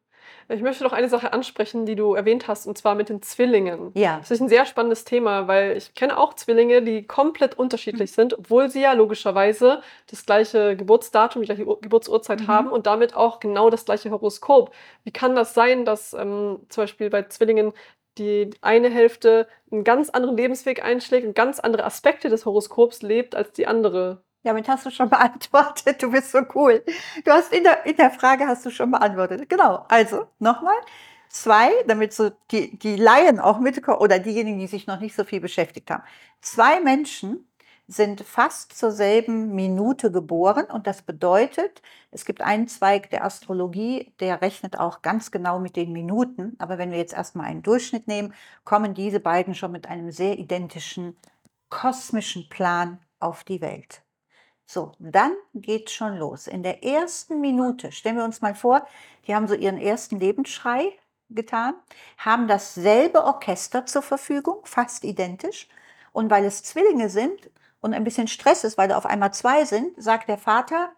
Ich 0.49 0.63
möchte 0.63 0.85
noch 0.85 0.93
eine 0.93 1.09
Sache 1.09 1.33
ansprechen, 1.33 1.87
die 1.87 1.95
du 1.95 2.15
erwähnt 2.15 2.49
hast, 2.49 2.67
und 2.67 2.77
zwar 2.77 2.95
mit 2.95 3.09
den 3.09 3.23
Zwillingen. 3.23 3.93
Ja. 3.95 4.19
Das 4.19 4.31
ist 4.31 4.41
ein 4.41 4.49
sehr 4.49 4.67
spannendes 4.67 5.05
Thema, 5.05 5.49
weil 5.49 5.77
ich 5.77 5.95
kenne 5.95 6.19
auch 6.19 6.35
Zwillinge, 6.35 6.83
die 6.83 7.07
komplett 7.07 7.59
unterschiedlich 7.59 8.11
mhm. 8.11 8.15
sind, 8.15 8.39
obwohl 8.39 8.69
sie 8.71 8.83
ja 8.83 8.93
logischerweise 8.93 9.83
das 10.11 10.27
gleiche 10.27 10.77
Geburtsdatum, 10.77 11.43
die 11.43 11.47
gleiche 11.47 11.65
Geburtsurzeit 11.65 12.41
mhm. 12.41 12.49
haben 12.49 12.71
und 12.71 12.87
damit 12.87 13.15
auch 13.15 13.41
genau 13.41 13.71
das 13.71 13.85
gleiche 13.85 14.11
Horoskop. 14.11 14.75
Wie 15.05 15.13
kann 15.13 15.35
das 15.37 15.55
sein, 15.55 15.85
dass 15.85 16.13
ähm, 16.15 16.61
zum 16.69 16.83
Beispiel 16.83 17.11
bei 17.11 17.23
Zwillingen 17.23 17.73
die 18.19 18.51
eine 18.61 18.91
Hälfte 18.91 19.49
einen 19.71 19.85
ganz 19.85 20.11
anderen 20.11 20.37
Lebensweg 20.37 20.85
einschlägt 20.85 21.27
und 21.27 21.35
ganz 21.35 21.61
andere 21.61 21.85
Aspekte 21.85 22.29
des 22.29 22.47
Horoskops 22.47 23.03
lebt 23.03 23.35
als 23.35 23.53
die 23.53 23.67
andere? 23.67 24.24
Damit 24.45 24.69
hast 24.69 24.87
du 24.87 24.91
schon 24.91 25.11
beantwortet. 25.11 26.03
Du 26.03 26.11
bist 26.11 26.31
so 26.31 26.41
cool. 26.55 26.85
Du 27.25 27.33
hast 27.33 27.53
in 27.53 27.65
der, 27.65 27.85
in 27.87 27.97
der 27.97 28.11
Frage 28.11 28.47
hast 28.47 28.65
du 28.65 28.71
schon 28.71 28.91
beantwortet. 28.91 29.49
Genau. 29.49 29.85
Also 29.89 30.29
nochmal. 30.39 30.77
Zwei, 31.29 31.73
damit 31.89 32.13
so 32.13 32.31
die, 32.53 32.79
die 32.79 32.95
Laien 32.95 33.41
auch 33.41 33.59
mitkommen 33.59 33.99
oder 33.99 34.21
diejenigen, 34.21 34.61
die 34.61 34.69
sich 34.69 34.87
noch 34.87 35.01
nicht 35.01 35.17
so 35.17 35.25
viel 35.25 35.41
beschäftigt 35.41 35.91
haben. 35.91 36.05
Zwei 36.41 36.81
Menschen 36.81 37.49
sind 37.87 38.21
fast 38.21 38.73
zur 38.77 38.93
selben 38.93 39.55
Minute 39.55 40.13
geboren 40.13 40.67
und 40.67 40.87
das 40.87 41.03
bedeutet, 41.03 41.83
es 42.13 42.25
gibt 42.25 42.41
einen 42.41 42.69
Zweig 42.69 43.11
der 43.11 43.25
Astrologie, 43.25 44.13
der 44.21 44.41
rechnet 44.43 44.79
auch 44.79 45.03
ganz 45.03 45.31
genau 45.33 45.59
mit 45.59 45.77
den 45.77 45.93
Minuten. 45.93 46.55
Aber 46.59 46.79
wenn 46.79 46.93
wir 46.93 46.99
jetzt 46.99 47.15
erstmal 47.15 47.47
einen 47.47 47.63
Durchschnitt 47.63 48.07
nehmen, 48.07 48.33
kommen 48.65 48.95
diese 48.95 49.21
beiden 49.21 49.55
schon 49.55 49.73
mit 49.73 49.89
einem 49.89 50.13
sehr 50.13 50.39
identischen 50.39 51.17
kosmischen 51.69 52.49
Plan 52.49 53.01
auf 53.19 53.43
die 53.43 53.61
Welt. 53.61 54.04
So, 54.67 54.93
dann 54.99 55.35
geht 55.53 55.91
schon 55.91 56.17
los. 56.17 56.47
In 56.47 56.63
der 56.63 56.83
ersten 56.83 57.41
Minute, 57.41 57.93
stellen 57.93 58.17
wir 58.17 58.25
uns 58.25 58.41
mal 58.41 58.55
vor, 58.55 58.87
die 59.27 59.35
haben 59.35 59.47
so 59.47 59.55
ihren 59.55 59.79
ersten 59.79 60.19
Lebensschrei 60.19 60.99
getan, 61.31 61.75
haben 62.19 62.49
dasselbe 62.49 63.25
Orchester 63.25 63.87
zur 63.87 64.03
Verfügung, 64.03 64.61
fast 64.65 65.05
identisch. 65.05 65.69
Und 66.13 66.31
weil 66.31 66.45
es 66.45 66.63
Zwillinge 66.63 67.11
sind 67.11 67.51
und 67.81 67.93
ein 67.93 68.05
bisschen 68.05 68.29
Stress 68.29 68.65
ist, 68.65 68.79
weil 68.79 68.89
da 68.89 68.97
auf 68.97 69.07
einmal 69.07 69.35
zwei 69.35 69.65
sind, 69.65 70.01
sagt 70.03 70.29
der 70.29 70.39
Vater, 70.39 70.93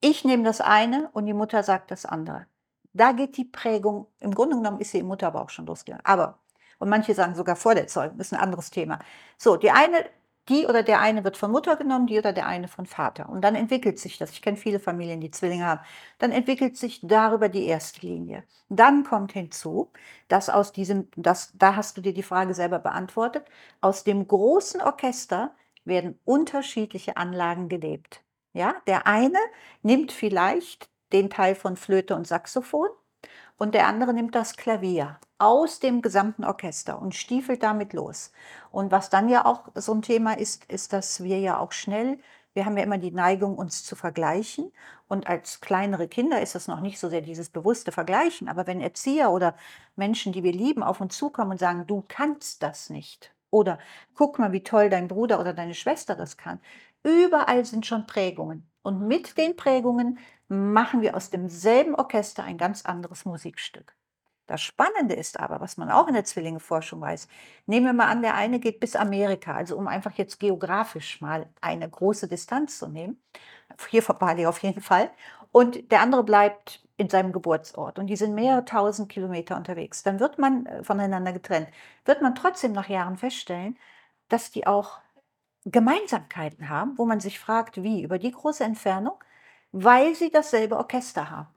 ich 0.00 0.24
nehme 0.24 0.44
das 0.44 0.60
eine 0.60 1.10
und 1.12 1.26
die 1.26 1.34
Mutter 1.34 1.62
sagt 1.62 1.90
das 1.90 2.06
andere. 2.06 2.46
Da 2.92 3.12
geht 3.12 3.36
die 3.36 3.44
Prägung, 3.44 4.06
im 4.20 4.34
Grunde 4.34 4.56
genommen 4.56 4.80
ist 4.80 4.92
sie 4.92 5.00
im 5.00 5.06
Mutterbauch 5.06 5.50
schon 5.50 5.66
losgegangen. 5.66 6.04
Aber, 6.06 6.38
und 6.78 6.88
manche 6.88 7.14
sagen 7.14 7.34
sogar 7.34 7.56
vor 7.56 7.74
der 7.74 7.88
Zeugung, 7.88 8.18
ist 8.20 8.32
ein 8.32 8.40
anderes 8.40 8.70
Thema. 8.70 9.00
So, 9.36 9.56
die 9.56 9.70
eine 9.70 10.04
die 10.48 10.66
oder 10.66 10.82
der 10.82 11.00
eine 11.00 11.24
wird 11.24 11.36
von 11.36 11.50
Mutter 11.50 11.76
genommen, 11.76 12.06
die 12.06 12.18
oder 12.18 12.32
der 12.32 12.46
eine 12.46 12.68
von 12.68 12.86
Vater. 12.86 13.28
Und 13.28 13.42
dann 13.42 13.54
entwickelt 13.54 13.98
sich 13.98 14.18
das. 14.18 14.30
Ich 14.30 14.42
kenne 14.42 14.56
viele 14.56 14.78
Familien, 14.80 15.20
die 15.20 15.30
Zwillinge 15.30 15.66
haben. 15.66 15.80
Dann 16.18 16.32
entwickelt 16.32 16.76
sich 16.76 17.00
darüber 17.02 17.48
die 17.48 17.66
erste 17.66 18.06
Linie. 18.06 18.44
Dann 18.68 19.04
kommt 19.04 19.32
hinzu, 19.32 19.90
dass 20.28 20.50
aus 20.50 20.72
diesem, 20.72 21.08
das, 21.16 21.52
da 21.54 21.76
hast 21.76 21.96
du 21.96 22.02
dir 22.02 22.12
die 22.12 22.22
Frage 22.22 22.54
selber 22.54 22.78
beantwortet, 22.78 23.46
aus 23.80 24.04
dem 24.04 24.26
großen 24.28 24.80
Orchester 24.82 25.54
werden 25.84 26.18
unterschiedliche 26.24 27.16
Anlagen 27.16 27.68
gelebt. 27.68 28.22
Ja, 28.52 28.76
der 28.86 29.06
eine 29.06 29.38
nimmt 29.82 30.12
vielleicht 30.12 30.88
den 31.12 31.30
Teil 31.30 31.54
von 31.54 31.76
Flöte 31.76 32.14
und 32.16 32.26
Saxophon 32.26 32.88
und 33.56 33.74
der 33.74 33.86
andere 33.86 34.12
nimmt 34.14 34.34
das 34.34 34.56
Klavier 34.56 35.18
aus 35.38 35.78
dem 35.80 36.02
gesamten 36.02 36.44
Orchester 36.44 37.00
und 37.00 37.14
stiefelt 37.14 37.62
damit 37.62 37.92
los. 37.92 38.32
Und 38.70 38.90
was 38.90 39.10
dann 39.10 39.28
ja 39.28 39.44
auch 39.46 39.68
so 39.74 39.92
ein 39.92 40.02
Thema 40.02 40.38
ist, 40.38 40.64
ist, 40.66 40.92
dass 40.92 41.22
wir 41.22 41.38
ja 41.38 41.58
auch 41.58 41.72
schnell, 41.72 42.18
wir 42.54 42.64
haben 42.64 42.76
ja 42.76 42.84
immer 42.84 42.98
die 42.98 43.10
Neigung, 43.10 43.56
uns 43.58 43.84
zu 43.84 43.96
vergleichen. 43.96 44.72
Und 45.08 45.26
als 45.26 45.60
kleinere 45.60 46.08
Kinder 46.08 46.40
ist 46.40 46.54
das 46.54 46.68
noch 46.68 46.80
nicht 46.80 46.98
so 46.98 47.08
sehr 47.08 47.20
dieses 47.20 47.50
bewusste 47.50 47.92
Vergleichen. 47.92 48.48
Aber 48.48 48.66
wenn 48.66 48.80
Erzieher 48.80 49.30
oder 49.30 49.56
Menschen, 49.96 50.32
die 50.32 50.42
wir 50.42 50.52
lieben, 50.52 50.82
auf 50.82 51.00
uns 51.00 51.16
zukommen 51.16 51.52
und 51.52 51.58
sagen, 51.58 51.86
du 51.86 52.04
kannst 52.06 52.62
das 52.62 52.90
nicht. 52.90 53.34
Oder 53.50 53.78
guck 54.14 54.38
mal, 54.38 54.52
wie 54.52 54.62
toll 54.62 54.88
dein 54.90 55.08
Bruder 55.08 55.40
oder 55.40 55.52
deine 55.52 55.74
Schwester 55.74 56.16
das 56.16 56.36
kann. 56.36 56.60
Überall 57.02 57.64
sind 57.64 57.86
schon 57.86 58.06
Prägungen. 58.06 58.68
Und 58.84 59.00
mit 59.00 59.38
den 59.38 59.56
Prägungen 59.56 60.18
machen 60.48 61.00
wir 61.00 61.16
aus 61.16 61.30
demselben 61.30 61.94
Orchester 61.94 62.44
ein 62.44 62.58
ganz 62.58 62.84
anderes 62.84 63.24
Musikstück. 63.24 63.96
Das 64.46 64.60
Spannende 64.60 65.14
ist 65.14 65.40
aber, 65.40 65.60
was 65.62 65.78
man 65.78 65.90
auch 65.90 66.06
in 66.06 66.12
der 66.12 66.24
Zwillingeforschung 66.24 67.00
weiß, 67.00 67.28
nehmen 67.64 67.86
wir 67.86 67.92
mal 67.94 68.08
an, 68.08 68.20
der 68.20 68.34
eine 68.34 68.60
geht 68.60 68.78
bis 68.78 68.94
Amerika, 68.94 69.54
also 69.54 69.78
um 69.78 69.88
einfach 69.88 70.12
jetzt 70.12 70.38
geografisch 70.38 71.22
mal 71.22 71.48
eine 71.62 71.88
große 71.88 72.28
Distanz 72.28 72.78
zu 72.78 72.86
nehmen, 72.88 73.22
hier 73.88 74.02
vor 74.02 74.16
Bali 74.16 74.44
auf 74.44 74.58
jeden 74.58 74.82
Fall, 74.82 75.10
und 75.50 75.90
der 75.90 76.02
andere 76.02 76.24
bleibt 76.24 76.86
in 76.98 77.08
seinem 77.08 77.32
Geburtsort. 77.32 77.98
Und 77.98 78.08
die 78.08 78.16
sind 78.16 78.34
mehrere 78.34 78.66
tausend 78.66 79.08
Kilometer 79.08 79.56
unterwegs, 79.56 80.02
dann 80.02 80.20
wird 80.20 80.38
man 80.38 80.66
äh, 80.66 80.84
voneinander 80.84 81.32
getrennt, 81.32 81.68
wird 82.04 82.20
man 82.20 82.34
trotzdem 82.34 82.72
nach 82.72 82.90
Jahren 82.90 83.16
feststellen, 83.16 83.78
dass 84.28 84.50
die 84.50 84.66
auch 84.66 84.98
Gemeinsamkeiten 85.64 86.68
haben, 86.68 86.98
wo 86.98 87.06
man 87.06 87.20
sich 87.20 87.38
fragt, 87.38 87.82
wie, 87.82 88.02
über 88.02 88.18
die 88.18 88.30
große 88.32 88.64
Entfernung, 88.64 89.22
weil 89.72 90.14
sie 90.14 90.30
dasselbe 90.30 90.76
Orchester 90.76 91.30
haben. 91.30 91.48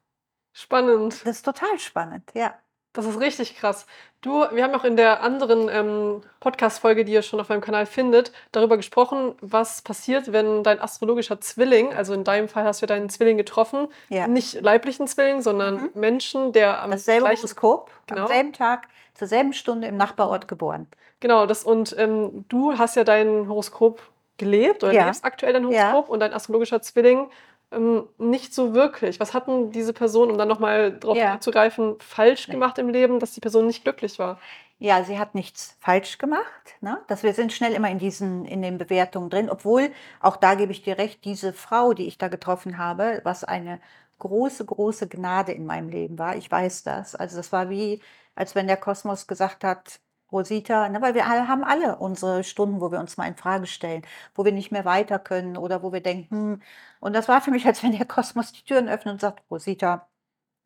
Spannend. 0.54 1.22
Das 1.26 1.38
ist 1.38 1.44
total 1.44 1.80
spannend, 1.80 2.32
ja. 2.34 2.58
Das 2.98 3.06
ist 3.06 3.20
richtig 3.20 3.56
krass. 3.56 3.86
Du, 4.22 4.44
wir 4.52 4.64
haben 4.64 4.74
auch 4.74 4.84
in 4.84 4.98
der 4.98 5.22
anderen 5.22 5.70
ähm, 5.70 6.22
Podcast-Folge, 6.40 7.06
die 7.06 7.12
ihr 7.12 7.22
schon 7.22 7.40
auf 7.40 7.50
meinem 7.50 7.62
Kanal 7.62 7.86
findet, 7.86 8.32
darüber 8.52 8.76
gesprochen, 8.76 9.36
was 9.40 9.84
passiert, 9.84 10.34
wenn 10.34 10.64
dein 10.64 10.82
astrologischer 10.82 11.40
Zwilling, 11.40 11.94
also 11.94 12.16
in 12.16 12.24
deinem 12.24 12.50
Fall 12.50 12.64
hast 12.64 12.82
du 12.82 12.88
deinen 12.88 13.10
Zwilling 13.12 13.38
getroffen, 13.38 13.88
ja. 14.10 14.28
nicht 14.28 14.60
leiblichen 14.62 15.06
Zwilling, 15.06 15.44
sondern 15.44 15.76
mhm. 15.76 15.90
Menschen, 15.94 16.54
der 16.54 16.82
am 16.82 16.90
Dasselbe 16.90 17.26
gleichen 17.26 17.44
Horoskop, 17.44 17.92
genau. 18.08 18.24
am 18.24 18.28
selben 18.30 18.54
Tag, 18.54 18.88
zur 19.14 19.28
selben 19.28 19.54
Stunde 19.54 19.88
im 19.88 19.98
Nachbarort 19.98 20.48
geboren. 20.48 20.88
Genau, 21.20 21.46
das 21.46 21.64
und 21.64 21.96
ähm, 22.00 22.46
du 22.50 22.80
hast 22.80 22.96
ja 22.96 23.04
dein 23.04 23.48
Horoskop 23.48 24.02
gelebt 24.38 24.84
oder 24.84 24.94
ja. 24.94 25.06
lebst 25.06 25.24
aktuell 25.24 25.54
dein 25.54 25.66
Horoskop 25.66 26.08
ja. 26.08 26.12
und 26.12 26.20
dein 26.20 26.34
astrologischer 26.34 26.82
Zwilling 26.82 27.30
ähm, 27.72 28.08
nicht 28.18 28.54
so 28.54 28.74
wirklich. 28.74 29.20
Was 29.20 29.34
hatten 29.34 29.72
diese 29.72 29.94
Person, 29.94 30.32
um 30.32 30.38
dann 30.38 30.48
nochmal 30.48 30.98
drauf 30.98 31.18
ja. 31.18 31.40
zugreifen, 31.40 31.96
falsch 32.00 32.48
gemacht 32.48 32.78
im 32.78 32.90
Leben, 32.90 33.20
dass 33.20 33.34
die 33.34 33.42
Person 33.42 33.68
nicht 33.68 33.84
glücklich 33.84 34.20
war? 34.20 34.40
Ja, 34.80 35.04
sie 35.04 35.18
hat 35.18 35.34
nichts 35.34 35.76
falsch 35.80 36.18
gemacht. 36.18 36.76
Ne? 36.82 37.00
Dass 37.08 37.24
wir 37.24 37.34
sind 37.34 37.52
schnell 37.52 37.74
immer 37.74 37.90
in 37.90 37.98
diesen, 37.98 38.46
in 38.46 38.62
den 38.62 38.78
Bewertungen 38.78 39.30
drin, 39.30 39.50
obwohl, 39.50 39.92
auch 40.20 40.38
da 40.38 40.56
gebe 40.56 40.72
ich 40.72 40.84
dir 40.84 40.98
recht, 40.98 41.26
diese 41.26 41.52
Frau, 41.52 41.94
die 41.94 42.08
ich 42.08 42.18
da 42.18 42.28
getroffen 42.28 42.78
habe, 42.78 43.22
was 43.24 43.44
eine 43.44 43.80
große, 44.20 44.66
große 44.66 45.08
Gnade 45.08 45.52
in 45.52 45.66
meinem 45.66 45.90
Leben 45.90 46.20
war. 46.20 46.36
Ich 46.36 46.50
weiß 46.50 46.84
das. 46.84 47.16
Also 47.16 47.38
das 47.38 47.52
war 47.52 47.70
wie 47.70 48.02
als 48.38 48.54
wenn 48.54 48.68
der 48.68 48.78
Kosmos 48.78 49.26
gesagt 49.26 49.64
hat, 49.64 50.00
Rosita, 50.32 50.90
ne, 50.90 51.02
weil 51.02 51.14
wir 51.16 51.28
alle 51.28 51.48
haben 51.48 51.64
alle 51.64 51.98
unsere 51.98 52.44
Stunden, 52.44 52.82
wo 52.82 52.92
wir 52.92 53.00
uns 53.00 53.18
mal 53.18 53.28
in 53.28 53.36
Frage 53.36 53.68
stellen, 53.68 54.04
wo 54.36 54.46
wir 54.46 54.52
nicht 54.52 54.72
mehr 54.72 54.86
weiter 54.86 55.20
können 55.20 55.58
oder 55.58 55.84
wo 55.84 55.94
wir 55.94 56.02
denken, 56.02 56.54
hm. 56.54 56.62
und 57.00 57.14
das 57.14 57.28
war 57.28 57.42
für 57.42 57.52
mich, 57.52 57.66
als 57.66 57.84
wenn 57.84 57.92
der 57.94 58.06
Kosmos 58.06 58.52
die 58.52 58.64
Türen 58.64 58.90
öffnet 58.90 59.14
und 59.14 59.22
sagt, 59.22 59.44
Rosita, 59.52 60.08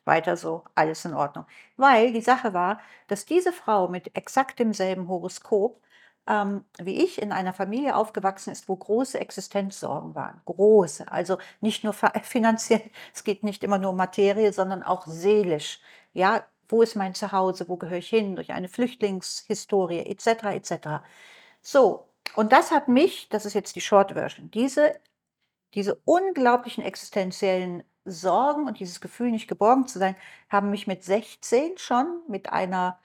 weiter 0.05 0.37
so, 0.37 0.63
alles 0.75 1.05
in 1.05 1.13
Ordnung. 1.13 1.45
Weil 1.77 2.13
die 2.13 2.21
Sache 2.21 2.53
war, 2.53 2.79
dass 3.07 3.25
diese 3.25 3.53
Frau 3.53 3.87
mit 3.87 4.15
exakt 4.17 4.59
demselben 4.59 5.07
Horoskop 5.07 5.81
ähm, 6.27 6.65
wie 6.79 7.03
ich 7.03 7.21
in 7.21 7.31
einer 7.31 7.53
Familie 7.53 7.95
aufgewachsen 7.95 8.51
ist, 8.51 8.69
wo 8.69 8.75
große 8.75 9.19
Existenzsorgen 9.19 10.15
waren. 10.15 10.41
Große. 10.45 11.11
Also 11.11 11.37
nicht 11.61 11.83
nur 11.83 11.93
finanziell, 12.23 12.81
es 13.13 13.23
geht 13.23 13.43
nicht 13.43 13.63
immer 13.63 13.77
nur 13.77 13.91
um 13.91 13.97
Materie, 13.97 14.53
sondern 14.53 14.83
auch 14.83 15.07
seelisch. 15.07 15.79
Ja, 16.13 16.43
wo 16.71 16.81
ist 16.81 16.95
mein 16.95 17.13
Zuhause? 17.15 17.67
Wo 17.69 17.77
gehöre 17.77 17.97
ich 17.99 18.09
hin? 18.09 18.35
Durch 18.35 18.51
eine 18.51 18.69
Flüchtlingshistorie, 18.69 19.99
etc., 19.99 20.27
etc. 20.45 20.87
So, 21.61 22.07
und 22.35 22.51
das 22.51 22.71
hat 22.71 22.87
mich, 22.87 23.29
das 23.29 23.45
ist 23.45 23.53
jetzt 23.53 23.75
die 23.75 23.81
Short 23.81 24.13
Version, 24.13 24.51
diese, 24.51 24.99
diese 25.73 25.95
unglaublichen 26.05 26.83
existenziellen 26.83 27.83
Sorgen 28.05 28.67
und 28.67 28.79
dieses 28.79 29.01
Gefühl, 29.01 29.31
nicht 29.31 29.47
geborgen 29.47 29.87
zu 29.87 29.99
sein, 29.99 30.15
haben 30.49 30.71
mich 30.71 30.87
mit 30.87 31.03
16 31.03 31.77
schon 31.77 32.21
mit 32.27 32.51
einer 32.51 32.99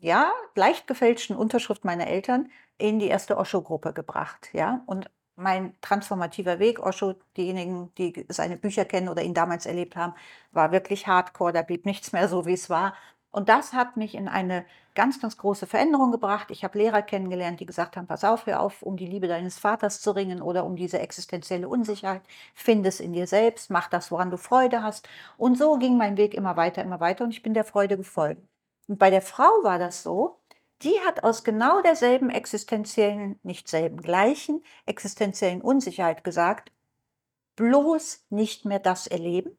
ja, 0.00 0.32
leicht 0.54 0.86
gefälschten 0.86 1.36
Unterschrift 1.36 1.84
meiner 1.84 2.06
Eltern 2.06 2.50
in 2.78 2.98
die 2.98 3.08
erste 3.08 3.36
Osho-Gruppe 3.36 3.92
gebracht. 3.92 4.50
Ja? 4.52 4.82
Und 4.86 5.10
mein 5.36 5.74
transformativer 5.80 6.58
Weg, 6.58 6.80
Osho, 6.80 7.14
diejenigen, 7.36 7.92
die 7.96 8.26
seine 8.28 8.56
Bücher 8.56 8.84
kennen 8.84 9.08
oder 9.08 9.22
ihn 9.22 9.34
damals 9.34 9.66
erlebt 9.66 9.96
haben, 9.96 10.14
war 10.52 10.72
wirklich 10.72 11.06
hardcore, 11.06 11.52
da 11.52 11.62
blieb 11.62 11.86
nichts 11.86 12.12
mehr 12.12 12.28
so, 12.28 12.46
wie 12.46 12.54
es 12.54 12.70
war. 12.70 12.94
Und 13.30 13.48
das 13.50 13.74
hat 13.74 13.96
mich 13.98 14.14
in 14.14 14.28
eine 14.28 14.64
ganz, 14.94 15.20
ganz 15.20 15.36
große 15.36 15.66
Veränderung 15.66 16.10
gebracht. 16.10 16.50
Ich 16.50 16.64
habe 16.64 16.78
Lehrer 16.78 17.02
kennengelernt, 17.02 17.60
die 17.60 17.66
gesagt 17.66 17.96
haben, 17.96 18.06
pass 18.06 18.24
auf, 18.24 18.46
hör 18.46 18.60
auf, 18.60 18.82
um 18.82 18.96
die 18.96 19.06
Liebe 19.06 19.28
deines 19.28 19.58
Vaters 19.58 20.00
zu 20.00 20.12
ringen 20.12 20.40
oder 20.40 20.64
um 20.64 20.74
diese 20.76 20.98
existenzielle 21.00 21.68
Unsicherheit. 21.68 22.22
Finde 22.54 22.88
es 22.88 22.98
in 22.98 23.12
dir 23.12 23.26
selbst, 23.26 23.70
mach 23.70 23.88
das, 23.88 24.10
woran 24.10 24.30
du 24.30 24.38
Freude 24.38 24.82
hast. 24.82 25.08
Und 25.36 25.58
so 25.58 25.76
ging 25.78 25.98
mein 25.98 26.16
Weg 26.16 26.34
immer 26.34 26.56
weiter, 26.56 26.82
immer 26.82 27.00
weiter 27.00 27.24
und 27.24 27.30
ich 27.30 27.42
bin 27.42 27.52
der 27.54 27.64
Freude 27.64 27.96
gefolgt. 27.98 28.42
Und 28.88 28.98
bei 28.98 29.10
der 29.10 29.22
Frau 29.22 29.50
war 29.62 29.78
das 29.78 30.02
so, 30.02 30.38
die 30.82 30.98
hat 31.06 31.24
aus 31.24 31.44
genau 31.44 31.80
derselben 31.82 32.30
existenziellen, 32.30 33.38
nicht 33.42 33.68
selben, 33.68 34.02
gleichen 34.02 34.62
existenziellen 34.86 35.62
Unsicherheit 35.62 36.24
gesagt, 36.24 36.72
bloß 37.56 38.26
nicht 38.30 38.64
mehr 38.64 38.78
das 38.78 39.06
erleben 39.06 39.58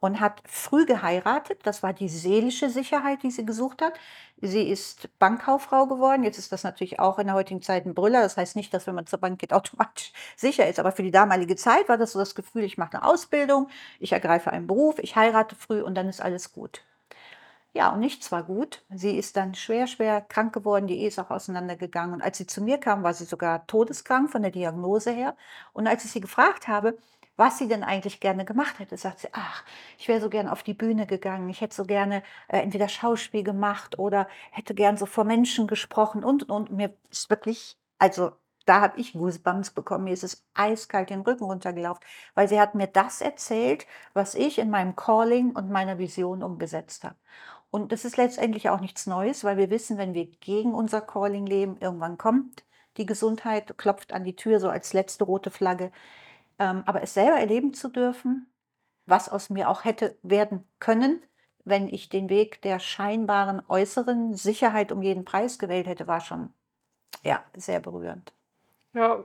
und 0.00 0.20
hat 0.20 0.42
früh 0.46 0.86
geheiratet. 0.86 1.60
Das 1.64 1.82
war 1.82 1.92
die 1.92 2.08
seelische 2.08 2.70
Sicherheit, 2.70 3.22
die 3.22 3.30
sie 3.30 3.46
gesucht 3.46 3.82
hat. 3.82 3.94
Sie 4.40 4.68
ist 4.68 5.08
Bankkauffrau 5.18 5.86
geworden. 5.86 6.24
Jetzt 6.24 6.38
ist 6.38 6.52
das 6.52 6.64
natürlich 6.64 6.98
auch 6.98 7.18
in 7.18 7.26
der 7.26 7.36
heutigen 7.36 7.62
Zeit 7.62 7.86
ein 7.86 7.94
Brüller. 7.94 8.22
Das 8.22 8.36
heißt 8.36 8.56
nicht, 8.56 8.72
dass 8.74 8.86
wenn 8.86 8.94
man 8.94 9.06
zur 9.06 9.20
Bank 9.20 9.38
geht, 9.38 9.52
automatisch 9.54 10.12
sicher 10.36 10.68
ist. 10.68 10.78
Aber 10.78 10.92
für 10.92 11.02
die 11.02 11.10
damalige 11.10 11.56
Zeit 11.56 11.88
war 11.88 11.98
das 11.98 12.12
so 12.12 12.18
das 12.18 12.34
Gefühl, 12.34 12.64
ich 12.64 12.78
mache 12.78 12.94
eine 12.94 13.04
Ausbildung, 13.04 13.68
ich 14.00 14.12
ergreife 14.12 14.50
einen 14.50 14.66
Beruf, 14.66 14.98
ich 14.98 15.16
heirate 15.16 15.54
früh 15.54 15.82
und 15.82 15.94
dann 15.94 16.08
ist 16.08 16.22
alles 16.22 16.52
gut. 16.52 16.82
Ja, 17.72 17.90
und 17.92 18.00
nichts 18.00 18.32
war 18.32 18.42
gut. 18.42 18.84
Sie 18.90 19.16
ist 19.16 19.36
dann 19.36 19.54
schwer, 19.54 19.86
schwer 19.86 20.20
krank 20.22 20.52
geworden. 20.52 20.88
Die 20.88 20.98
Ehe 20.98 21.06
ist 21.08 21.20
auch 21.20 21.30
auseinandergegangen. 21.30 22.14
Und 22.14 22.22
als 22.22 22.38
sie 22.38 22.46
zu 22.46 22.60
mir 22.62 22.78
kam, 22.78 23.02
war 23.04 23.14
sie 23.14 23.24
sogar 23.24 23.64
todeskrank 23.68 24.30
von 24.30 24.42
der 24.42 24.50
Diagnose 24.50 25.12
her. 25.12 25.36
Und 25.72 25.86
als 25.86 26.04
ich 26.04 26.10
sie 26.10 26.20
gefragt 26.20 26.66
habe, 26.66 26.98
was 27.36 27.58
sie 27.58 27.68
denn 27.68 27.84
eigentlich 27.84 28.18
gerne 28.20 28.44
gemacht 28.44 28.80
hätte, 28.80 28.96
sagt 28.96 29.20
sie, 29.20 29.28
ach, 29.32 29.64
ich 29.98 30.08
wäre 30.08 30.20
so 30.20 30.28
gerne 30.28 30.50
auf 30.52 30.62
die 30.64 30.74
Bühne 30.74 31.06
gegangen. 31.06 31.48
Ich 31.48 31.60
hätte 31.60 31.74
so 31.76 31.84
gerne 31.84 32.22
äh, 32.48 32.58
entweder 32.58 32.88
Schauspiel 32.88 33.44
gemacht 33.44 33.98
oder 33.98 34.28
hätte 34.50 34.74
gern 34.74 34.96
so 34.96 35.06
vor 35.06 35.24
Menschen 35.24 35.66
gesprochen 35.68 36.24
und, 36.24 36.48
und, 36.50 36.70
und. 36.70 36.76
Mir 36.76 36.92
ist 37.10 37.30
wirklich, 37.30 37.78
also 37.98 38.32
da 38.66 38.80
habe 38.80 38.98
ich 39.00 39.12
Goosebumps 39.14 39.70
bekommen. 39.70 40.04
Mir 40.04 40.12
ist 40.12 40.24
es 40.24 40.44
eiskalt 40.54 41.10
den 41.10 41.20
Rücken 41.22 41.44
runtergelaufen, 41.44 42.02
weil 42.34 42.48
sie 42.48 42.60
hat 42.60 42.74
mir 42.74 42.88
das 42.88 43.20
erzählt, 43.20 43.86
was 44.12 44.34
ich 44.34 44.58
in 44.58 44.70
meinem 44.70 44.96
Calling 44.96 45.52
und 45.56 45.70
meiner 45.70 45.98
Vision 45.98 46.42
umgesetzt 46.42 47.04
habe. 47.04 47.16
Und 47.70 47.92
das 47.92 48.04
ist 48.04 48.16
letztendlich 48.16 48.68
auch 48.68 48.80
nichts 48.80 49.06
Neues, 49.06 49.44
weil 49.44 49.56
wir 49.56 49.70
wissen, 49.70 49.96
wenn 49.98 50.14
wir 50.14 50.26
gegen 50.26 50.74
unser 50.74 51.00
Calling 51.00 51.46
leben, 51.46 51.76
irgendwann 51.80 52.18
kommt 52.18 52.64
die 52.96 53.06
Gesundheit, 53.06 53.78
klopft 53.78 54.12
an 54.12 54.24
die 54.24 54.36
Tür, 54.36 54.58
so 54.60 54.68
als 54.68 54.92
letzte 54.92 55.24
rote 55.24 55.50
Flagge. 55.50 55.92
Ähm, 56.58 56.82
aber 56.86 57.02
es 57.02 57.14
selber 57.14 57.38
erleben 57.38 57.72
zu 57.72 57.88
dürfen, 57.88 58.52
was 59.06 59.28
aus 59.28 59.50
mir 59.50 59.68
auch 59.68 59.84
hätte 59.84 60.18
werden 60.22 60.68
können, 60.80 61.22
wenn 61.64 61.88
ich 61.88 62.08
den 62.08 62.28
Weg 62.28 62.62
der 62.62 62.78
scheinbaren 62.78 63.62
äußeren 63.68 64.34
Sicherheit 64.34 64.92
um 64.92 65.02
jeden 65.02 65.24
Preis 65.24 65.58
gewählt 65.58 65.86
hätte, 65.86 66.06
war 66.06 66.20
schon 66.20 66.52
ja, 67.22 67.44
sehr 67.56 67.80
berührend. 67.80 68.32
Ja, 68.94 69.24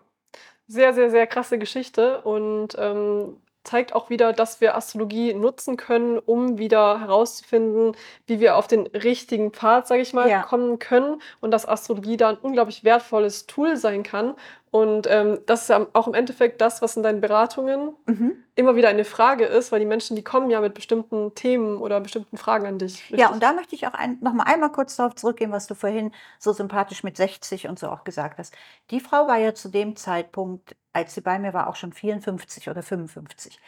sehr, 0.67 0.93
sehr, 0.93 1.09
sehr 1.09 1.27
krasse 1.27 1.57
Geschichte. 1.57 2.21
Und 2.21 2.75
ähm, 2.77 3.41
zeigt 3.65 3.93
auch 3.93 4.09
wieder, 4.09 4.33
dass 4.33 4.61
wir 4.61 4.75
Astrologie 4.75 5.33
nutzen 5.33 5.77
können, 5.77 6.17
um 6.19 6.57
wieder 6.57 6.99
herauszufinden, 6.99 7.95
wie 8.27 8.39
wir 8.39 8.55
auf 8.55 8.67
den 8.67 8.87
richtigen 8.87 9.51
Pfad, 9.51 9.87
sage 9.87 10.01
ich 10.01 10.13
mal, 10.13 10.29
ja. 10.29 10.43
kommen 10.43 10.79
können 10.79 11.21
und 11.41 11.51
dass 11.51 11.67
Astrologie 11.67 12.17
da 12.17 12.29
ein 12.29 12.37
unglaublich 12.37 12.83
wertvolles 12.83 13.47
Tool 13.47 13.77
sein 13.77 14.03
kann. 14.03 14.35
Und 14.75 15.07
ähm, 15.09 15.39
das 15.45 15.69
ist 15.69 15.71
auch 15.93 16.07
im 16.07 16.13
Endeffekt 16.13 16.59
das, 16.59 16.81
was 16.81 16.97
in 16.97 17.03
deinen 17.03 17.21
Beratungen 17.21 17.93
mhm. 18.07 18.43
immer 18.55 18.75
wieder 18.75 18.89
eine 18.89 19.05
Frage 19.05 19.45
ist, 19.45 19.71
weil 19.71 19.79
die 19.79 19.85
Menschen, 19.85 20.17
die 20.17 20.23
kommen 20.23 20.49
ja 20.49 20.59
mit 20.59 20.73
bestimmten 20.73 21.33
Themen 21.33 21.77
oder 21.77 22.01
bestimmten 22.01 22.35
Fragen 22.35 22.65
an 22.65 22.77
dich. 22.77 23.03
Richtig? 23.03 23.19
Ja, 23.19 23.29
und 23.29 23.41
da 23.41 23.53
möchte 23.53 23.73
ich 23.73 23.87
auch 23.87 23.93
ein, 23.93 24.17
noch 24.19 24.33
mal 24.33 24.43
einmal 24.43 24.73
kurz 24.73 24.97
darauf 24.97 25.15
zurückgehen, 25.15 25.53
was 25.53 25.67
du 25.67 25.75
vorhin 25.75 26.11
so 26.39 26.51
sympathisch 26.51 27.03
mit 27.03 27.15
60 27.15 27.69
und 27.69 27.79
so 27.79 27.87
auch 27.87 28.03
gesagt 28.03 28.37
hast. 28.37 28.53
Die 28.91 28.99
Frau 28.99 29.29
war 29.29 29.37
ja 29.37 29.53
zu 29.53 29.69
dem 29.69 29.95
Zeitpunkt 29.95 30.75
als 30.95 31.13
sie 31.13 31.21
bei 31.21 31.37
mir 31.39 31.53
war, 31.53 31.67
auch 31.67 31.75
schon 31.75 31.91
54 31.91 32.69
oder 32.69 32.81
55. 32.81 33.59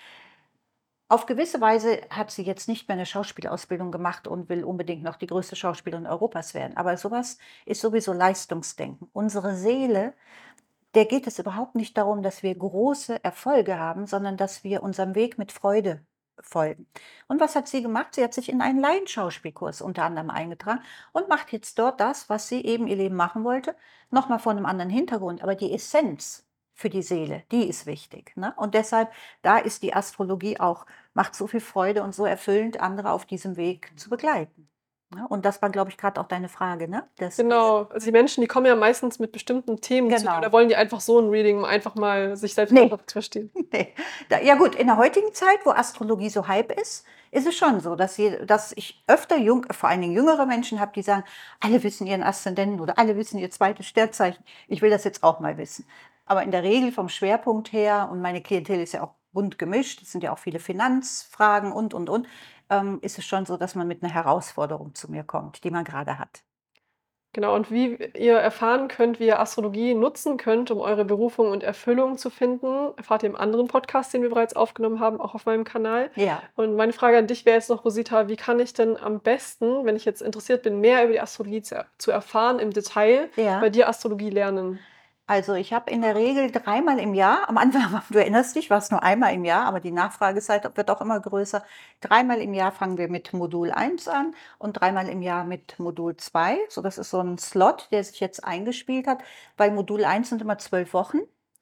Auf 1.10 1.26
gewisse 1.26 1.60
Weise 1.62 2.02
hat 2.10 2.32
sie 2.32 2.44
jetzt 2.44 2.68
nicht 2.70 2.88
mehr 2.88 2.96
eine 2.96 3.06
Schauspielausbildung 3.06 3.92
gemacht 3.92 4.28
und 4.28 4.50
will 4.50 4.64
unbedingt 4.64 5.04
noch 5.04 5.18
die 5.18 5.28
größte 5.28 5.56
Schauspielerin 5.56 6.08
Europas 6.08 6.54
werden. 6.54 6.76
Aber 6.78 6.96
sowas 6.98 7.38
ist 7.66 7.82
sowieso 7.82 8.14
Leistungsdenken. 8.14 9.10
Unsere 9.14 9.56
Seele, 9.56 10.14
der 10.96 11.06
geht 11.06 11.28
es 11.28 11.40
überhaupt 11.40 11.76
nicht 11.76 11.98
darum, 11.98 12.24
dass 12.24 12.44
wir 12.44 12.56
große 12.56 13.24
Erfolge 13.24 13.80
haben, 13.80 14.06
sondern 14.08 14.38
dass 14.38 14.64
wir 14.64 14.84
unserem 14.84 15.16
Weg 15.16 15.38
mit 15.38 15.52
Freude 15.52 16.06
folgen. 16.40 16.88
Und 17.28 17.40
was 17.40 17.56
hat 17.56 17.68
sie 17.68 17.82
gemacht? 17.82 18.16
Sie 18.16 18.24
hat 18.24 18.34
sich 18.34 18.50
in 18.50 18.62
einen 18.62 18.80
Laienschauspielkurs 18.80 19.82
unter 19.82 20.04
anderem 20.04 20.30
eingetragen 20.30 20.82
und 21.12 21.30
macht 21.30 21.52
jetzt 21.52 21.80
dort 21.80 22.00
das, 22.00 22.30
was 22.30 22.48
sie 22.48 22.64
eben 22.64 22.88
ihr 22.88 22.96
Leben 22.96 23.16
machen 23.16 23.44
wollte, 23.44 23.76
nochmal 24.12 24.40
vor 24.40 24.52
einem 24.52 24.66
anderen 24.66 24.92
Hintergrund. 24.92 25.42
Aber 25.44 25.56
die 25.56 25.74
Essenz 25.74 26.48
für 26.78 26.90
die 26.90 27.02
Seele. 27.02 27.44
Die 27.52 27.68
ist 27.68 27.88
wichtig. 27.88 28.38
Ne? 28.38 28.54
Und 28.56 28.76
deshalb, 28.76 29.12
da 29.42 29.58
ist 29.58 29.82
die 29.82 29.96
Astrologie 29.96 30.60
auch, 30.60 30.86
macht 31.14 31.36
so 31.36 31.48
viel 31.48 31.60
Freude 31.60 32.04
und 32.04 32.14
so 32.14 32.26
erfüllend, 32.26 32.80
andere 32.80 33.12
auf 33.12 33.26
diesem 33.26 33.58
Weg 33.58 33.92
zu 34.00 34.10
begleiten. 34.10 34.70
Ne? 35.16 35.26
Und 35.30 35.46
das 35.46 35.62
war, 35.62 35.70
glaube 35.70 35.90
ich, 35.90 35.98
gerade 35.98 36.20
auch 36.20 36.28
deine 36.28 36.50
Frage. 36.50 36.90
Ne? 36.90 37.04
Das 37.18 37.38
genau. 37.38 37.84
Also 37.84 38.06
die 38.06 38.12
Menschen, 38.12 38.42
die 38.42 38.48
kommen 38.48 38.66
ja 38.66 38.76
meistens 38.76 39.20
mit 39.20 39.32
bestimmten 39.32 39.80
Themen 39.80 40.10
genau. 40.10 40.20
zu 40.20 40.24
dir. 40.24 40.30
Genau. 40.32 40.40
Oder 40.40 40.52
wollen 40.52 40.68
die 40.68 40.76
einfach 40.76 41.00
so 41.00 41.20
ein 41.20 41.30
Reading, 41.30 41.60
um 41.60 41.66
einfach 41.66 41.96
mal 41.96 42.36
sich 42.36 42.54
selbst 42.54 42.74
nee. 42.74 42.90
zu 42.90 42.98
verstehen? 43.08 43.52
Nee. 43.72 43.94
ja 44.44 44.56
gut, 44.56 44.76
in 44.76 44.88
der 44.88 44.98
heutigen 44.98 45.34
Zeit, 45.34 45.60
wo 45.66 45.72
Astrologie 45.72 46.30
so 46.30 46.48
hype 46.48 46.72
ist, 46.80 47.06
ist 47.32 47.48
es 47.48 47.56
schon 47.56 47.80
so, 47.82 47.96
dass, 47.96 48.16
je, 48.18 48.46
dass 48.46 48.72
ich 48.76 49.04
öfter 49.08 49.38
jung, 49.38 49.66
vor 49.72 49.90
allen 49.90 50.02
Dingen 50.02 50.14
jüngere 50.14 50.46
Menschen 50.46 50.80
habe, 50.80 50.94
die 50.96 51.02
sagen, 51.02 51.24
alle 51.60 51.84
wissen 51.84 52.08
ihren 52.08 52.24
Aszendenten 52.24 52.80
oder 52.80 52.98
alle 52.98 53.18
wissen 53.18 53.38
ihr 53.40 53.52
zweites 53.52 53.86
Sternzeichen. 53.86 54.44
Ich 54.68 54.82
will 54.82 54.90
das 54.90 55.04
jetzt 55.04 55.24
auch 55.24 55.40
mal 55.40 55.58
wissen. 55.58 55.86
Aber 56.26 56.44
in 56.44 56.52
der 56.52 56.64
Regel 56.64 56.92
vom 56.92 57.10
Schwerpunkt 57.10 57.72
her, 57.72 58.10
und 58.12 58.22
meine 58.22 58.42
Klientel 58.42 58.80
ist 58.80 58.94
ja 58.94 59.04
auch 59.04 59.12
bunt 59.34 59.58
gemischt, 59.60 60.02
es 60.02 60.12
sind 60.12 60.24
ja 60.24 60.34
auch 60.34 60.40
viele 60.40 60.60
Finanzfragen 60.60 61.72
und, 61.72 61.94
und, 61.94 62.10
und, 62.10 62.28
ähm, 62.70 63.00
ist 63.02 63.18
es 63.18 63.26
schon 63.26 63.46
so, 63.46 63.58
dass 63.58 63.76
man 63.76 63.88
mit 63.88 64.04
einer 64.04 64.14
Herausforderung 64.14 64.96
zu 64.96 65.10
mir 65.12 65.24
kommt, 65.24 65.64
die 65.64 65.72
man 65.72 65.84
gerade 65.84 66.20
hat. 66.20 66.44
Genau, 67.34 67.54
und 67.54 67.70
wie 67.70 68.00
ihr 68.18 68.38
erfahren 68.38 68.88
könnt, 68.88 69.20
wie 69.20 69.28
ihr 69.28 69.40
Astrologie 69.40 69.94
nutzen 69.94 70.38
könnt, 70.38 70.72
um 70.72 70.80
eure 70.80 71.06
Berufung 71.06 71.52
und 71.52 71.62
Erfüllung 71.62 72.18
zu 72.18 72.32
finden, 72.32 72.94
erfahrt 72.98 73.22
ihr 73.22 73.30
im 73.30 73.36
anderen 73.36 73.68
Podcast, 73.68 74.12
den 74.12 74.24
wir 74.24 74.30
bereits 74.30 74.56
aufgenommen 74.56 75.00
haben, 75.00 75.22
auch 75.22 75.36
auf 75.36 75.46
meinem 75.46 75.64
Kanal. 75.64 76.10
Ja. 76.16 76.42
Und 76.56 76.76
meine 76.76 76.94
Frage 76.94 77.18
an 77.18 77.28
dich 77.28 77.46
wäre 77.46 77.58
jetzt 77.58 77.70
noch, 77.70 77.86
Rosita, 77.86 78.28
wie 78.28 78.38
kann 78.38 78.60
ich 78.60 78.74
denn 78.74 78.98
am 78.98 79.20
besten, 79.20 79.86
wenn 79.86 79.96
ich 79.96 80.04
jetzt 80.04 80.22
interessiert 80.24 80.64
bin, 80.64 80.80
mehr 80.80 81.04
über 81.04 81.14
die 81.14 81.22
Astrologie 81.22 81.62
zu, 81.62 82.12
erfahren 82.12 82.58
im 82.58 82.72
Detail, 82.72 83.30
ja. 83.36 83.60
bei 83.60 83.70
dir 83.70 83.88
Astrologie 83.88 84.32
lernen? 84.32 84.80
Also 85.30 85.56
ich 85.56 85.74
habe 85.74 85.92
in 85.92 86.02
der 86.02 86.16
Regel 86.16 86.52
dreimal 86.52 87.00
im 87.00 87.14
Jahr, 87.14 87.50
am 87.50 87.58
Anfang, 87.58 88.02
du 88.10 88.18
erinnerst 88.18 88.56
dich, 88.56 88.70
war 88.70 88.78
es 88.78 88.92
nur 88.92 89.04
einmal 89.04 89.34
im 89.34 89.44
Jahr, 89.44 89.66
aber 89.66 89.82
die 89.82 89.92
Nachfragezeit 89.92 90.78
wird 90.78 90.90
auch 90.90 91.02
immer 91.02 91.20
größer. 91.20 91.64
Dreimal 92.00 92.40
im 92.40 92.54
Jahr 92.54 92.72
fangen 92.72 92.98
wir 92.98 93.10
mit 93.10 93.34
Modul 93.34 93.72
1 93.72 94.08
an 94.08 94.34
und 94.58 94.74
dreimal 94.80 95.10
im 95.10 95.22
Jahr 95.22 95.44
mit 95.44 95.80
Modul 95.80 96.16
2. 96.16 96.58
So, 96.70 96.82
das 96.82 96.98
ist 96.98 97.10
so 97.10 97.20
ein 97.20 97.38
Slot, 97.38 97.90
der 97.92 98.04
sich 98.06 98.22
jetzt 98.22 98.44
eingespielt 98.46 99.06
hat, 99.08 99.20
weil 99.58 99.72
Modul 99.72 100.06
1 100.06 100.30
sind 100.30 100.42
immer 100.42 100.60
zwölf 100.60 100.94
Wochen 100.94 101.20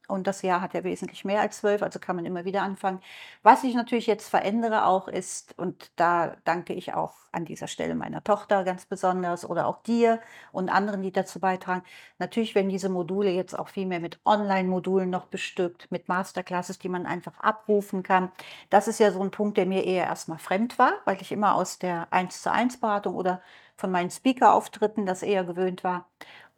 Und 0.08 0.28
das 0.28 0.42
Jahr 0.42 0.62
hat 0.62 0.74
ja 0.74 0.84
wesentlich 0.84 1.26
mehr 1.26 1.42
als 1.42 1.58
zwölf, 1.58 1.82
also 1.82 2.00
kann 2.00 2.16
man 2.16 2.26
immer 2.26 2.46
wieder 2.46 2.62
anfangen. 2.62 3.02
Was 3.44 3.64
ich 3.64 3.76
natürlich 3.76 4.08
jetzt 4.08 4.30
verändere 4.30 4.86
auch 4.86 5.08
ist, 5.08 5.58
und 5.58 5.92
da 5.96 6.36
danke 6.44 6.74
ich 6.74 6.94
auch 6.94 7.14
an 7.32 7.46
dieser 7.46 7.68
Stelle 7.68 7.96
meiner 7.96 8.24
Tochter 8.24 8.64
ganz 8.64 8.86
besonders 8.86 9.48
oder 9.48 9.68
auch 9.68 9.82
dir 9.84 10.22
und 10.52 10.70
anderen, 10.70 11.02
die 11.02 11.12
dazu 11.12 11.40
beitragen. 11.40 11.84
Natürlich 12.18 12.56
werden 12.56 12.70
diese 12.70 12.90
Module 12.90 13.30
jetzt 13.32 13.58
auch 13.58 13.68
viel 13.68 13.86
mehr 13.86 14.00
mit 14.00 14.20
Online-Modulen 14.26 15.10
noch 15.10 15.26
bestückt, 15.26 15.92
mit 15.92 16.08
Masterclasses, 16.08 16.80
die 16.80 16.90
man 16.90 17.06
einfach 17.06 17.40
abrufen 17.40 18.04
kann. 18.04 18.32
Das 18.70 18.88
ist 18.88 19.00
ja 19.00 19.12
so 19.12 19.22
ein 19.22 19.32
Punkt, 19.32 19.58
der 19.58 19.66
mir 19.66 19.84
eher 19.84 20.06
erstmal 20.06 20.40
fremd 20.40 20.80
war, 20.80 20.94
weil 21.06 21.22
ich 21.22 21.32
immer 21.32 21.56
aus 21.56 21.78
der 21.80 22.08
1 22.12 22.42
zu 22.42 22.52
1 22.52 22.80
Beratung 22.80 23.16
oder 23.16 23.42
von 23.78 23.92
meinen 23.92 24.10
Speaker-Auftritten 24.10 25.06
das 25.06 25.22
eher 25.22 25.44
gewöhnt 25.44 25.84
war. 25.84 26.08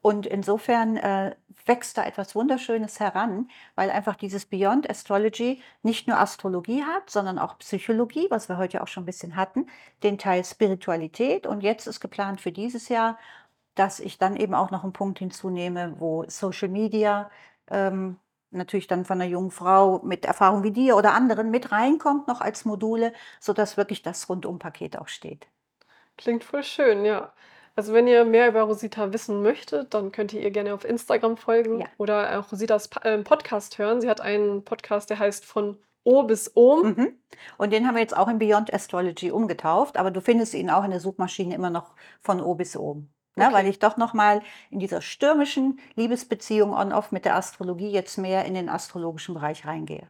Und 0.07 0.25
insofern 0.25 0.95
äh, 0.95 1.35
wächst 1.65 1.97
da 1.97 2.05
etwas 2.05 2.33
Wunderschönes 2.33 3.01
heran, 3.01 3.49
weil 3.75 3.91
einfach 3.91 4.15
dieses 4.15 4.45
Beyond 4.45 4.89
Astrology 4.89 5.61
nicht 5.83 6.07
nur 6.07 6.17
Astrologie 6.17 6.81
hat, 6.85 7.09
sondern 7.09 7.37
auch 7.37 7.57
Psychologie, 7.57 8.27
was 8.29 8.47
wir 8.47 8.57
heute 8.57 8.81
auch 8.81 8.87
schon 8.87 9.03
ein 9.03 9.05
bisschen 9.05 9.35
hatten, 9.35 9.67
den 10.03 10.17
Teil 10.17 10.45
Spiritualität. 10.45 11.45
Und 11.45 11.59
jetzt 11.59 11.87
ist 11.87 11.99
geplant 11.99 12.39
für 12.39 12.53
dieses 12.53 12.87
Jahr, 12.87 13.19
dass 13.75 13.99
ich 13.99 14.17
dann 14.17 14.37
eben 14.37 14.53
auch 14.53 14.71
noch 14.71 14.83
einen 14.85 14.93
Punkt 14.93 15.19
hinzunehme, 15.19 15.95
wo 15.99 16.23
Social 16.29 16.69
Media 16.69 17.29
ähm, 17.69 18.15
natürlich 18.51 18.87
dann 18.87 19.03
von 19.03 19.19
einer 19.19 19.29
jungen 19.29 19.51
Frau 19.51 19.99
mit 20.05 20.23
Erfahrung 20.23 20.63
wie 20.63 20.71
dir 20.71 20.95
oder 20.95 21.15
anderen 21.15 21.51
mit 21.51 21.73
reinkommt, 21.73 22.29
noch 22.29 22.39
als 22.39 22.63
Module, 22.63 23.11
sodass 23.41 23.75
wirklich 23.75 24.03
das 24.03 24.29
Rundumpaket 24.29 24.97
auch 24.99 25.09
steht. 25.09 25.47
Klingt 26.15 26.45
voll 26.45 26.63
schön, 26.63 27.03
ja. 27.03 27.33
Also 27.77 27.93
wenn 27.93 28.07
ihr 28.07 28.25
mehr 28.25 28.47
über 28.49 28.63
Rosita 28.63 29.13
wissen 29.13 29.43
möchtet, 29.43 29.93
dann 29.93 30.11
könnt 30.11 30.33
ihr 30.33 30.41
ihr 30.41 30.49
gerne 30.49 30.73
auf 30.73 30.83
Instagram 30.83 31.37
folgen 31.37 31.81
Ja. 31.81 31.85
oder 31.99 32.39
auch 32.39 32.51
Rositas 32.51 32.89
äh, 33.03 33.19
Podcast 33.19 33.77
hören. 33.77 34.01
Sie 34.01 34.09
hat 34.09 34.19
einen 34.19 34.63
Podcast, 34.65 35.11
der 35.11 35.19
heißt 35.19 35.45
von 35.45 35.77
O 36.03 36.23
bis 36.23 36.51
Ohm. 36.55 36.95
Mhm. 36.97 37.13
Und 37.57 37.71
den 37.73 37.85
haben 37.85 37.93
wir 37.95 38.01
jetzt 38.01 38.17
auch 38.17 38.27
in 38.29 38.39
Beyond 38.39 38.73
Astrology 38.73 39.29
umgetauft, 39.29 39.97
aber 39.97 40.09
du 40.09 40.21
findest 40.21 40.55
ihn 40.55 40.69
auch 40.71 40.83
in 40.85 40.89
der 40.91 40.99
Suchmaschine 40.99 41.53
immer 41.53 41.69
noch 41.69 41.93
von 42.21 42.41
O 42.41 42.55
bis 42.55 42.75
O. 42.75 43.03
Ne, 43.35 43.45
Okay. 43.45 43.53
weil 43.53 43.67
ich 43.67 43.77
doch 43.77 43.97
nochmal 43.97 44.41
in 44.71 44.79
dieser 44.79 45.01
stürmischen 45.01 45.79
Liebesbeziehung 45.93 46.73
on-off 46.73 47.11
mit 47.11 47.25
der 47.25 47.35
Astrologie 47.35 47.91
jetzt 47.91 48.17
mehr 48.17 48.45
in 48.45 48.55
den 48.55 48.69
astrologischen 48.69 49.35
Bereich 49.35 49.67
reingehe. 49.67 50.07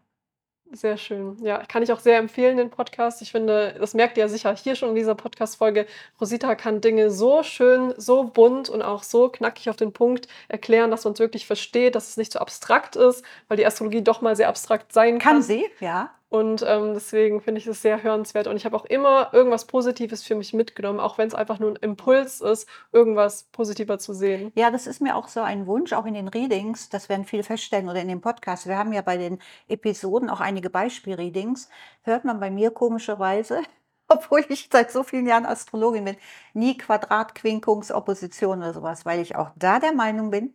Sehr 0.72 0.98
schön. 0.98 1.38
Ja, 1.42 1.60
kann 1.66 1.82
ich 1.82 1.94
auch 1.94 2.00
sehr 2.00 2.18
empfehlen, 2.18 2.58
den 2.58 2.70
Podcast. 2.70 3.22
Ich 3.22 3.32
finde, 3.32 3.76
das 3.80 3.94
merkt 3.94 4.18
ihr 4.18 4.24
ja 4.24 4.28
sicher 4.28 4.54
hier 4.54 4.76
schon 4.76 4.90
in 4.90 4.96
dieser 4.96 5.16
Podcast-Folge. 5.16 5.86
Rosita 6.20 6.56
kann 6.56 6.82
Dinge 6.82 7.10
so 7.10 7.42
schön, 7.42 7.94
so 7.98 8.26
bunt 8.26 8.68
und 8.70 8.82
auch 8.82 9.04
so 9.04 9.30
knackig 9.30 9.70
auf 9.70 9.78
den 9.78 9.94
Punkt 9.94 10.28
erklären, 10.50 10.92
dass 10.92 11.06
man 11.06 11.14
es 11.14 11.20
wirklich 11.20 11.48
versteht, 11.48 11.96
dass 11.96 12.10
es 12.10 12.18
nicht 12.18 12.34
so 12.34 12.40
abstrakt 12.40 12.98
ist, 12.98 13.24
weil 13.48 13.58
die 13.58 13.66
Astrologie 13.66 14.02
doch 14.02 14.22
mal 14.22 14.36
sehr 14.36 14.50
abstrakt 14.50 14.92
sein 14.92 15.20
kann. 15.20 15.36
Kann 15.36 15.42
sie, 15.42 15.66
ja. 15.80 16.12
Und 16.30 16.62
ähm, 16.68 16.94
deswegen 16.94 17.40
finde 17.40 17.60
ich 17.60 17.68
es 17.68 17.82
sehr 17.82 18.04
hörenswert. 18.04 18.48
Und 18.48 18.58
ich 18.58 18.66
habe 18.66 18.76
auch 18.76 18.84
immer 18.86 19.34
irgendwas 19.34 19.66
Positives 19.66 20.24
für 20.24 20.36
mich 20.36 20.54
mitgenommen, 20.54 21.00
auch 21.00 21.18
wenn 21.18 21.28
es 21.28 21.34
einfach 21.34 21.60
nur 21.60 21.72
ein 21.72 21.76
Impuls 21.78 22.42
ist, 22.42 22.68
irgendwas 22.92 23.44
positiver 23.46 23.98
zu 23.98 24.14
sehen. 24.14 24.52
Ja, 24.56 24.70
das 24.70 24.88
ist 24.88 25.00
mir 25.02 25.16
auch 25.16 25.30
so 25.30 25.40
ein 25.42 25.68
Wunsch, 25.68 25.94
auch 25.94 26.06
in 26.06 26.16
den 26.16 26.28
Readings, 26.28 26.90
das 26.90 27.08
werden 27.08 27.24
viele 27.26 27.44
feststellen 27.44 27.88
oder 27.88 28.02
in 28.02 28.10
dem 28.10 28.20
Podcast. 28.20 28.68
Wir 28.68 28.78
haben 28.78 28.92
ja 28.92 29.02
bei 29.02 29.16
den 29.16 29.40
Episoden 29.70 30.30
auch 30.30 30.42
einige 30.42 30.70
Beispiel-Readings. 30.70 31.70
Hört 32.04 32.26
man 32.26 32.42
bei 32.42 32.52
mir 32.52 32.72
komischerweise, 32.72 33.62
obwohl 34.10 34.44
ich 34.50 34.68
seit 34.70 34.92
so 34.92 35.04
vielen 35.04 35.28
Jahren 35.28 35.46
Astrologin 35.46 36.04
bin, 36.04 36.18
nie 36.54 36.78
Quadratquinkungsopposition 36.78 38.60
oder 38.60 38.74
sowas, 38.74 39.06
weil 39.06 39.22
ich 39.22 39.38
auch 39.38 39.52
da 39.56 39.80
der 39.80 39.94
Meinung 39.94 40.30
bin, 40.32 40.54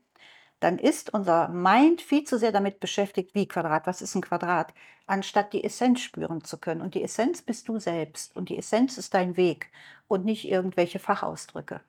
dann 0.63 0.79
ist 0.79 1.13
unser 1.13 1.49
Mind 1.49 2.01
viel 2.01 2.25
zu 2.25 2.39
sehr 2.39 2.53
damit 2.53 2.81
beschäftigt, 2.81 3.35
wie 3.35 3.49
Quadrat, 3.49 3.87
was 3.87 4.03
ist 4.03 4.15
ein 4.15 4.23
Quadrat, 4.23 4.73
anstatt 5.07 5.53
die 5.53 5.65
Essenz 5.65 6.01
spüren 6.01 6.45
zu 6.45 6.59
können. 6.59 6.81
Und 6.81 6.95
die 6.95 7.03
Essenz 7.03 7.43
bist 7.43 7.69
du 7.69 7.79
selbst 7.79 8.37
und 8.37 8.49
die 8.49 8.59
Essenz 8.59 8.99
ist 8.99 9.15
dein 9.15 9.37
Weg 9.37 9.71
und 10.09 10.25
nicht 10.25 10.49
irgendwelche 10.49 10.99
Fachausdrücke. 10.99 11.81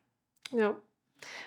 Ja. 0.52 0.76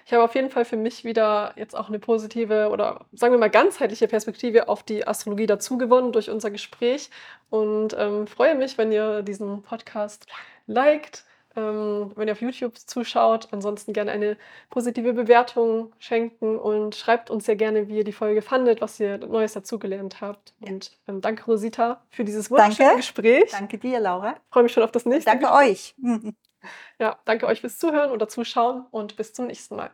Ich 0.07 0.13
habe 0.13 0.25
auf 0.25 0.35
jeden 0.35 0.51
Fall 0.51 0.65
für 0.65 0.77
mich 0.77 1.05
wieder 1.05 1.53
jetzt 1.57 1.77
auch 1.77 1.89
eine 1.89 1.99
positive 1.99 2.71
oder 2.71 3.05
sagen 3.13 3.35
wir 3.35 3.39
mal 3.39 3.51
ganzheitliche 3.51 4.09
Perspektive 4.09 4.69
auf 4.69 4.83
die 4.83 5.07
Astrologie 5.07 5.47
dazu 5.47 5.77
gewonnen 5.77 6.13
durch 6.13 6.31
unser 6.31 6.51
Gespräch 6.51 7.11
und 7.51 7.95
ähm, 7.99 8.27
freue 8.27 8.55
mich, 8.55 8.79
wenn 8.79 8.91
ihr 8.91 9.23
diesen 9.23 9.63
Podcast 9.63 10.27
liked, 10.67 11.25
ähm, 11.57 12.13
wenn 12.15 12.29
ihr 12.29 12.33
auf 12.33 12.41
YouTube 12.41 12.77
zuschaut. 12.79 13.49
Ansonsten 13.51 13.93
gerne 13.93 14.13
eine 14.13 14.37
positive 14.71 15.13
Bewertung 15.13 15.93
schenken 15.99 16.59
und 16.59 16.95
schreibt 16.95 17.31
uns 17.31 17.47
sehr 17.47 17.57
gerne, 17.57 17.89
wie 17.89 17.99
ihr 17.99 18.05
die 18.05 18.13
Folge 18.13 18.43
fandet, 18.43 18.81
was 18.81 19.01
ihr 19.01 19.19
Neues 19.19 19.55
dazugelernt 19.55 20.21
habt. 20.21 20.55
Ja. 20.61 20.73
Und 20.73 20.93
ähm, 21.09 21.21
danke, 21.21 21.45
Rosita, 21.45 22.03
für 22.11 22.25
dieses 22.25 22.51
wunderschöne. 22.51 22.97
Gespräch. 22.97 23.51
Danke 23.51 23.79
dir, 23.79 24.01
Laura. 24.01 24.37
Freue 24.51 24.65
mich 24.65 24.73
schon 24.73 24.83
auf 24.83 24.93
das 24.93 25.07
nächste 25.07 25.31
Danke 25.31 25.47
Gespräch. 25.47 25.95
euch. 25.99 26.35
Ja, 26.99 27.21
danke 27.25 27.47
euch 27.47 27.61
fürs 27.61 27.79
Zuhören 27.79 28.11
oder 28.11 28.29
Zuschauen 28.29 28.87
und 28.91 29.15
bis 29.15 29.33
zum 29.33 29.47
nächsten 29.47 29.77
Mal. 29.77 29.93